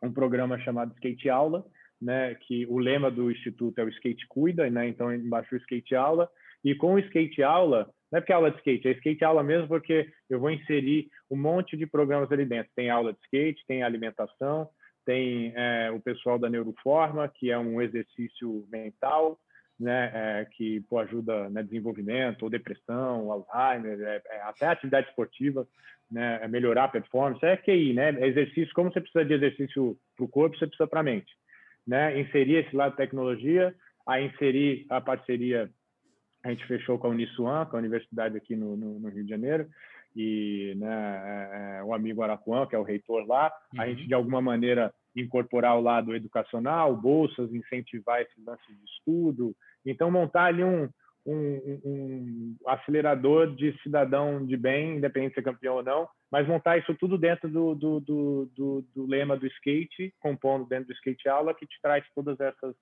um 0.01 0.13
programa 0.13 0.57
chamado 0.59 0.93
Skate 0.93 1.29
Aula, 1.29 1.65
né, 2.01 2.35
que 2.35 2.65
o 2.67 2.79
lema 2.79 3.11
do 3.11 3.29
instituto 3.29 3.77
é 3.79 3.83
o 3.83 3.89
Skate 3.89 4.25
Cuida, 4.29 4.69
né, 4.69 4.87
então 4.87 5.13
embaixo 5.13 5.53
o 5.53 5.57
Skate 5.57 5.95
Aula, 5.95 6.29
e 6.63 6.73
com 6.75 6.93
o 6.93 6.99
Skate 6.99 7.43
Aula, 7.43 7.89
não 8.09 8.19
é 8.19 8.21
porque 8.21 8.31
é 8.31 8.35
aula 8.35 8.51
de 8.51 8.57
skate, 8.57 8.87
é 8.87 8.91
skate 8.91 9.25
aula 9.25 9.43
mesmo 9.43 9.67
porque 9.67 10.07
eu 10.29 10.39
vou 10.39 10.49
inserir 10.49 11.09
um 11.29 11.35
monte 11.35 11.75
de 11.75 11.85
programas 11.85 12.31
ali 12.31 12.45
dentro. 12.45 12.71
Tem 12.73 12.89
aula 12.89 13.11
de 13.11 13.19
skate, 13.25 13.65
tem 13.67 13.83
alimentação, 13.83 14.69
tem 15.05 15.53
é, 15.55 15.91
o 15.91 15.99
pessoal 15.99 16.39
da 16.39 16.49
Neuroforma, 16.49 17.27
que 17.27 17.51
é 17.51 17.57
um 17.57 17.81
exercício 17.81 18.65
mental, 18.71 19.39
né, 19.79 20.11
é, 20.13 20.45
que 20.45 20.81
pô, 20.89 20.99
ajuda 20.99 21.49
né, 21.49 21.61
desenvolvimento, 21.61 22.43
ou 22.43 22.49
depressão, 22.49 23.31
Alzheimer, 23.31 23.99
é, 24.01 24.21
é, 24.25 24.41
até 24.43 24.67
atividade 24.67 25.07
esportiva, 25.09 25.67
né, 26.09 26.39
é 26.41 26.47
melhorar 26.47 26.85
a 26.85 26.89
performance, 26.89 27.45
é 27.45 27.57
QI, 27.57 27.93
né, 27.93 28.09
exercício, 28.25 28.73
como 28.73 28.91
você 28.91 29.01
precisa 29.01 29.25
de 29.25 29.33
exercício 29.33 29.97
para 30.15 30.25
o 30.25 30.29
corpo, 30.29 30.57
você 30.57 30.67
precisa 30.67 30.87
para 30.87 31.01
a 31.01 31.03
mente. 31.03 31.31
Né, 31.85 32.19
inserir 32.19 32.65
esse 32.65 32.75
lado 32.75 32.91
de 32.91 32.97
tecnologia, 32.97 33.75
a 34.07 34.19
inserir 34.19 34.85
a 34.89 34.99
parceria, 34.99 35.69
a 36.43 36.49
gente 36.49 36.65
fechou 36.65 36.97
com 36.97 37.07
a 37.07 37.09
Uniswan, 37.09 37.65
com 37.65 37.75
a 37.75 37.79
universidade 37.79 38.37
aqui 38.37 38.55
no, 38.55 38.75
no, 38.75 38.99
no 38.99 39.09
Rio 39.09 39.23
de 39.23 39.29
Janeiro, 39.29 39.67
e 40.15 40.73
né, 40.77 41.79
é, 41.79 41.83
o 41.83 41.93
amigo 41.93 42.21
Arapuã, 42.21 42.65
que 42.65 42.75
é 42.75 42.79
o 42.79 42.83
reitor 42.83 43.25
lá, 43.27 43.51
uhum. 43.73 43.81
a 43.81 43.87
gente 43.87 44.07
de 44.07 44.13
alguma 44.13 44.41
maneira 44.41 44.93
incorporar 45.15 45.77
o 45.77 45.81
lado 45.81 46.15
educacional, 46.15 46.95
bolsas, 46.95 47.53
incentivar 47.53 48.21
esse 48.21 48.41
lance 48.45 48.65
de 48.67 48.83
estudo, 48.85 49.55
então 49.85 50.09
montar 50.09 50.45
ali 50.45 50.63
um, 50.63 50.89
um, 51.25 51.79
um, 51.85 52.55
acelerador 52.67 53.55
de 53.55 53.77
cidadão 53.81 54.45
de 54.45 54.55
bem, 54.55 54.97
independente 54.97 55.31
de 55.31 55.35
ser 55.35 55.43
campeão 55.43 55.75
ou 55.75 55.83
não, 55.83 56.07
mas 56.31 56.47
montar 56.47 56.77
isso 56.77 56.93
tudo 56.95 57.17
dentro 57.17 57.49
do, 57.49 57.75
do, 57.75 57.99
do, 57.99 58.51
do, 58.55 58.85
do 58.95 59.05
lema 59.05 59.37
do 59.37 59.47
skate, 59.47 60.13
compondo 60.19 60.65
dentro 60.65 60.87
do 60.87 60.93
skate 60.93 61.27
aula, 61.27 61.53
que 61.53 61.65
te 61.65 61.79
traz 61.81 62.05
todas 62.13 62.39
essas 62.39 62.75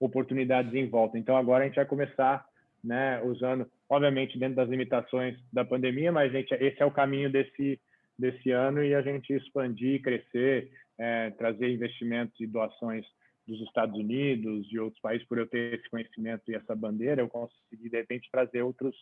oportunidades 0.00 0.72
em 0.74 0.88
volta. 0.88 1.18
Então 1.18 1.36
agora 1.36 1.64
a 1.64 1.66
gente 1.66 1.76
vai 1.76 1.86
começar 1.86 2.44
né, 2.88 3.20
usando, 3.22 3.70
obviamente, 3.86 4.38
dentro 4.38 4.56
das 4.56 4.68
limitações 4.70 5.36
da 5.52 5.62
pandemia, 5.62 6.10
mas 6.10 6.32
gente, 6.32 6.54
esse 6.54 6.80
é 6.82 6.86
o 6.86 6.90
caminho 6.90 7.30
desse, 7.30 7.78
desse 8.18 8.50
ano 8.50 8.82
e 8.82 8.94
a 8.94 9.02
gente 9.02 9.30
expandir, 9.30 10.00
crescer, 10.00 10.70
é, 10.98 11.30
trazer 11.32 11.68
investimentos 11.68 12.40
e 12.40 12.46
doações 12.46 13.04
dos 13.46 13.60
Estados 13.60 13.94
Unidos, 13.94 14.66
de 14.68 14.80
outros 14.80 15.00
países, 15.02 15.26
por 15.28 15.36
eu 15.36 15.46
ter 15.46 15.74
esse 15.74 15.88
conhecimento 15.90 16.50
e 16.50 16.54
essa 16.54 16.74
bandeira, 16.74 17.20
eu 17.20 17.28
consegui, 17.28 17.90
de 17.90 17.96
repente, 17.96 18.30
trazer 18.30 18.62
outros 18.62 18.96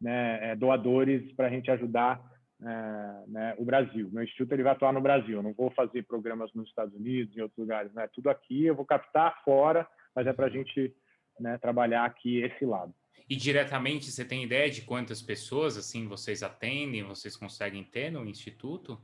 né, 0.00 0.50
é, 0.50 0.56
doadores 0.56 1.32
para 1.34 1.46
a 1.46 1.50
gente 1.50 1.70
ajudar 1.70 2.20
é, 2.60 3.24
né, 3.28 3.54
o 3.56 3.64
Brasil. 3.64 4.10
Meu 4.12 4.24
instituto 4.24 4.52
ele 4.52 4.64
vai 4.64 4.72
atuar 4.72 4.92
no 4.92 5.00
Brasil, 5.00 5.40
não 5.44 5.52
vou 5.52 5.70
fazer 5.70 6.02
programas 6.02 6.52
nos 6.54 6.68
Estados 6.68 6.92
Unidos, 6.92 7.36
em 7.36 7.40
outros 7.40 7.58
lugares, 7.58 7.94
né? 7.94 8.08
tudo 8.12 8.30
aqui, 8.30 8.64
eu 8.64 8.74
vou 8.74 8.84
captar 8.84 9.40
fora, 9.44 9.86
mas 10.12 10.26
é 10.26 10.32
para 10.32 10.46
a 10.46 10.50
gente 10.50 10.92
né, 11.38 11.56
trabalhar 11.58 12.04
aqui 12.04 12.42
esse 12.42 12.64
lado. 12.64 12.92
E 13.28 13.36
diretamente, 13.36 14.10
você 14.10 14.24
tem 14.24 14.44
ideia 14.44 14.70
de 14.70 14.82
quantas 14.82 15.22
pessoas 15.22 15.76
assim 15.76 16.06
vocês 16.06 16.42
atendem, 16.42 17.02
vocês 17.02 17.36
conseguem 17.36 17.84
ter 17.84 18.10
no 18.10 18.28
instituto? 18.28 18.98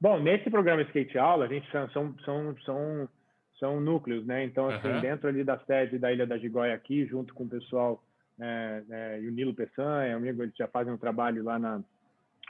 Bom, 0.00 0.20
nesse 0.20 0.50
programa 0.50 0.82
Skate 0.82 1.16
Aula, 1.18 1.44
a 1.44 1.48
gente 1.48 1.70
são 1.70 2.16
são 2.24 2.56
são 2.64 3.08
são 3.58 3.80
núcleos, 3.80 4.26
né? 4.26 4.44
Então, 4.44 4.68
assim, 4.68 4.88
uhum. 4.88 5.00
dentro 5.00 5.28
ali 5.28 5.44
da 5.44 5.58
sede 5.60 5.96
da 5.96 6.12
Ilha 6.12 6.26
da 6.26 6.36
Gigóia 6.36 6.74
aqui, 6.74 7.06
junto 7.06 7.32
com 7.32 7.44
o 7.44 7.48
pessoal 7.48 8.02
é, 8.40 8.82
é, 8.90 9.20
e 9.20 9.28
o 9.28 9.30
Nilo 9.30 9.54
Peçanha, 9.54 10.16
amigo, 10.16 10.42
eles 10.42 10.56
já 10.56 10.66
fazem 10.66 10.92
um 10.92 10.98
trabalho 10.98 11.44
lá 11.44 11.58
na 11.58 11.80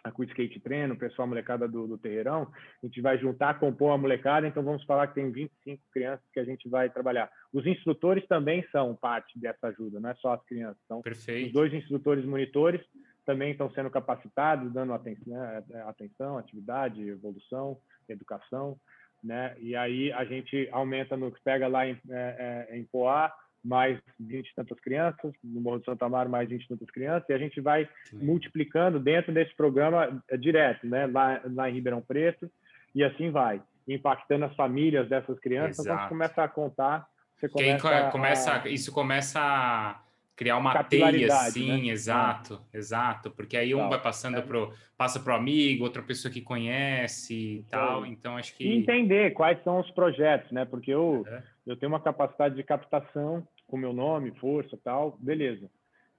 a 0.05 0.11
com 0.11 0.25
skate 0.25 0.59
treino, 0.61 0.95
o 0.95 0.99
pessoal 0.99 1.29
molecada 1.29 1.69
do, 1.69 1.87
do 1.87 1.97
Terreirão, 1.97 2.51
a 2.83 2.87
gente 2.87 3.01
vai 3.01 3.19
juntar, 3.19 3.61
compor 3.61 3.93
a 3.93 3.99
molecada, 3.99 4.47
então 4.47 4.63
vamos 4.63 4.85
falar 4.85 5.07
que 5.07 5.15
tem 5.15 5.31
25 5.31 5.81
crianças 5.93 6.25
que 6.33 6.41
a 6.41 6.45
gente 6.45 6.69
vai 6.69 6.91
trabalhar. 6.91 7.31
Os 7.53 7.65
instrutores 7.67 8.27
também 8.27 8.67
são 8.73 8.97
parte 8.97 9.39
dessa 9.39 9.69
ajuda, 9.69 10.01
não 10.01 10.11
é 10.11 10.15
só 10.17 10.35
as 10.35 10.45
crianças. 10.45 10.81
Então, 10.85 11.03
Perfeito. 11.03 11.47
os 11.47 11.53
dois 11.53 11.73
instrutores 11.73 12.25
monitores 12.25 12.81
também 13.25 13.53
estão 13.53 13.71
sendo 13.71 13.91
capacitados, 13.91 14.73
dando 14.73 14.93
atenção, 14.93 15.33
né, 15.33 15.63
atenção 15.87 16.37
atividade, 16.37 17.09
evolução, 17.09 17.79
educação, 18.09 18.77
né? 19.23 19.55
E 19.61 19.77
aí 19.77 20.13
a 20.13 20.25
gente 20.25 20.69
aumenta 20.73 21.17
no 21.17 21.31
que 21.31 21.41
pega 21.43 21.69
lá 21.69 21.87
em, 21.87 21.97
é, 22.11 22.67
é, 22.71 22.77
em 22.77 22.85
Poá, 22.85 23.33
mais 23.65 24.01
20 24.19 24.49
e 24.49 24.55
tantas 24.55 24.79
crianças, 24.81 25.33
no 25.43 25.61
Morro 25.61 25.79
de 25.79 25.85
Santa 25.85 26.07
Amaro 26.07 26.29
mais 26.29 26.49
20 26.49 26.65
e 26.65 26.69
tantas 26.69 26.91
crianças, 26.91 27.29
e 27.29 27.33
a 27.33 27.39
gente 27.39 27.61
vai 27.61 27.89
Sim. 28.05 28.19
multiplicando 28.19 28.99
dentro 28.99 29.33
desse 29.33 29.55
programa 29.55 30.23
é, 30.29 30.37
direto, 30.37 30.87
né? 30.87 31.07
lá, 31.07 31.41
lá 31.45 31.71
em 31.71 31.75
Ribeirão 31.75 32.03
Preto, 32.03 32.51
e 32.95 33.05
assim 33.05 33.31
vai, 33.31 33.63
impactando 33.89 34.45
as 34.45 34.55
famílias 34.57 35.09
dessas 35.09 35.39
crianças, 35.39 35.79
Exato. 35.81 35.91
então 35.91 36.03
você 36.03 36.09
começa 36.09 36.43
a 36.43 36.49
contar, 36.49 37.07
você 37.37 37.49
começa, 37.49 38.11
começa 38.11 38.53
a... 38.53 38.69
Isso 38.69 38.93
começa 38.93 39.41
a 39.41 40.01
criar 40.35 40.57
uma 40.57 40.83
teia, 40.83 41.31
sim, 41.51 41.83
né? 41.83 41.93
exato, 41.93 42.61
é. 42.73 42.79
exato, 42.79 43.31
porque 43.31 43.57
aí 43.57 43.75
um 43.75 43.89
vai 43.89 44.01
passando 44.01 44.39
é. 44.39 44.41
pro, 44.41 44.73
passa 44.97 45.21
pro 45.21 45.35
amigo, 45.35 45.85
outra 45.85 46.03
pessoa 46.03 46.33
que 46.33 46.41
conhece 46.41 47.59
e 47.59 47.63
tal, 47.71 48.05
então 48.07 48.37
acho 48.37 48.57
que... 48.57 48.65
E 48.65 48.79
entender 48.79 49.33
quais 49.33 49.63
são 49.63 49.79
os 49.79 49.91
projetos, 49.91 50.51
né, 50.51 50.65
porque 50.65 50.93
eu, 50.93 51.25
é. 51.29 51.43
eu 51.67 51.77
tenho 51.77 51.93
uma 51.93 52.01
capacidade 52.01 52.57
de 52.57 52.63
captação 52.65 53.47
com 53.73 53.79
meu 53.79 53.95
nome, 53.95 54.33
força 54.33 54.79
tal, 54.85 55.17
beleza, 55.19 55.71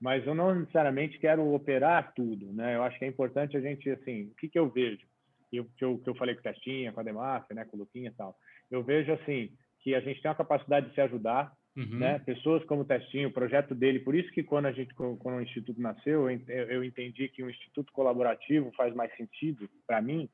mas 0.02 0.26
eu 0.26 0.34
não 0.34 0.56
necessariamente 0.56 1.20
quero 1.20 1.54
operar 1.54 2.12
tudo, 2.16 2.52
né, 2.52 2.76
eu 2.76 2.82
acho 2.82 2.98
que 2.98 3.06
é 3.06 3.08
importante 3.08 3.56
a 3.56 3.62
gente, 3.62 3.88
assim, 3.92 4.24
o 4.24 4.36
que 4.36 4.50
que 4.50 4.58
eu 4.58 4.68
vejo? 4.68 5.06
Eu, 5.52 5.66
que, 5.78 5.86
eu, 5.86 6.00
que 6.00 6.10
eu 6.10 6.16
falei 6.16 6.34
com 6.34 6.40
o 6.42 6.44
Testinha, 6.44 6.92
com 6.92 7.00
a 7.00 7.04
Demácia, 7.04 7.54
né, 7.54 7.64
com 7.66 7.78
o 7.78 7.82
Luquinha 7.82 8.10
e 8.10 8.14
tal, 8.14 8.36
eu 8.72 8.82
vejo, 8.82 9.14
assim, 9.14 9.52
que 9.82 9.94
a 9.94 10.00
gente 10.00 10.20
tem 10.20 10.32
a 10.32 10.36
capacidade 10.36 10.90
de 10.90 10.96
se 10.96 11.02
ajudar, 11.02 11.54
Uhum. 11.76 11.98
Né? 11.98 12.20
Pessoas 12.20 12.64
como 12.66 12.82
o 12.82 12.86
Testinho, 12.86 13.30
o 13.30 13.34
projeto 13.34 13.74
dele. 13.74 14.00
Por 14.00 14.14
isso 14.14 14.32
que 14.32 14.44
quando 14.44 14.68
a 14.68 14.72
gente, 14.72 14.94
quando 14.94 15.38
o 15.38 15.42
instituto 15.42 15.82
nasceu, 15.82 16.30
eu 16.30 16.84
entendi 16.84 17.28
que 17.30 17.44
um 17.44 17.50
instituto 17.50 17.92
colaborativo 17.92 18.72
faz 18.78 18.94
mais 18.94 19.12
sentido 19.18 19.68
para 19.88 20.00
mim, 20.00 20.30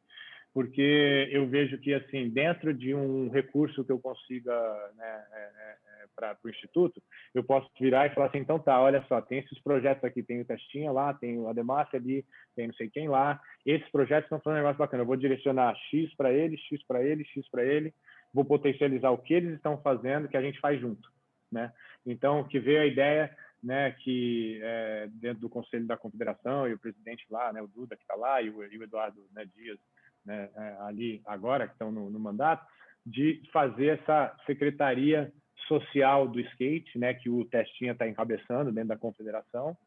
porque 0.53 1.29
eu 1.31 1.47
vejo 1.47 1.77
que 1.77 1.93
assim 1.93 2.29
dentro 2.29 2.73
de 2.73 2.93
um 2.93 3.29
recurso 3.29 3.85
que 3.85 3.91
eu 3.91 3.99
consiga 3.99 4.51
né, 4.97 5.25
é, 5.31 5.39
é, 5.39 5.75
para 6.19 6.37
o 6.43 6.49
instituto, 6.49 7.01
eu 7.33 7.43
posso 7.43 7.69
virar 7.79 8.07
e 8.07 8.13
falar 8.13 8.27
assim, 8.27 8.39
então 8.39 8.59
tá, 8.59 8.79
olha 8.81 9.03
só, 9.07 9.21
tem 9.21 9.39
esses 9.39 9.59
projetos 9.61 10.03
aqui, 10.03 10.21
tem 10.21 10.41
o 10.41 10.45
Testinha 10.45 10.91
lá, 10.91 11.13
tem 11.13 11.37
o 11.37 11.47
Ademar 11.47 11.89
ali, 11.93 12.25
tem 12.55 12.67
não 12.67 12.73
sei 12.73 12.89
quem 12.89 13.07
lá, 13.07 13.39
esses 13.65 13.89
projetos 13.89 14.25
estão 14.25 14.39
fazendo 14.39 14.57
um 14.57 14.61
negócio 14.61 14.79
bacana, 14.79 15.03
eu 15.03 15.07
vou 15.07 15.15
direcionar 15.15 15.75
X 15.89 16.13
para 16.15 16.31
ele, 16.31 16.57
X 16.57 16.85
para 16.85 17.03
ele, 17.03 17.23
X 17.25 17.49
para 17.49 17.63
ele, 17.63 17.93
vou 18.33 18.45
potencializar 18.45 19.11
o 19.11 19.17
que 19.17 19.33
eles 19.33 19.55
estão 19.55 19.81
fazendo, 19.81 20.27
que 20.27 20.37
a 20.37 20.41
gente 20.41 20.59
faz 20.59 20.79
junto 20.79 21.09
né? 21.51 21.71
Então, 22.05 22.43
que 22.43 22.59
veio 22.59 22.81
a 22.81 22.85
ideia, 22.85 23.35
né, 23.61 23.91
que 23.91 24.59
é, 24.61 25.07
dentro 25.11 25.41
do 25.41 25.49
Conselho 25.49 25.85
da 25.85 25.97
Confederação 25.97 26.67
e 26.67 26.73
o 26.73 26.79
presidente 26.79 27.25
lá, 27.29 27.51
né, 27.51 27.61
o 27.61 27.67
Duda 27.67 27.95
que 27.95 28.03
está 28.03 28.15
lá 28.15 28.41
e 28.41 28.49
o, 28.49 28.63
e 28.63 28.77
o, 28.77 28.83
Eduardo 28.83 29.21
né, 29.33 29.45
Dias, 29.55 29.77
né, 30.25 30.49
é, 30.55 30.77
ali 30.81 31.21
agora 31.25 31.67
que 31.67 31.73
estão 31.73 31.91
no, 31.91 32.09
no, 32.09 32.19
mandato, 32.19 32.65
de 33.05 33.41
fazer 33.51 33.99
essa 33.99 34.35
secretaria 34.45 35.31
social 35.69 36.27
do 36.27 36.41
skate, 36.41 36.99
né, 36.99 37.13
que 37.13 37.29
o 37.29 37.45
Testinha 37.45 37.93
está 37.93 38.05
encabeçando 38.05 38.71
dentro 38.71 38.89
da 38.89 38.97
Confederação, 38.97 39.77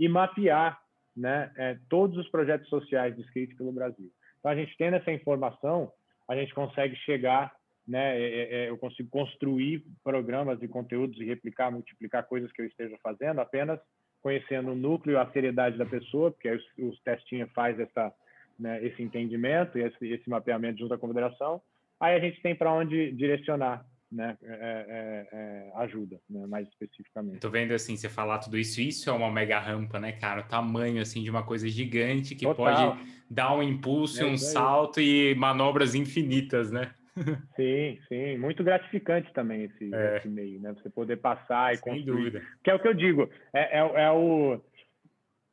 e 0.00 0.08
mapear, 0.08 0.80
né, 1.14 1.52
é, 1.56 1.76
todos 1.90 2.16
os 2.16 2.30
projetos 2.30 2.68
sociais 2.70 3.14
do 3.14 3.20
skate 3.22 3.54
pelo 3.56 3.72
Brasil. 3.72 4.10
Então, 4.38 4.50
a 4.50 4.56
gente 4.56 4.74
tendo 4.78 4.96
essa 4.96 5.12
informação, 5.12 5.92
a 6.26 6.34
gente 6.34 6.54
consegue 6.54 6.96
chegar 6.96 7.52
né? 7.86 8.16
É, 8.16 8.22
é, 8.22 8.54
é, 8.54 8.70
eu 8.70 8.78
consigo 8.78 9.08
construir 9.10 9.84
programas 10.04 10.62
e 10.62 10.68
conteúdos 10.68 11.20
e 11.20 11.24
replicar, 11.24 11.70
multiplicar 11.70 12.24
coisas 12.26 12.50
que 12.52 12.62
eu 12.62 12.66
esteja 12.66 12.96
fazendo 13.02 13.40
apenas 13.40 13.80
conhecendo 14.22 14.70
o 14.70 14.76
núcleo, 14.76 15.18
a 15.18 15.30
seriedade 15.32 15.76
da 15.76 15.84
pessoa, 15.84 16.30
porque 16.30 16.48
aí 16.48 16.56
os, 16.56 16.64
os 16.78 17.02
testinhos 17.02 17.50
faz 17.52 17.78
essa, 17.80 18.12
né, 18.56 18.84
esse 18.84 19.02
entendimento 19.02 19.76
e 19.76 19.82
esse, 19.82 20.06
esse, 20.06 20.30
mapeamento 20.30 20.78
junto 20.78 20.94
à 20.94 20.98
confederação. 20.98 21.60
Aí 21.98 22.14
a 22.14 22.20
gente 22.20 22.40
tem 22.40 22.54
para 22.54 22.72
onde 22.72 23.10
direcionar, 23.12 23.84
né, 24.12 24.36
é, 24.42 24.48
é, 24.52 25.28
é, 25.32 25.72
ajuda, 25.82 26.20
né, 26.28 26.46
mais 26.46 26.68
especificamente. 26.68 27.40
Tô 27.40 27.50
vendo 27.50 27.72
assim, 27.72 27.96
você 27.96 28.08
falar 28.08 28.38
tudo 28.38 28.58
isso, 28.58 28.80
isso 28.80 29.08
é 29.08 29.12
uma 29.12 29.30
mega 29.30 29.58
rampa, 29.58 29.98
né, 29.98 30.12
cara? 30.12 30.42
O 30.42 30.48
tamanho 30.48 31.00
assim 31.00 31.22
de 31.22 31.30
uma 31.30 31.42
coisa 31.42 31.68
gigante 31.68 32.34
que 32.34 32.44
Total. 32.44 32.96
pode 32.96 33.10
dar 33.30 33.54
um 33.54 33.62
impulso, 33.62 34.24
um 34.24 34.36
salto 34.36 35.00
e 35.00 35.34
manobras 35.34 35.94
infinitas, 35.94 36.70
né? 36.70 36.92
Sim, 37.56 37.98
sim, 38.08 38.38
muito 38.38 38.64
gratificante 38.64 39.30
também 39.34 39.64
esse, 39.64 39.94
é. 39.94 40.16
esse 40.16 40.28
meio, 40.28 40.58
né? 40.60 40.72
Você 40.72 40.88
poder 40.88 41.18
passar 41.18 41.74
e 41.74 41.76
Sem 41.76 41.92
construir. 41.92 42.30
Dúvida. 42.30 42.42
Que 42.64 42.70
é 42.70 42.74
o 42.74 42.80
que 42.80 42.88
eu 42.88 42.94
digo, 42.94 43.28
é, 43.52 43.80
é, 43.80 44.04
é 44.04 44.10
o 44.10 44.58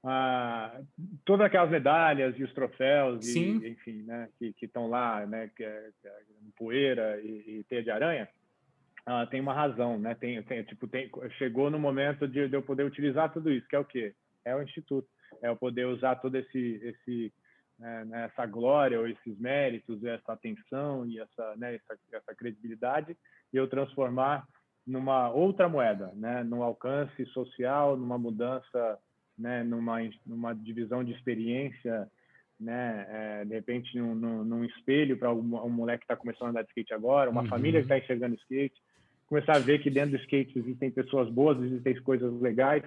ah, 0.04 0.80
todas 1.26 1.46
aquelas 1.46 1.70
medalhas 1.70 2.38
e 2.38 2.44
os 2.44 2.54
troféus, 2.54 3.28
e, 3.28 3.68
enfim, 3.68 4.04
né, 4.04 4.30
que 4.40 4.66
estão 4.66 4.88
lá, 4.88 5.26
né, 5.26 5.52
que 5.54 5.64
é, 5.64 5.90
que 6.02 6.08
é 6.08 6.12
poeira 6.56 7.20
e, 7.22 7.60
e, 7.60 7.64
teia 7.66 7.84
de 7.84 7.92
aranha, 7.92 8.28
ah, 9.06 9.26
tem 9.26 9.40
uma 9.42 9.54
razão, 9.54 9.98
né? 9.98 10.16
Tem, 10.16 10.42
tem 10.44 10.64
tipo, 10.64 10.88
tem, 10.88 11.10
chegou 11.38 11.70
no 11.70 11.80
momento 11.80 12.28
de, 12.28 12.48
de 12.48 12.56
eu 12.56 12.62
poder 12.62 12.84
utilizar 12.84 13.32
tudo 13.32 13.52
isso, 13.52 13.68
que 13.68 13.76
é 13.76 13.80
o 13.80 13.86
quê? 13.86 14.14
É 14.46 14.56
o 14.56 14.62
instituto, 14.62 15.08
é 15.42 15.50
eu 15.50 15.56
poder 15.56 15.86
usar 15.86 16.16
todo 16.16 16.36
esse 16.36 16.80
esse 16.84 17.34
né, 17.78 18.06
né, 18.06 18.26
essa 18.26 18.46
glória 18.46 19.00
ou 19.00 19.08
esses 19.08 19.40
méritos, 19.40 20.04
essa 20.04 20.34
atenção 20.34 21.06
e 21.06 21.18
essa, 21.18 21.56
né, 21.56 21.76
essa, 21.76 21.98
essa 22.12 22.36
credibilidade, 22.36 23.16
e 23.54 23.58
eu 23.58 23.70
transformar 23.70 24.46
numa 24.86 25.30
outra 25.30 25.70
moeda, 25.70 26.12
né, 26.14 26.44
num 26.44 26.62
alcance 26.62 27.26
social, 27.28 27.96
numa 27.96 28.18
mudança, 28.18 29.00
né, 29.38 29.64
numa, 29.64 29.98
numa 30.26 30.54
divisão 30.54 31.06
de 31.06 31.14
experiência 31.14 32.10
né? 32.60 33.06
É, 33.10 33.46
de 33.46 33.54
repente 33.54 33.98
num, 33.98 34.14
num, 34.14 34.44
num 34.44 34.66
espelho 34.66 35.18
para 35.18 35.32
um, 35.32 35.56
um, 35.66 35.70
moleque 35.70 36.00
que 36.00 36.04
está 36.06 36.16
começando 36.16 36.48
a 36.48 36.50
andar 36.50 36.64
de 36.64 36.70
skate 36.70 36.94
agora, 36.94 37.30
uma 37.30 37.44
uhum. 37.44 37.48
família 37.48 37.80
que 37.80 37.86
está 37.86 37.98
enxergando 37.98 38.36
skate, 38.36 38.76
começar 39.30 39.56
a 39.56 39.60
ver 39.60 39.80
que 39.82 39.90
dentro 39.90 40.12
do 40.12 40.24
skate 40.24 40.58
existem 40.58 40.90
pessoas 40.90 41.30
boas, 41.30 41.62
existem 41.62 42.02
coisas 42.02 42.34
legais 42.42 42.84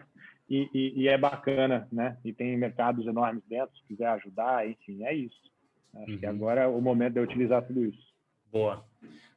e, 0.50 0.68
e, 0.74 1.02
e 1.02 1.08
é 1.08 1.16
bacana, 1.16 1.88
né? 1.90 2.18
E 2.24 2.32
tem 2.32 2.56
mercados 2.58 3.06
enormes 3.06 3.42
dentro, 3.48 3.74
se 3.76 3.84
quiser 3.86 4.08
ajudar, 4.08 4.68
enfim, 4.68 5.04
é 5.04 5.14
isso. 5.14 5.40
Acho 5.94 6.10
uhum. 6.10 6.18
que 6.18 6.26
agora 6.26 6.62
é 6.62 6.66
o 6.66 6.80
momento 6.80 7.14
de 7.14 7.20
eu 7.20 7.24
utilizar 7.24 7.62
tudo 7.62 7.84
isso. 7.84 8.12
Boa. 8.50 8.84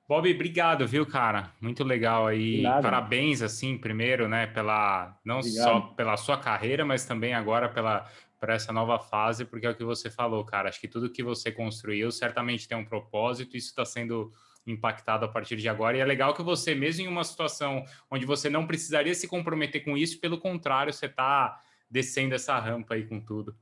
Bob, 0.07 0.31
obrigado, 0.31 0.87
viu, 0.87 1.05
cara? 1.05 1.51
Muito 1.59 1.83
legal 1.83 2.27
aí. 2.27 2.61
Parabéns, 2.63 3.41
assim, 3.41 3.77
primeiro, 3.77 4.27
né, 4.27 4.47
pela 4.47 5.17
não 5.23 5.39
obrigado. 5.39 5.63
só 5.63 5.81
pela 5.81 6.17
sua 6.17 6.37
carreira, 6.37 6.85
mas 6.85 7.05
também 7.05 7.33
agora 7.33 7.69
pela 7.69 8.07
para 8.39 8.53
essa 8.53 8.71
nova 8.71 8.99
fase, 8.99 9.45
porque 9.45 9.65
é 9.65 9.69
o 9.69 9.75
que 9.75 9.83
você 9.83 10.09
falou, 10.09 10.43
cara. 10.45 10.69
Acho 10.69 10.79
que 10.79 10.87
tudo 10.87 11.09
que 11.09 11.23
você 11.23 11.51
construiu 11.51 12.11
certamente 12.11 12.67
tem 12.67 12.77
um 12.77 12.85
propósito. 12.85 13.57
Isso 13.57 13.69
está 13.69 13.83
sendo 13.85 14.29
impactado 14.65 15.25
a 15.25 15.27
partir 15.27 15.55
de 15.57 15.69
agora. 15.69 15.97
E 15.97 15.99
é 15.99 16.05
legal 16.05 16.33
que 16.33 16.41
você, 16.41 16.73
mesmo 16.73 17.05
em 17.05 17.07
uma 17.07 17.23
situação 17.23 17.83
onde 18.09 18.25
você 18.25 18.49
não 18.49 18.65
precisaria 18.65 19.13
se 19.13 19.27
comprometer 19.27 19.83
com 19.83 19.97
isso, 19.97 20.19
pelo 20.19 20.39
contrário, 20.39 20.91
você 20.91 21.05
está 21.05 21.61
descendo 21.89 22.35
essa 22.35 22.57
rampa 22.57 22.95
aí 22.95 23.05
com 23.05 23.19
tudo. 23.19 23.55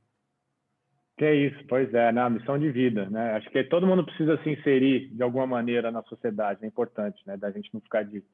Que 1.16 1.24
é 1.24 1.34
isso, 1.34 1.64
pois 1.68 1.92
é, 1.94 2.10
na 2.10 2.28
né? 2.28 2.38
missão 2.38 2.58
de 2.58 2.70
vida, 2.72 3.08
né? 3.08 3.34
Acho 3.34 3.48
que 3.50 3.62
todo 3.64 3.86
mundo 3.86 4.04
precisa 4.04 4.36
se 4.42 4.50
inserir 4.50 5.10
de 5.14 5.22
alguma 5.22 5.46
maneira 5.46 5.92
na 5.92 6.02
sociedade, 6.02 6.64
é 6.64 6.66
importante, 6.66 7.22
né? 7.24 7.36
Da 7.36 7.52
gente 7.52 7.72
não 7.72 7.80
ficar 7.80 8.02
de 8.02 8.24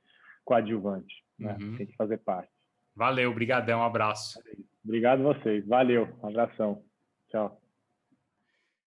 coadjuvante, 0.45 1.15
né? 1.39 1.59
Uhum. 1.61 1.77
Tem 1.77 1.87
que 1.87 1.97
fazer 1.97 2.19
parte. 2.19 2.51
Valeu, 2.97 3.35
brigadão, 3.35 3.81
um 3.81 3.85
abraço. 3.85 4.41
Obrigado 4.83 5.21
a 5.21 5.35
vocês, 5.35 5.67
valeu, 5.67 6.09
um 6.23 6.29
abração, 6.29 6.83
tchau. 7.29 7.61